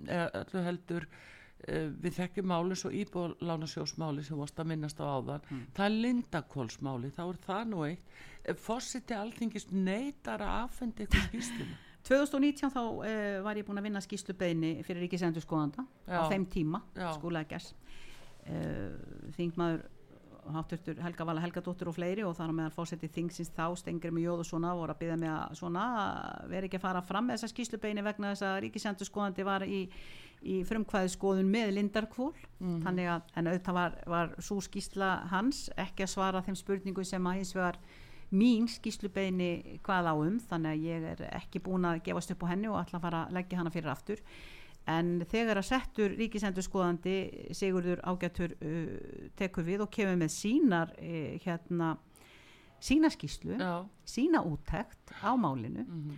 eða 0.08 0.30
öllu 0.46 0.66
heldur 0.70 1.10
uh, 1.10 1.28
við 1.68 2.18
þekkjum 2.18 2.50
máli 2.50 2.78
svo 2.80 2.90
íbúlánasjósmáli 2.96 4.26
sem 4.26 4.40
varst 4.40 4.60
að 4.60 4.72
minnast 4.72 5.02
á 5.02 5.06
áðan. 5.06 5.46
Mm. 5.50 5.62
það 5.78 5.86
er 5.86 5.98
lindakólsmáli, 6.08 7.14
þá 7.14 7.24
er 7.28 7.40
það 7.46 7.64
nú 7.70 7.86
eitt. 7.86 8.20
Fórsiti 8.58 9.14
alþingis 9.14 9.68
neytar 9.70 10.42
að 10.42 10.58
afhendi 10.64 11.06
eitthvað 11.06 11.28
skýsluna 11.30 11.80
2019 12.08 12.74
þá 12.74 12.82
uh, 12.82 13.06
var 13.46 13.60
ég 13.60 13.68
búin 13.68 13.78
að 13.78 13.88
vinna 13.90 14.02
skýslubeini 14.02 14.72
fyrir 14.86 15.06
ríkisendur 15.06 15.44
skoðanda 15.46 15.86
á 16.10 16.26
þeim 16.32 16.48
tíma, 16.50 16.82
Já. 16.98 17.12
skúlækjars 17.18 17.72
uh, 18.50 18.96
þingmaður 19.38 19.84
hátturtur 20.52 20.98
Helga 20.98 21.26
Vala 21.28 21.42
Helgadóttur 21.44 21.92
og 21.92 21.96
fleiri 21.96 22.24
og 22.26 22.34
þar 22.38 22.50
á 22.50 22.58
meðal 22.58 22.74
fórsetið 22.74 23.14
þingsins 23.14 23.52
þá 23.54 23.66
stengri 23.78 24.10
með 24.10 24.26
jóð 24.26 24.42
og 24.42 24.48
svona 24.50 24.74
voru 24.78 24.96
að 24.96 25.02
byggja 25.04 25.18
mig 25.22 25.30
að 25.30 25.60
svona 25.60 25.84
veri 26.50 26.70
ekki 26.70 26.80
að 26.80 26.86
fara 26.88 27.04
fram 27.06 27.28
með 27.30 27.38
þessa 27.38 27.52
skýslubeini 27.54 28.06
vegna 28.06 28.32
þess 28.34 28.48
að 28.48 28.58
ríkisendur 28.66 29.10
skoðandi 29.10 29.46
var 29.46 29.66
í, 29.68 29.84
í 30.42 30.62
frumkvæði 30.66 31.12
skoðun 31.14 31.50
með 31.52 31.74
Lindarkvól 31.78 32.32
þannig 32.84 33.10
að 33.14 33.34
en 33.38 33.50
auðvitað 33.50 33.78
var, 33.78 33.98
var 34.10 34.32
svo 34.42 34.62
skýsla 34.64 35.10
hans 35.32 35.68
ekki 35.80 36.06
að 36.06 36.14
svara 36.14 36.42
þeim 36.46 36.58
spurningum 36.58 37.08
sem 37.08 37.28
að 37.30 37.38
hins 37.40 37.54
vegar 37.58 37.78
mín 38.32 38.68
skýslubeini 38.72 39.80
hvað 39.86 40.10
á 40.10 40.14
um. 40.16 40.40
Þannig 40.40 40.72
að 40.72 40.88
ég 40.88 41.06
er 41.12 41.24
ekki 41.36 41.62
búin 41.64 41.86
að 41.90 42.02
gefast 42.08 42.34
upp 42.34 42.46
á 42.48 42.52
henni 42.54 42.72
og 42.72 42.80
ætla 42.80 43.00
að 43.00 43.06
fara 43.08 43.24
að 43.26 43.38
leggja 43.38 43.60
hana 43.60 43.74
fyrir 43.74 43.92
aftur. 43.92 44.24
En 44.90 45.12
þegar 45.30 45.62
að 45.62 45.68
settur 45.68 46.16
ríkisendur 46.18 46.66
skoðandi 46.66 47.16
Sigurður 47.54 48.02
ágættur 48.02 48.56
uh, 48.58 49.28
tekur 49.38 49.68
við 49.68 49.84
og 49.86 49.92
kemur 49.94 50.18
með 50.18 50.34
sínar 50.34 50.96
uh, 50.98 51.36
hérna 51.44 51.94
sína 52.82 53.12
skýslu, 53.14 53.60
já, 53.62 53.86
sína 54.10 54.42
úttekt 54.42 55.14
á 55.22 55.38
málinu 55.38 55.84
mhm, 55.86 56.16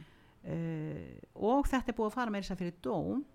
uh, 0.48 1.10
og 1.44 1.68
þetta 1.68 1.92
er 1.92 1.98
búið 1.98 2.08
að 2.08 2.16
fara 2.16 2.32
með 2.32 2.46
þess 2.46 2.56
að 2.56 2.62
fyrir 2.62 2.78
dóm 2.88 3.26
Mm. 3.26 3.33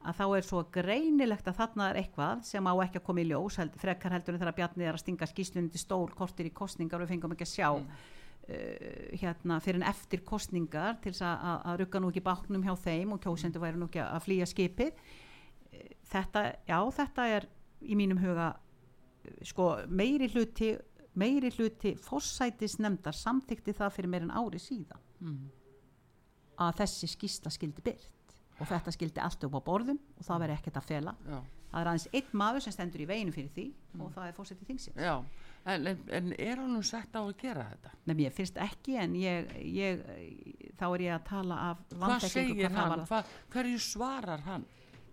Að 0.00 0.16
þá 0.16 0.24
er 0.36 0.46
svo 0.46 0.62
greinilegt 0.72 1.48
að 1.50 1.58
þarna 1.58 1.90
er 1.90 1.98
eitthvað 2.00 2.44
sem 2.48 2.70
á 2.70 2.74
ekki 2.84 3.00
að 3.00 3.04
koma 3.04 3.20
í 3.20 3.26
ljós 3.28 3.58
held, 3.60 3.74
frekar 3.80 4.14
heldur 4.16 4.36
en 4.36 4.40
þegar 4.40 4.56
Bjarni 4.56 4.86
er 4.86 4.96
að 4.96 5.02
stinga 5.02 5.28
skýslunni 5.28 5.72
til 5.74 5.82
stól 5.82 6.08
kortir 6.16 6.48
í 6.48 6.54
kostningar 6.56 7.00
og 7.00 7.06
við 7.06 7.14
fengum 7.16 7.36
ekki 7.36 7.48
að 7.48 7.52
sjá 7.52 7.68
Mm. 7.70 7.90
uh, 8.48 9.18
hérna 9.20 9.60
fyrir 9.60 9.80
en 9.82 9.88
eftir 9.90 10.24
kostningar 10.24 10.96
til 11.02 11.12
þess 11.12 11.26
að, 11.28 11.60
að, 11.68 11.76
rugga 11.82 12.00
nú 12.00 12.10
ekki 12.10 12.24
báknum 12.24 12.64
hjá 12.64 12.74
þeim 12.80 13.12
og 13.12 13.20
kjósendur 13.20 13.62
væri 13.62 13.78
nú 13.78 13.90
ekki 13.90 14.00
að 14.02 14.24
flýja 14.24 14.48
skipið. 14.48 15.04
Þetta, 16.10 16.40
já 16.66 16.78
þetta 16.96 17.26
er 17.36 17.46
í 17.80 17.94
mínum 17.94 18.18
huga 18.18 18.54
sko 19.46 19.68
meiri 19.88 20.28
hluti 20.32 20.72
meiri 21.18 21.50
hluti 21.54 21.94
forsætisnemndar 21.98 23.16
samþykti 23.16 23.74
það 23.76 23.94
fyrir 23.96 24.12
meir 24.12 24.26
en 24.26 24.34
ári 24.34 24.60
síðan 24.62 25.02
mhm, 25.20 25.50
að 26.64 26.82
þessi 26.82 27.10
skýsla 27.14 27.52
skildi 27.54 27.84
byrt 27.84 28.19
og 28.60 28.68
þetta 28.68 28.92
skildi 28.94 29.22
allt 29.24 29.46
upp 29.48 29.56
á 29.56 29.60
borðum 29.66 30.00
og 30.18 30.26
það 30.26 30.42
veri 30.44 30.56
ekkert 30.58 30.80
að 30.80 30.88
fela 30.90 31.14
já, 31.24 31.38
það 31.70 31.80
er 31.80 31.90
aðeins 31.92 32.08
einn 32.18 32.34
maður 32.42 32.64
sem 32.66 32.74
stendur 32.76 33.04
í 33.04 33.06
veginu 33.08 33.34
fyrir 33.34 33.54
því 33.54 33.66
og 34.00 34.10
það 34.16 34.26
er 34.26 34.36
fórsetið 34.36 34.72
þingsins. 34.72 34.98
En, 35.68 35.86
en, 35.86 36.02
en 36.16 36.32
er 36.40 36.56
hann 36.56 36.72
nú 36.72 36.80
sett 36.86 37.12
á 37.12 37.20
að 37.20 37.34
gera 37.40 37.66
þetta? 37.68 37.94
Nei, 38.08 38.14
mér 38.22 38.32
finnst 38.32 38.60
ekki 38.60 38.96
en 39.00 39.16
ég, 39.20 39.50
ég, 39.60 40.04
þá 40.80 40.86
er 40.88 41.04
ég 41.04 41.16
að 41.18 41.24
tala 41.28 41.58
af 41.70 41.82
Hvað 41.92 42.28
segir 42.32 42.64
hvað 42.64 42.78
hann? 42.78 42.92
varðar. 42.94 43.10
Hva, 43.10 43.42
hverju 43.52 43.82
svarar 43.84 44.46
hann? 44.46 44.64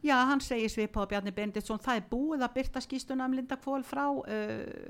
Já, 0.06 0.14
hann 0.30 0.39
segir 0.45 0.72
svipað 0.72 1.10
Bjarni 1.12 1.34
Benditsson 1.36 1.82
það 1.84 2.00
er 2.00 2.08
búið 2.12 2.45
að 2.45 2.54
byrta 2.60 2.82
skýstuna 2.86 3.26
um 3.28 3.34
Linda 3.36 3.58
Kvól 3.60 3.84
frá 3.84 4.06
uh, 4.08 4.24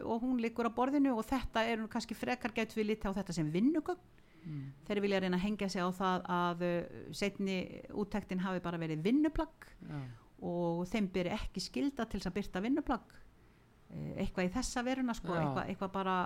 og 0.04 0.22
hún 0.26 0.42
liggur 0.44 0.68
á 0.68 0.72
borðinu 0.78 1.16
og 1.16 1.26
þetta 1.26 1.64
er 1.66 1.86
kannski 1.90 2.18
frekar 2.18 2.54
gætt 2.54 2.76
við 2.78 2.92
lítið 2.92 3.16
á 3.16 3.18
þetta 3.22 3.38
sem 3.40 3.50
vinnugögn 3.54 4.02
Mm. 4.48 4.68
þeir 4.88 5.02
vilja 5.04 5.20
reyna 5.24 5.38
að 5.40 5.44
hengja 5.44 5.68
sig 5.74 5.84
á 5.84 5.90
það 5.92 6.26
að 6.32 6.62
uh, 6.68 6.98
setni 7.12 7.58
úttektin 7.92 8.40
hafi 8.46 8.62
bara 8.64 8.80
verið 8.80 9.02
vinnuplagg 9.04 9.66
Já, 9.82 10.02
og 10.48 10.84
þeim 10.88 11.10
byrja 11.12 11.40
ekki 11.42 11.64
skilda 11.66 12.06
til 12.06 12.22
þess 12.22 12.30
að 12.30 12.36
byrta 12.38 12.62
vinnuplagg 12.64 13.16
uh, 13.16 14.12
eitthvað 14.22 14.48
í 14.48 14.54
þessa 14.56 14.84
veruna 14.88 15.16
sko, 15.18 15.34
Já. 15.34 15.42
eitthvað, 15.42 15.72
eitthvað 15.74 15.94
bara 15.98 16.18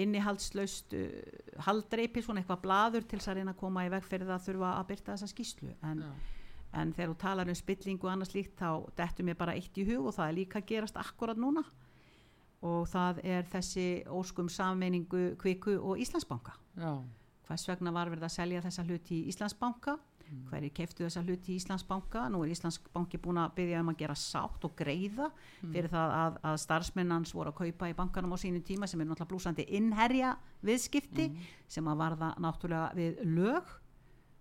innihaldslaust 0.00 0.96
uh, 0.96 1.10
haldreipi, 1.66 2.24
svona 2.24 2.40
eitthvað 2.40 2.64
blaður 2.64 3.04
til 3.08 3.18
þess 3.20 3.32
að 3.32 3.40
reyna 3.40 3.56
að 3.56 3.60
koma 3.64 3.84
í 3.86 3.92
veg 3.92 4.08
fyrir 4.08 4.28
það 4.28 4.38
að 4.38 4.46
þurfa 4.48 4.72
að 4.76 4.88
byrta 4.92 5.14
þessa 5.16 5.32
skýslu 5.32 5.72
en, 5.90 6.04
já, 6.04 6.12
en 6.80 6.94
þegar 6.96 7.12
þú 7.12 7.18
talar 7.24 7.52
um 7.52 7.58
spillingu 7.60 8.08
og 8.08 8.14
annað 8.14 8.32
slíkt 8.32 8.60
þá 8.60 8.70
dettur 9.00 9.28
mér 9.28 9.38
bara 9.40 9.56
eitt 9.56 9.76
í 9.76 9.86
hug 9.88 10.08
og 10.08 10.16
það 10.16 10.30
er 10.30 10.38
líka 10.40 10.64
gerast 10.68 11.00
akkurat 11.00 11.40
núna 11.40 11.64
og 12.66 12.88
það 12.90 13.22
er 13.24 13.46
þessi 13.52 13.86
óskum 14.10 14.50
sameiningu 14.52 15.36
Kviku 15.40 15.76
og 15.78 16.02
Íslandsbanka. 16.02 16.56
Já, 16.80 16.92
hvers 17.46 17.68
vegna 17.70 17.92
var 17.94 18.10
verið 18.10 18.26
að 18.28 18.36
selja 18.40 18.64
þessa 18.64 18.84
hluti 18.88 19.22
í 19.22 19.32
Íslandsbanka? 19.32 19.96
Hverju 20.26 20.72
keiftu 20.74 21.04
þessa 21.04 21.20
hluti 21.22 21.52
í 21.54 21.56
Íslandsbanka? 21.60 22.24
Nú 22.34 22.40
er 22.42 22.50
Íslandsbanki 22.50 23.20
búin 23.22 23.38
að 23.38 23.52
byggja 23.60 23.82
um 23.84 23.92
að 23.92 24.00
gera 24.00 24.16
sátt 24.18 24.64
og 24.66 24.72
greiða 24.78 25.28
fyrir 25.60 25.86
það 25.92 26.14
að, 26.16 26.38
að 26.50 26.56
starfsmennans 26.64 27.34
voru 27.36 27.52
að 27.52 27.60
kaupa 27.60 27.90
í 27.92 27.94
bankanum 28.00 28.34
á 28.34 28.38
sínum 28.42 28.64
tíma 28.66 28.88
sem 28.90 29.00
er 29.04 29.06
náttúrulega 29.06 29.30
blúsandi 29.30 29.66
innherja 29.78 30.32
viðskipti 30.66 31.28
sem 31.70 31.86
að 31.92 32.02
varða 32.02 32.32
náttúrulega 32.42 32.90
við 32.98 33.22
lög. 33.36 33.70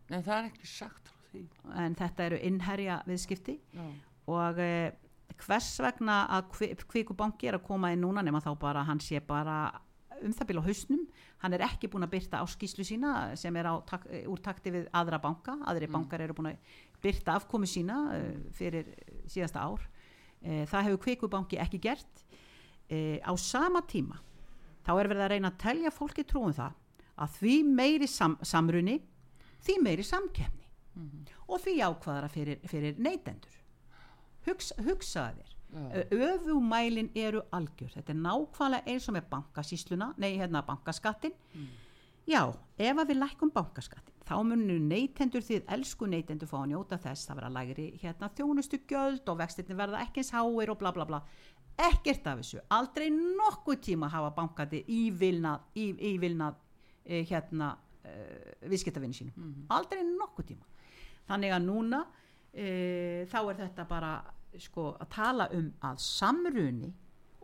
En 0.09 0.25
það 0.25 0.35
er 0.39 0.49
ekki 0.49 0.71
sagt 0.73 1.13
frá 1.13 1.29
því. 1.29 1.45
en 1.85 1.95
þetta 2.01 2.29
eru 2.31 2.41
innherja 2.49 2.97
viðskipti. 3.05 3.59
Já, 3.77 3.85
og 4.33 4.59
eh, 4.65 4.89
hvers 5.45 5.71
vegna 5.83 6.21
að 6.37 6.47
kvi, 6.53 6.69
kvikubanki 6.85 7.49
er 7.49 7.59
að 7.59 7.65
koma 7.67 7.91
inn 7.93 8.03
núna 8.05 8.23
nema 8.25 8.41
þá 8.43 8.53
bara 8.59 8.85
hann 8.87 9.01
sé 9.03 9.19
bara 9.23 9.81
um 10.23 10.33
það 10.33 10.49
byrja 10.49 10.63
á 10.63 10.67
hausnum. 10.69 11.05
Hann 11.43 11.55
er 11.55 11.65
ekki 11.67 11.89
búin 11.91 12.05
að 12.05 12.13
byrta 12.15 12.41
á 12.41 12.45
skýslu 12.47 12.85
sína 12.87 13.13
sem 13.37 13.55
er 13.59 13.67
á, 13.67 13.73
tak, 13.87 14.05
úr 14.31 14.41
takti 14.41 14.71
við 14.73 14.87
aðra 14.95 15.19
banka. 15.21 15.57
Aðri 15.67 15.89
bankar 15.91 16.23
eru 16.23 16.37
búin 16.37 16.53
að 16.53 16.77
byrta 17.03 17.35
afkomi 17.35 17.67
sína 17.69 17.97
uh, 18.15 18.29
fyrir 18.55 18.93
síðasta 19.29 19.65
ár. 19.65 19.83
Uh, 20.39 20.63
það 20.69 20.87
hefur 20.89 21.03
kvikubanki 21.07 21.59
ekki 21.61 21.81
gert. 21.83 22.23
Uh, 22.87 23.19
á 23.21 23.33
sama 23.41 23.83
tíma 23.89 24.21
þá 24.85 24.91
er 24.93 25.09
verið 25.09 25.25
að 25.25 25.31
reyna 25.33 25.51
að 25.51 25.61
telja 25.63 25.91
fólki 25.93 26.25
trúum 26.27 26.53
það 26.53 26.75
að 27.15 27.37
því 27.39 27.55
meiri 27.65 28.07
sam, 28.11 28.35
samruni 28.45 28.99
því 29.65 29.77
meiri 29.81 30.05
samkemni 30.05 30.67
og 31.49 31.61
því 31.63 31.73
ákvaðara 31.81 32.29
fyrir, 32.31 32.59
fyrir 32.69 32.99
neytendur 33.01 33.55
Hugs, 34.45 34.71
hugsaðu 34.85 35.41
þér. 35.41 35.51
Já, 35.75 36.03
öfumælin 36.11 37.09
eru 37.19 37.41
algjör. 37.51 37.91
Þetta 37.97 38.13
er 38.13 38.19
nákvæmlega 38.21 38.93
eins 38.93 39.09
og 39.09 39.15
með 39.17 39.25
bankasísluna 39.33 40.13
nei 40.21 40.35
hérna 40.37 40.61
bankaskattin 40.63 41.33
já, 42.29 42.41
ef 42.77 43.01
að 43.01 43.09
við 43.11 43.19
lækum 43.19 43.51
bankaskattin 43.53 44.15
þá 44.25 44.35
munum 44.47 44.87
neytendur 44.89 45.43
því 45.45 45.59
elsku 45.75 46.07
neytendur 46.09 46.49
fá 46.49 46.57
að 46.61 46.71
njóta 46.71 46.97
þess 47.01 47.27
það 47.27 47.39
verða 47.39 47.51
lægri 47.59 47.85
hérna 48.01 48.29
þjónustu 48.37 48.79
gjöld 48.89 49.29
og 49.29 49.39
vextinni 49.41 49.77
verða 49.77 50.01
ekki 50.05 50.23
eins 50.23 50.31
háir 50.33 50.71
og 50.73 50.79
bla 50.81 50.91
bla 50.95 51.05
bla. 51.05 51.21
Ekkert 51.75 52.27
af 52.31 52.39
þessu, 52.39 52.61
aldrei 52.71 53.09
nokkuð 53.11 53.81
tíma 53.83 54.09
hafa 54.09 54.31
bankati 54.37 54.79
ívilnað 54.87 55.65
í, 55.75 55.89
ívilnað 56.13 56.55
e, 57.03 57.19
hérna 57.27 57.73
e, 57.99 58.13
viðskiptavinni 58.71 59.17
sínum. 59.17 59.49
Aldrei 59.75 60.05
nokkuð 60.07 60.53
tíma. 60.53 60.87
Þannig 61.27 61.51
að 61.51 61.65
núna 61.67 62.05
e, 62.55 63.25
þá 63.31 63.39
er 63.43 63.59
þetta 63.63 63.85
bara 63.89 64.13
sko 64.59 64.93
að 64.99 65.09
tala 65.11 65.49
um 65.53 65.67
að 65.83 65.99
samruni 65.99 66.93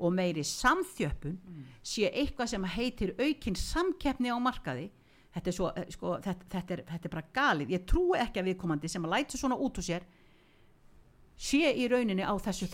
og 0.01 0.13
meiri 0.15 0.43
samþjöppun 0.47 1.35
sé 1.83 2.09
eitthvað 2.09 2.53
sem 2.53 2.63
heitir 2.63 3.13
aukin 3.19 3.55
samkeppni 3.55 4.31
á 4.31 4.37
markaði. 4.41 4.89
Þetta 5.31 5.47
er, 5.47 5.55
svo, 5.55 5.67
eh, 5.77 5.85
sko, 5.93 6.15
þetta, 6.19 6.47
þetta, 6.49 6.73
er, 6.73 6.83
þetta 6.87 7.07
er 7.07 7.13
bara 7.13 7.27
galið. 7.33 7.69
Ég 7.71 7.85
trúi 7.87 8.17
ekki 8.19 8.41
að 8.41 8.49
viðkomandi 8.49 8.89
sem 8.89 9.05
að 9.05 9.13
læta 9.13 9.37
svona 9.37 9.55
út 9.55 9.77
úr 9.77 9.85
sér 9.85 10.07
sé 11.41 11.71
í 11.73 11.87
rauninni 11.89 12.21
á 12.21 12.33
þessu 12.37 12.67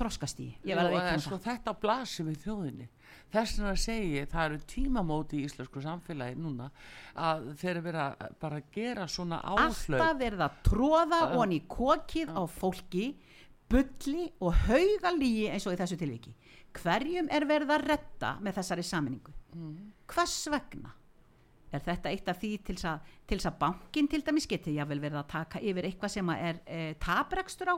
veikna 0.92 1.14
en 1.14 1.24
sko, 1.24 1.38
þetta 1.40 1.74
blasir 1.80 2.28
við 2.28 2.42
þjóðinni 2.44 2.88
þess 3.34 3.62
segi 3.82 4.18
ég, 4.18 4.28
það 4.32 4.46
eru 4.46 4.60
tímamóti 4.72 5.40
í 5.40 5.48
íslensku 5.48 5.84
samfélagi 5.84 6.38
núna 6.40 6.70
að 7.16 7.50
þeir 7.60 7.72
eru 7.74 7.86
verið 7.88 8.04
að 8.04 8.36
bara 8.42 8.62
gera 8.74 9.08
svona 9.12 9.42
áhlaup. 9.44 9.66
Alltaf 9.68 10.20
verið 10.22 10.46
að 10.48 10.62
tróða 10.68 11.22
uh, 11.26 11.34
honi 11.36 11.62
í 11.62 11.66
kokið 11.68 12.32
á 12.36 12.42
fólki 12.48 13.08
bulli 13.68 14.30
og 14.40 14.62
hauga 14.68 15.12
lígi 15.16 15.50
eins 15.52 15.68
og 15.68 15.76
í 15.76 15.82
þessu 15.82 16.00
tilviki. 16.00 16.32
Hverjum 16.78 17.28
er 17.34 17.48
verið 17.50 17.74
að 17.74 17.88
retta 17.92 18.38
með 18.44 18.62
þessari 18.62 18.86
saminningu 18.86 19.34
hvers 20.08 20.38
vegna 20.54 20.94
er 21.72 21.84
þetta 21.84 22.12
eitt 22.14 22.30
af 22.32 22.40
því 22.40 22.52
til 22.68 22.76
þess 22.78 23.50
að, 23.50 23.58
bankin 23.60 24.08
til 24.12 24.22
dæmis 24.26 24.48
geti 24.50 24.76
jável 24.78 25.00
verið 25.04 25.20
að 25.22 25.30
taka 25.34 25.62
yfir 25.62 25.88
eitthvað 25.90 26.14
sem 26.14 26.32
er 26.36 26.62
e, 26.64 26.82
taprekstur 27.02 27.74
á? 27.74 27.76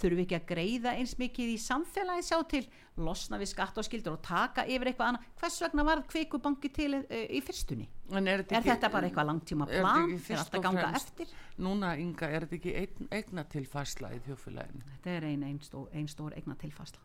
Þurfum 0.00 0.20
við 0.20 0.24
ekki 0.24 0.38
að 0.38 0.46
greiða 0.52 0.94
eins 0.96 1.16
mikið 1.20 1.52
í 1.52 1.56
samfélagi 1.60 2.26
sjá 2.26 2.38
til 2.48 2.62
losna 2.96 3.40
við 3.40 3.50
skatt 3.52 3.76
og 3.76 3.84
skildur 3.86 4.16
og 4.16 4.22
taka 4.24 4.64
yfir 4.64 4.92
eitthvað 4.92 5.12
annað? 5.12 5.26
Hvers 5.40 5.58
vegna 5.66 5.86
varð 5.90 6.06
kveikubanki 6.12 6.72
til 6.72 7.00
e, 7.02 7.24
í 7.36 7.42
fyrstunni? 7.44 7.88
Er, 8.16 8.44
er 8.46 8.62
þetta 8.64 8.90
bara 8.92 9.10
eitthvað 9.10 9.28
langtíma 9.32 9.66
er 9.66 9.74
þetta 9.74 9.82
plan 9.84 10.06
ekki 10.06 10.16
er 10.16 10.24
fyrst 10.30 10.44
alltaf 10.46 10.64
ganga 10.68 10.86
eftir? 10.96 11.34
Núna 11.66 11.92
Inga, 12.00 12.30
er 12.30 12.46
þetta 12.46 12.58
ekki 12.60 12.74
eign, 12.80 13.10
eigna 13.18 13.44
tilfæsla 13.50 14.14
í 14.14 14.22
þjóðfélaginu? 14.28 14.86
Þetta 14.94 15.14
er 15.18 15.28
ein, 15.32 15.44
ein, 15.50 15.60
stór, 15.64 15.90
ein 15.92 16.08
stór 16.08 16.36
eigna 16.38 16.56
tilfærsla. 16.60 17.02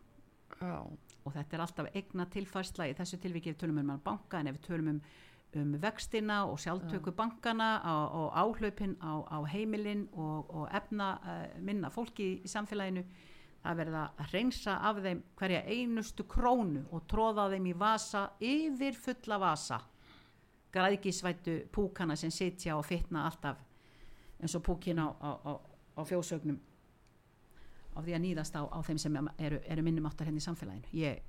Já, 0.62 0.78
og 1.26 1.34
þetta 1.34 1.56
er 1.56 1.64
alltaf 1.64 1.88
eigna 1.96 2.26
tilfærsla 2.30 2.86
í 2.90 2.94
þessu 2.98 3.18
tilviki 3.22 3.52
við 3.52 3.60
tölum 3.64 3.80
um 3.82 3.92
banka 4.04 4.38
en 4.40 4.50
ef 4.50 4.58
við 4.58 4.66
tölum 4.68 4.90
um, 4.92 5.00
um 5.56 5.74
vextina 5.80 6.44
og 6.44 6.58
sjálftöku 6.58 7.12
bankana 7.12 7.80
og 8.12 8.32
áhlaupin 8.32 8.96
á, 9.00 9.20
á 9.28 9.38
heimilin 9.44 10.08
og, 10.12 10.54
og 10.54 10.68
efna 10.72 11.12
uh, 11.12 11.60
minna 11.60 11.90
fólki 11.90 12.40
í 12.44 12.48
samfélaginu 12.48 13.04
það 13.62 13.76
verða 13.76 14.02
að 14.18 14.32
reynsa 14.32 14.76
af 14.82 15.00
þeim 15.04 15.22
hverja 15.38 15.62
einustu 15.66 16.24
krónu 16.24 16.86
og 16.90 17.04
tróða 17.10 17.50
þeim 17.52 17.66
í 17.70 17.74
vasa 17.78 18.24
yfir 18.40 18.96
fulla 18.98 19.38
vasa. 19.38 19.80
Græðgisvættu 20.72 21.58
púkana 21.72 22.16
sem 22.16 22.30
sitja 22.30 22.76
og 22.76 22.86
fitna 22.86 23.26
alltaf 23.28 23.60
eins 24.40 24.54
og 24.56 24.64
púkin 24.66 24.98
á, 24.98 25.06
á, 25.06 25.30
á, 25.46 25.52
á 26.00 26.02
fjósögnum. 26.02 26.58
Á 27.92 27.98
því 28.00 28.16
að 28.16 28.24
nýðast 28.24 28.56
á, 28.56 28.62
á 28.66 28.78
þeim 28.82 28.98
sem 28.98 29.20
eru, 29.38 29.60
eru 29.68 29.84
minnum 29.84 30.08
áttar 30.08 30.26
henni 30.26 30.40
í 30.40 30.46
samfélaginu. 30.46 30.88
Ég, 30.96 31.22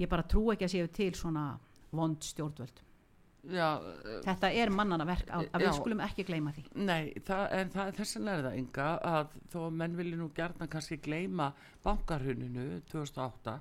ég 0.00 0.08
bara 0.08 0.24
trú 0.24 0.48
ekki 0.50 0.66
að 0.66 0.74
séu 0.74 0.88
til 0.88 1.12
svona 1.14 1.52
vond 1.92 2.24
stjórnvöld 2.24 2.85
já 3.52 3.68
þetta 4.26 4.50
er 4.62 4.72
mannana 4.74 5.06
verk 5.08 5.30
að, 5.30 5.48
Já. 5.48 5.58
við 5.62 5.72
skulum 5.78 6.02
ekki 6.06 6.26
gleyma 6.28 6.52
því. 6.56 6.64
Nei, 6.74 7.12
það, 7.26 7.44
en 7.58 7.74
það, 7.74 7.90
þess 7.98 8.16
vegna 8.18 8.36
er 8.36 8.46
það 8.48 8.60
Inga 8.62 8.88
að 9.10 9.36
þó 9.52 9.60
menn 9.80 9.98
vilja 9.98 10.20
nú 10.20 10.30
gerna 10.36 10.70
kannski 10.72 11.00
gleyma 11.04 11.50
bankarhuninu 11.84 12.66
2008 12.92 13.58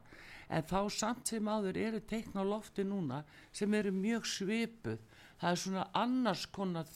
en 0.56 0.66
þá 0.70 0.80
samt 0.94 1.34
sem 1.34 1.48
áður 1.50 1.78
eru 1.82 2.00
teikn 2.06 2.38
á 2.38 2.44
lofti 2.46 2.86
núna 2.86 3.24
sem 3.52 3.74
eru 3.74 3.92
mjög 3.96 4.28
svipuð. 4.30 5.00
Það 5.36 5.52
er 5.52 5.60
svona 5.60 5.86
annars 6.00 6.46
konar 6.54 6.88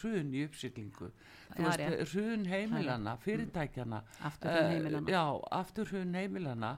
hrun 0.00 0.34
í 0.36 0.42
uppsýklingu 0.44 1.10
hrun 1.54 2.44
heimilana, 2.44 3.16
fyrirtækjana 3.22 4.02
Afturhrun 4.20 4.64
eh, 4.64 4.70
heimilanna. 4.74 5.10
já, 5.10 5.40
aftur 5.50 5.86
hrun 5.86 6.14
heimilana 6.14 6.76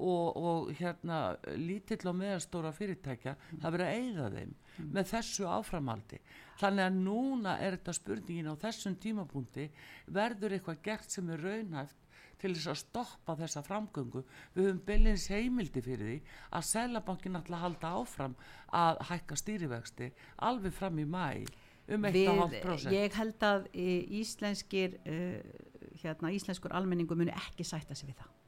og, 0.00 0.36
og 0.36 0.72
hérna 0.78 1.20
lítill 1.60 2.08
og 2.10 2.16
meðastóra 2.18 2.72
fyrirtækja 2.74 3.36
það 3.52 3.76
verið 3.76 3.86
að 3.86 3.96
eigða 3.98 4.28
þeim 4.36 4.54
með 4.96 5.08
þessu 5.12 5.48
áframaldi. 5.50 6.20
Þannig 6.60 6.86
að 6.86 7.00
núna 7.04 7.56
er 7.60 7.76
þetta 7.78 7.96
spurningin 7.96 8.52
á 8.52 8.62
þessum 8.62 8.96
tímapunkti 9.00 9.66
verður 10.12 10.56
eitthvað 10.56 10.84
gert 10.86 11.12
sem 11.12 11.30
er 11.34 11.44
raunhæft 11.44 12.06
til 12.40 12.54
þess 12.54 12.70
að 12.72 12.78
stoppa 12.80 13.36
þessa 13.36 13.62
framgöngu? 13.66 14.22
Við 14.56 14.68
höfum 14.68 14.82
bylins 14.88 15.26
heimildi 15.32 15.82
fyrir 15.84 16.06
því 16.06 16.18
að 16.56 16.68
Sælabankin 16.70 17.40
ætla 17.40 17.58
að 17.58 17.64
halda 17.66 17.94
áfram 18.00 18.36
að 18.80 19.02
hækka 19.10 19.40
stýrivexti 19.40 20.12
alveg 20.48 20.76
fram 20.76 21.00
í 21.02 21.08
mæ 21.08 21.26
um 21.90 22.06
1,5% 22.06 22.94
ég 22.94 23.16
held 23.18 23.46
að 23.46 23.66
e, 23.74 23.88
íslenskir 24.20 24.96
uh, 25.04 25.40
hérna, 26.02 26.32
íslenskur 26.32 26.74
almenningu 26.76 27.18
muni 27.18 27.34
ekki 27.34 27.66
sætta 27.66 27.96
sig 27.98 28.12
við 28.12 28.22
það 28.22 28.39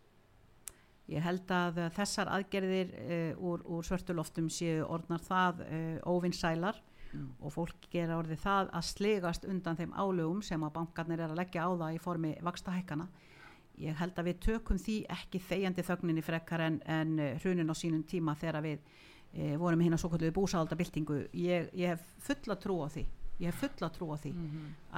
ég 1.12 1.24
held 1.24 1.52
að 1.54 1.82
uh, 1.82 1.90
þessar 1.96 2.30
aðgerðir 2.36 2.94
uh, 2.96 3.42
úr, 3.50 3.64
úr 3.68 3.86
svörtuloftum 3.86 4.48
séu 4.52 4.86
orðnar 4.86 5.22
það 5.26 5.62
uh, 5.66 5.98
óvinnsælar 6.08 6.80
og 7.44 7.52
fólk 7.52 7.90
gera 7.92 8.16
orðið 8.16 8.40
það 8.40 8.70
að 8.72 8.86
slegast 8.88 9.42
undan 9.44 9.76
þeim 9.76 9.90
álögum 9.92 10.40
sem 10.44 10.62
að 10.64 10.72
bankarnir 10.78 11.20
er 11.20 11.34
að 11.34 11.42
leggja 11.42 11.66
á 11.68 11.70
það 11.76 11.96
í 11.96 12.00
formi 12.00 12.30
vakstahækana 12.40 13.08
ég 13.82 13.98
held 13.98 14.16
að 14.16 14.30
við 14.30 14.38
tökum 14.46 14.80
því 14.80 14.96
ekki 15.12 15.40
þegjandi 15.44 15.84
þögninni 15.84 16.24
frekar 16.24 16.64
en, 16.64 16.78
en 16.88 17.12
hrunin 17.42 17.68
á 17.68 17.76
sínum 17.76 18.04
tíma 18.08 18.32
þegar 18.40 18.64
við 18.64 18.78
e, 19.32 19.56
vorum 19.60 19.84
hérna 19.84 19.98
svo 20.00 20.08
kvölduðu 20.12 20.34
búsaldabildingu 20.38 21.18
ég, 21.36 21.68
ég 21.76 21.92
hef 21.92 22.06
fulla 22.24 22.56
trú 22.60 22.78
á 22.84 22.88
því 22.92 23.04
ég 23.42 23.50
hef 23.50 23.60
fulla 23.64 23.90
trú 23.92 24.08
á 24.14 24.16
því 24.22 24.32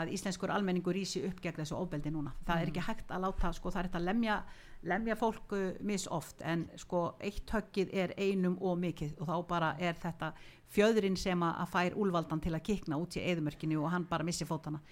að 0.01 0.12
íslenskur 0.16 0.53
almenningur 0.53 0.97
rísi 0.97 1.24
upp 1.28 1.40
gegn 1.42 1.62
þessu 1.62 1.78
ofbeldi 1.78 2.12
núna. 2.12 2.34
Það 2.47 2.62
er 2.62 2.72
ekki 2.72 2.84
hægt 2.88 3.11
að 3.14 3.24
láta, 3.24 3.53
sko 3.57 3.72
það 3.72 3.80
er 3.80 3.88
hægt 3.88 3.99
að 4.01 4.09
lemja 4.11 4.38
lemja 4.84 5.16
fólk 5.16 5.55
uh, 5.57 5.72
mis 5.80 6.05
oft 6.12 6.42
en 6.45 6.66
sko 6.80 7.14
eitt 7.24 7.49
höggið 7.51 7.95
er 7.97 8.12
einum 8.20 8.59
og 8.61 8.76
mikið 8.82 9.16
og 9.18 9.30
þá 9.30 9.36
bara 9.49 9.72
er 9.80 9.97
þetta 9.97 10.32
fjöðrin 10.74 11.16
sem 11.16 11.40
að 11.47 11.70
fær 11.72 11.97
úlvaldan 12.01 12.42
til 12.45 12.53
að 12.53 12.66
kikna 12.68 12.99
út 13.01 13.16
í 13.16 13.24
eðumörkinu 13.24 13.80
og 13.80 13.92
hann 13.95 14.05
bara 14.11 14.26
missi 14.26 14.45
fótana 14.49 14.82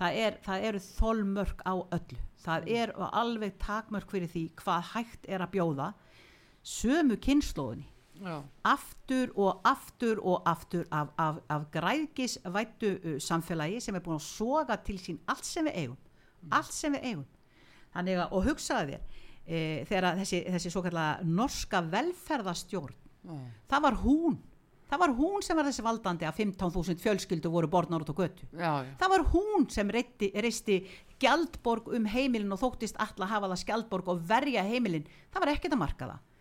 það, 0.00 0.18
er, 0.24 0.38
það 0.44 0.66
eru 0.70 0.82
þolmörk 0.86 1.62
á 1.62 1.74
öllu. 1.78 2.22
Það 2.46 2.70
er 2.78 2.92
alveg 3.06 3.56
takmörk 3.62 4.10
fyrir 4.12 4.30
því 4.32 4.44
hvað 4.60 4.90
hægt 4.94 5.28
er 5.28 5.44
að 5.44 5.54
bjóða 5.56 5.92
sömu 6.66 7.18
kynnslóðinni 7.22 7.86
já, 8.22 8.36
aftur 8.64 9.32
og 9.36 9.60
aftur 9.68 10.20
og 10.22 10.48
aftur 10.48 10.86
af, 10.90 11.12
af, 11.18 11.38
af 11.48 11.68
græðgisvættu 11.74 12.90
uh, 12.96 13.16
samfélagi 13.22 13.80
sem 13.84 13.98
er 13.98 14.04
búin 14.04 14.18
að 14.18 14.26
soga 14.26 14.78
til 14.86 14.98
sín 15.02 15.20
allt 15.28 15.46
sem 15.46 15.68
við 15.68 15.78
eigum. 15.82 16.02
Allt 16.50 16.74
sem 16.74 16.96
við 16.96 17.08
eigum. 17.10 17.28
Þannig 17.94 18.20
að, 18.20 18.34
og 18.36 18.44
hugsaði 18.50 18.96
þér 18.96 19.22
e, 19.46 19.60
þegar 19.88 20.20
þessi, 20.20 20.42
þessi 20.56 20.72
svo 20.74 20.82
kallega 20.84 21.30
norska 21.38 21.80
velferðastjórn 21.94 22.98
já, 23.26 23.38
það 23.70 23.86
var 23.86 23.98
hún 24.02 24.36
það 24.86 25.02
var 25.02 25.14
hún 25.18 25.42
sem 25.42 25.58
var 25.58 25.66
þessi 25.66 25.84
valdandi 25.86 26.28
að 26.28 26.42
15.000 26.44 27.02
fjölskyldu 27.02 27.50
voru 27.50 27.70
borðnar 27.70 28.04
út 28.04 28.12
á 28.14 28.20
götu. 28.20 28.46
Já, 28.52 28.70
já. 28.86 28.92
það 29.00 29.12
var 29.14 29.24
hún 29.32 29.66
sem 29.72 29.90
reitti, 29.90 30.30
reisti 30.34 30.78
gjaldborg 31.22 31.90
um 31.96 32.06
heimilin 32.12 32.54
og 32.54 32.60
þóttist 32.60 32.98
alla 33.02 33.26
hafa 33.30 33.50
það 33.50 33.62
skjaldborg 33.64 34.12
og 34.12 34.22
verja 34.28 34.62
heimilin. 34.66 35.08
Það 35.32 35.42
var 35.42 35.52
ekkert 35.54 35.74
að 35.74 35.82
marka 35.82 36.10
það 36.12 36.35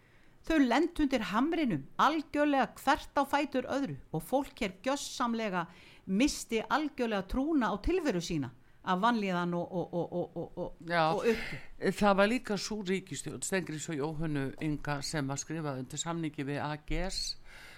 þau 0.46 0.60
lent 0.62 1.00
undir 1.02 1.26
hamrinum 1.32 1.86
algjörlega 2.02 2.68
hvert 2.84 3.18
á 3.18 3.24
fætur 3.26 3.66
öðru 3.72 3.96
og 4.14 4.24
fólk 4.24 4.62
hér 4.62 4.76
gjössamlega 4.86 5.66
misti 6.06 6.62
algjörlega 6.70 7.26
trúna 7.32 7.72
á 7.74 7.76
tilveru 7.82 8.22
sína 8.22 8.52
af 8.86 9.00
vanlíðan 9.02 9.54
og, 9.58 9.72
og, 9.72 9.94
og, 9.94 10.14
og, 10.14 10.38
og, 10.38 10.58
og, 10.58 10.74
Já. 10.90 11.14
og 11.14 11.26
uppi 11.26 11.92
Það 11.92 12.18
var 12.18 12.28
líka 12.30 12.58
svo 12.58 12.78
ríkistjórn, 12.86 13.42
Stengris 13.44 13.90
og 13.90 13.98
Jóhannu 14.00 14.46
Inga 14.62 15.02
sem 15.04 15.30
að 15.30 15.42
skrifa 15.42 15.74
undir 15.80 16.00
samningi 16.00 16.46
við 16.46 16.62
AGS 16.64 17.36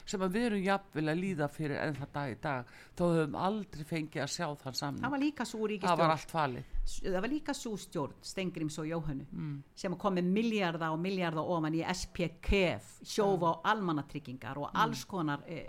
sem 0.07 0.21
að 0.23 0.35
við 0.37 0.45
erum 0.47 0.61
jafnvel 0.63 1.03
að 1.11 1.19
líða 1.21 1.47
fyrir 1.51 1.79
enn 1.83 1.95
það 1.97 2.11
dag 2.15 2.31
í 2.31 2.35
dag 2.45 2.69
þó 2.97 3.03
höfum 3.13 3.35
aldrei 3.47 3.83
fengið 3.89 4.23
að 4.23 4.31
sjá 4.33 4.45
þann 4.63 4.77
samning. 4.79 5.03
það 5.03 5.11
var 5.15 5.23
líka 5.23 5.45
svo 5.45 5.57
Það 5.57 5.63
var 5.63 5.71
ríkistjórn 5.73 6.13
allt 6.15 6.31
falið. 6.31 6.69
það 7.03 7.17
var 7.25 7.31
líka 7.33 7.53
svo 7.57 7.73
stjórn 7.77 8.13
Stengrims 8.21 8.77
og 8.79 8.87
Jóhannu 8.87 9.25
sem 9.75 9.97
kom 9.99 10.15
með 10.15 10.29
miljarda 10.37 10.91
og 10.95 10.99
miljarda 11.03 11.43
ofan 11.43 11.75
í 11.75 11.83
SPKF 11.93 12.93
sjófa 13.03 13.51
og 13.51 13.67
almannatryggingar 13.67 14.57
og 14.63 14.71
alls 14.73 15.03
konar 15.05 15.43
e, 15.47 15.59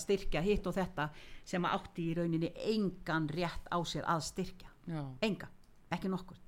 styrkja 0.00 0.40
hitt 0.40 0.66
og 0.66 0.74
þetta 0.78 1.10
sem 1.44 1.64
átti 1.68 2.08
í 2.10 2.16
rauninni 2.16 2.50
engan 2.72 3.28
rétt 3.28 3.68
á 3.68 3.78
sér 3.84 4.08
að 4.08 4.24
styrkja. 4.30 4.70
Já, 4.88 5.04
enga, 5.24 5.48
ekki 5.92 6.08
nokkur 6.12 6.40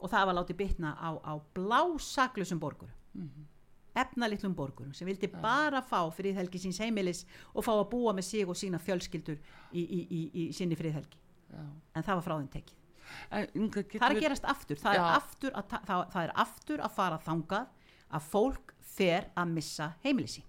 og 0.00 0.08
það 0.08 0.26
var 0.30 0.34
látið 0.38 0.56
bitna 0.56 0.94
á, 0.96 1.10
á 1.20 1.32
blásaklusum 1.54 2.58
borgurum. 2.62 2.94
Mhm. 3.14 3.49
Efnalitlum 4.00 4.54
borgurum 4.58 4.92
sem 4.96 5.08
vildi 5.08 5.28
bara 5.32 5.80
fá 5.86 6.00
friðhelgi 6.16 6.60
síns 6.62 6.80
heimilis 6.82 7.24
og 7.54 7.64
fá 7.66 7.72
að 7.76 7.86
búa 7.92 8.12
með 8.16 8.26
sig 8.30 8.48
og 8.48 8.56
sína 8.58 8.78
fjölskyldur 8.82 9.38
í, 9.72 9.82
í, 9.82 10.00
í, 10.10 10.20
í 10.42 10.44
sinni 10.56 10.78
friðhelgi. 10.78 11.18
Já. 11.50 11.64
en 11.98 12.04
það 12.06 12.14
var 12.20 12.22
frá 12.28 12.34
þeim 12.38 12.50
tekið. 12.52 12.76
En, 13.34 13.70
það 13.74 14.04
er 14.14 14.20
gerast 14.22 14.44
aftur. 14.46 14.78
Það 14.78 14.92
er 14.94 15.00
Já. 15.00 15.06
aftur, 15.16 15.54
að, 15.58 15.72
það, 15.88 16.02
það 16.12 16.22
er 16.28 16.32
aftur 16.44 16.82
að 16.86 16.92
fara 16.94 17.16
þangað 17.24 17.72
að 18.14 18.28
fólk 18.30 18.74
fer 18.92 19.26
að 19.34 19.54
missa 19.56 19.88
heimili 20.04 20.30
sín. 20.30 20.46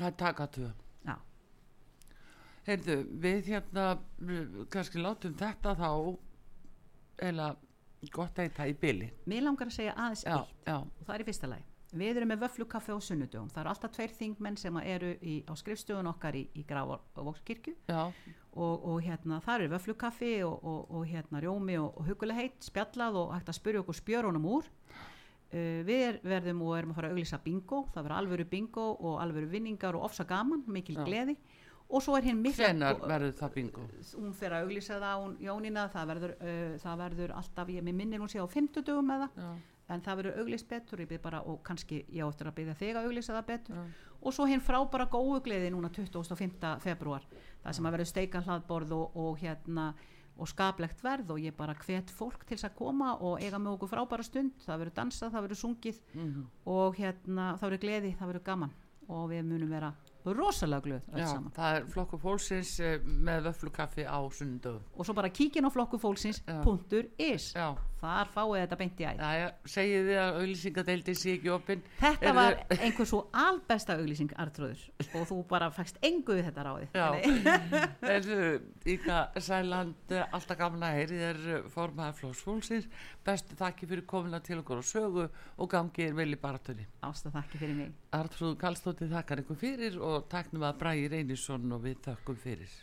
Það 0.00 0.06
er 0.08 0.16
takatöð. 0.22 0.70
já, 1.04 1.14
Heyrðu, 2.70 2.96
við 3.24 3.50
hérna 3.52 3.84
kannski 4.72 5.00
látum 5.04 5.34
þetta 5.40 5.74
þá 5.76 5.90
eða 7.28 7.50
gott 8.16 8.38
að 8.38 8.46
þetta 8.48 8.66
í 8.70 8.74
byli. 8.80 9.10
mér 9.28 9.44
langar 9.44 9.68
að 9.68 9.76
segja 9.76 9.92
aðeins 9.96 10.24
Já, 10.24 10.38
eitt. 10.38 10.54
já, 10.66 10.76
og 10.80 11.04
það 11.04 11.14
er 11.18 11.20
í 11.20 11.28
fyrsta 11.28 11.50
lagi 11.52 11.64
við 11.92 12.20
erum 12.20 12.30
með 12.30 12.44
vöflukaffi 12.44 12.94
á 12.94 12.98
sunnudögum. 13.02 13.50
Það 13.50 13.62
eru 13.62 13.72
alltaf 13.72 13.94
tveir 13.94 14.12
þingmenn 14.14 14.58
sem 14.60 14.76
eru 14.82 15.12
í, 15.20 15.36
á 15.46 15.52
skrifstöðun 15.58 16.10
okkar 16.12 16.38
í, 16.38 16.44
í 16.54 16.64
Grávókskirkju 16.68 17.74
já, 17.90 18.02
og, 18.52 18.74
og 18.92 18.98
hérna 19.04 19.40
það 19.44 19.62
eru 19.64 19.70
vöflukaffi 19.74 20.32
og, 20.46 20.58
og, 20.66 20.82
og 20.96 21.06
hérna 21.10 21.42
rjómi 21.42 21.78
og, 21.80 21.96
og 21.98 22.10
hugulegheit 22.10 22.58
spjallað 22.64 23.18
og 23.22 23.32
hægt 23.36 23.50
að 23.52 23.58
spyrja 23.60 23.84
okkur 23.84 23.98
spjörunum 24.00 24.50
úr. 24.58 24.68
Uh, 25.50 25.80
við 25.86 26.04
er, 26.06 26.20
verðum 26.22 26.60
og 26.62 26.76
erum 26.78 26.92
að 26.92 27.00
fara 27.00 27.10
að 27.10 27.16
auglýsa 27.16 27.40
bingo. 27.42 27.82
Það 27.90 28.06
verður 28.06 28.18
alvöru 28.20 28.46
bingo 28.52 28.86
og 28.94 29.18
alvöru 29.24 29.50
vinningar 29.50 29.98
og 29.98 30.06
ofsa 30.06 30.28
gaman, 30.28 30.62
mikil 30.70 31.00
Já. 31.00 31.04
gleði. 31.08 31.36
Og 31.90 32.04
svo 32.04 32.14
er 32.14 32.28
hinn 32.28 32.38
mikla 32.38 32.68
hvenar 32.68 33.00
verður 33.02 33.32
það 33.40 33.54
bingo? 33.56 33.84
Hún 34.14 34.30
fer 34.38 34.54
að 34.54 34.68
auglýsa 34.68 35.00
það 35.02 35.24
hún, 35.24 35.32
Jónína, 35.42 35.88
það 35.90 36.12
verður, 36.12 36.34
uh, 36.38 36.76
það 36.84 37.00
verður 37.02 37.34
alltaf, 37.40 37.72
ég 37.74 37.88
minnir 37.88 38.22
hún 38.22 38.30
sé 38.30 38.38
á 38.38 38.46
50 38.46 38.86
dögum 38.86 39.10
með 39.10 39.24
það 39.24 39.40
já, 39.42 39.50
en 39.90 40.04
það 40.04 40.20
verður 40.20 40.38
auglýst 40.42 40.68
betur, 40.70 41.02
bara 41.22 41.42
og 41.42 41.60
kannski 41.66 42.04
ég 42.08 42.24
áttur 42.26 42.50
að 42.50 42.56
byrja 42.60 42.78
þig 42.78 42.96
að 42.96 43.10
auglýsa 43.10 43.36
það 43.36 43.50
betur. 43.50 43.76
Já. 43.80 44.06
og 44.20 44.34
svo 44.36 44.46
hinn 44.46 44.60
frábara 44.60 45.06
góðu 45.08 45.40
gleði 45.44 45.70
núna 45.72 45.88
25. 45.88 46.76
februar 46.80 47.26
það 47.62 47.76
sem 47.76 47.86
að 47.86 47.94
verður 47.96 48.10
steika 48.10 48.42
hlaðborð 48.44 48.92
og, 48.96 49.16
og 49.16 49.38
hérna 49.40 49.94
og 50.40 50.48
skaplegt 50.48 51.02
verð 51.04 51.34
og 51.34 51.40
ég 51.42 51.56
bara 51.56 51.74
hvet 51.76 52.12
fólk 52.14 52.44
til 52.46 52.56
þess 52.56 52.70
að 52.70 52.76
koma 52.78 53.14
og 53.20 53.42
eiga 53.42 53.58
með 53.60 53.76
okkur 53.76 53.90
frábæra 53.92 54.24
stund. 54.24 54.54
Það 54.64 54.84
verður 54.84 54.96
dansað, 54.96 55.34
það 55.34 55.44
verður 55.46 55.60
sungið 55.62 55.98
mhm. 56.14 56.46
og 56.76 57.00
hérna 57.00 57.50
það 57.58 57.66
verður 57.66 57.82
gleði, 57.84 58.14
það 58.18 58.32
verður 58.32 58.46
gaman. 58.48 58.78
Og 59.10 59.26
við 59.32 59.42
munum 59.42 59.72
vera 59.74 59.90
rosalega 60.24 60.84
glöð 60.84 61.06
já 61.16 61.28
það 61.56 61.76
er 61.76 61.86
flokku 61.90 62.18
fólksins 62.20 62.74
eh, 62.84 63.00
með 63.02 63.48
vöflukaffi 63.48 64.04
á 64.04 64.18
sunnudögum. 64.36 64.84
Og 64.94 65.08
svo 65.08 65.16
bara 65.16 65.32
kíkin 65.32 65.66
á 65.66 65.70
flokkufólksins 65.72 66.42
Þar 68.00 68.30
fáið 68.32 68.54
þetta 68.62 68.76
beint 68.80 69.00
í 69.00 69.06
æð. 69.10 69.18
Já, 69.20 69.48
segið 69.68 70.06
þið 70.08 70.18
að 70.20 70.38
auðlýsingadeildin 70.40 71.18
sé 71.20 71.34
ekki 71.36 71.50
opinn 71.52 71.82
Þetta 72.00 72.28
Eru- 72.30 72.36
var 72.38 72.56
einhver 72.78 73.08
svo 73.10 73.20
albesta 73.36 73.96
auglýsing 74.00 74.32
Artrúður 74.40 74.84
og 75.20 75.26
þú 75.28 75.38
bara 75.50 75.68
fækst 75.74 76.00
engu 76.08 76.38
við 76.38 76.48
þetta 76.48 76.64
ráði 76.64 76.88
er 78.16 78.30
Íka 78.94 79.18
Sæland 79.40 80.14
eh, 80.16 80.24
alltaf 80.32 80.64
heyrið 80.80 81.24
er 81.30 81.40
formaður 81.72 82.18
flóksfólksins 82.22 82.88
bestu 83.26 83.58
þakki 83.60 83.88
fyrir 83.90 84.06
komuna 84.08 84.40
til 84.44 84.60
okkur 84.62 84.80
á 84.80 84.84
sögu 84.84 85.26
og 85.60 85.70
gangið 85.72 86.08
er 86.10 86.16
vel 86.16 86.30
í 86.32 86.40
baratunni 86.40 86.86
Ásta 87.04 87.32
þakki 87.34 87.60
fyrir 87.60 87.76
mig. 87.82 87.92
Artrúð 88.16 88.56
Kallstóttir 88.60 89.12
þakkar 89.12 89.44
ykkur 89.44 89.60
fyrir 89.60 89.98
og 90.00 90.28
taknum 90.32 90.64
að 90.68 90.80
Bræði 90.80 91.10
Reynisson 91.14 91.68
og 91.76 91.84
við 91.84 92.00
þakkum 92.08 92.40
fyrir 92.40 92.80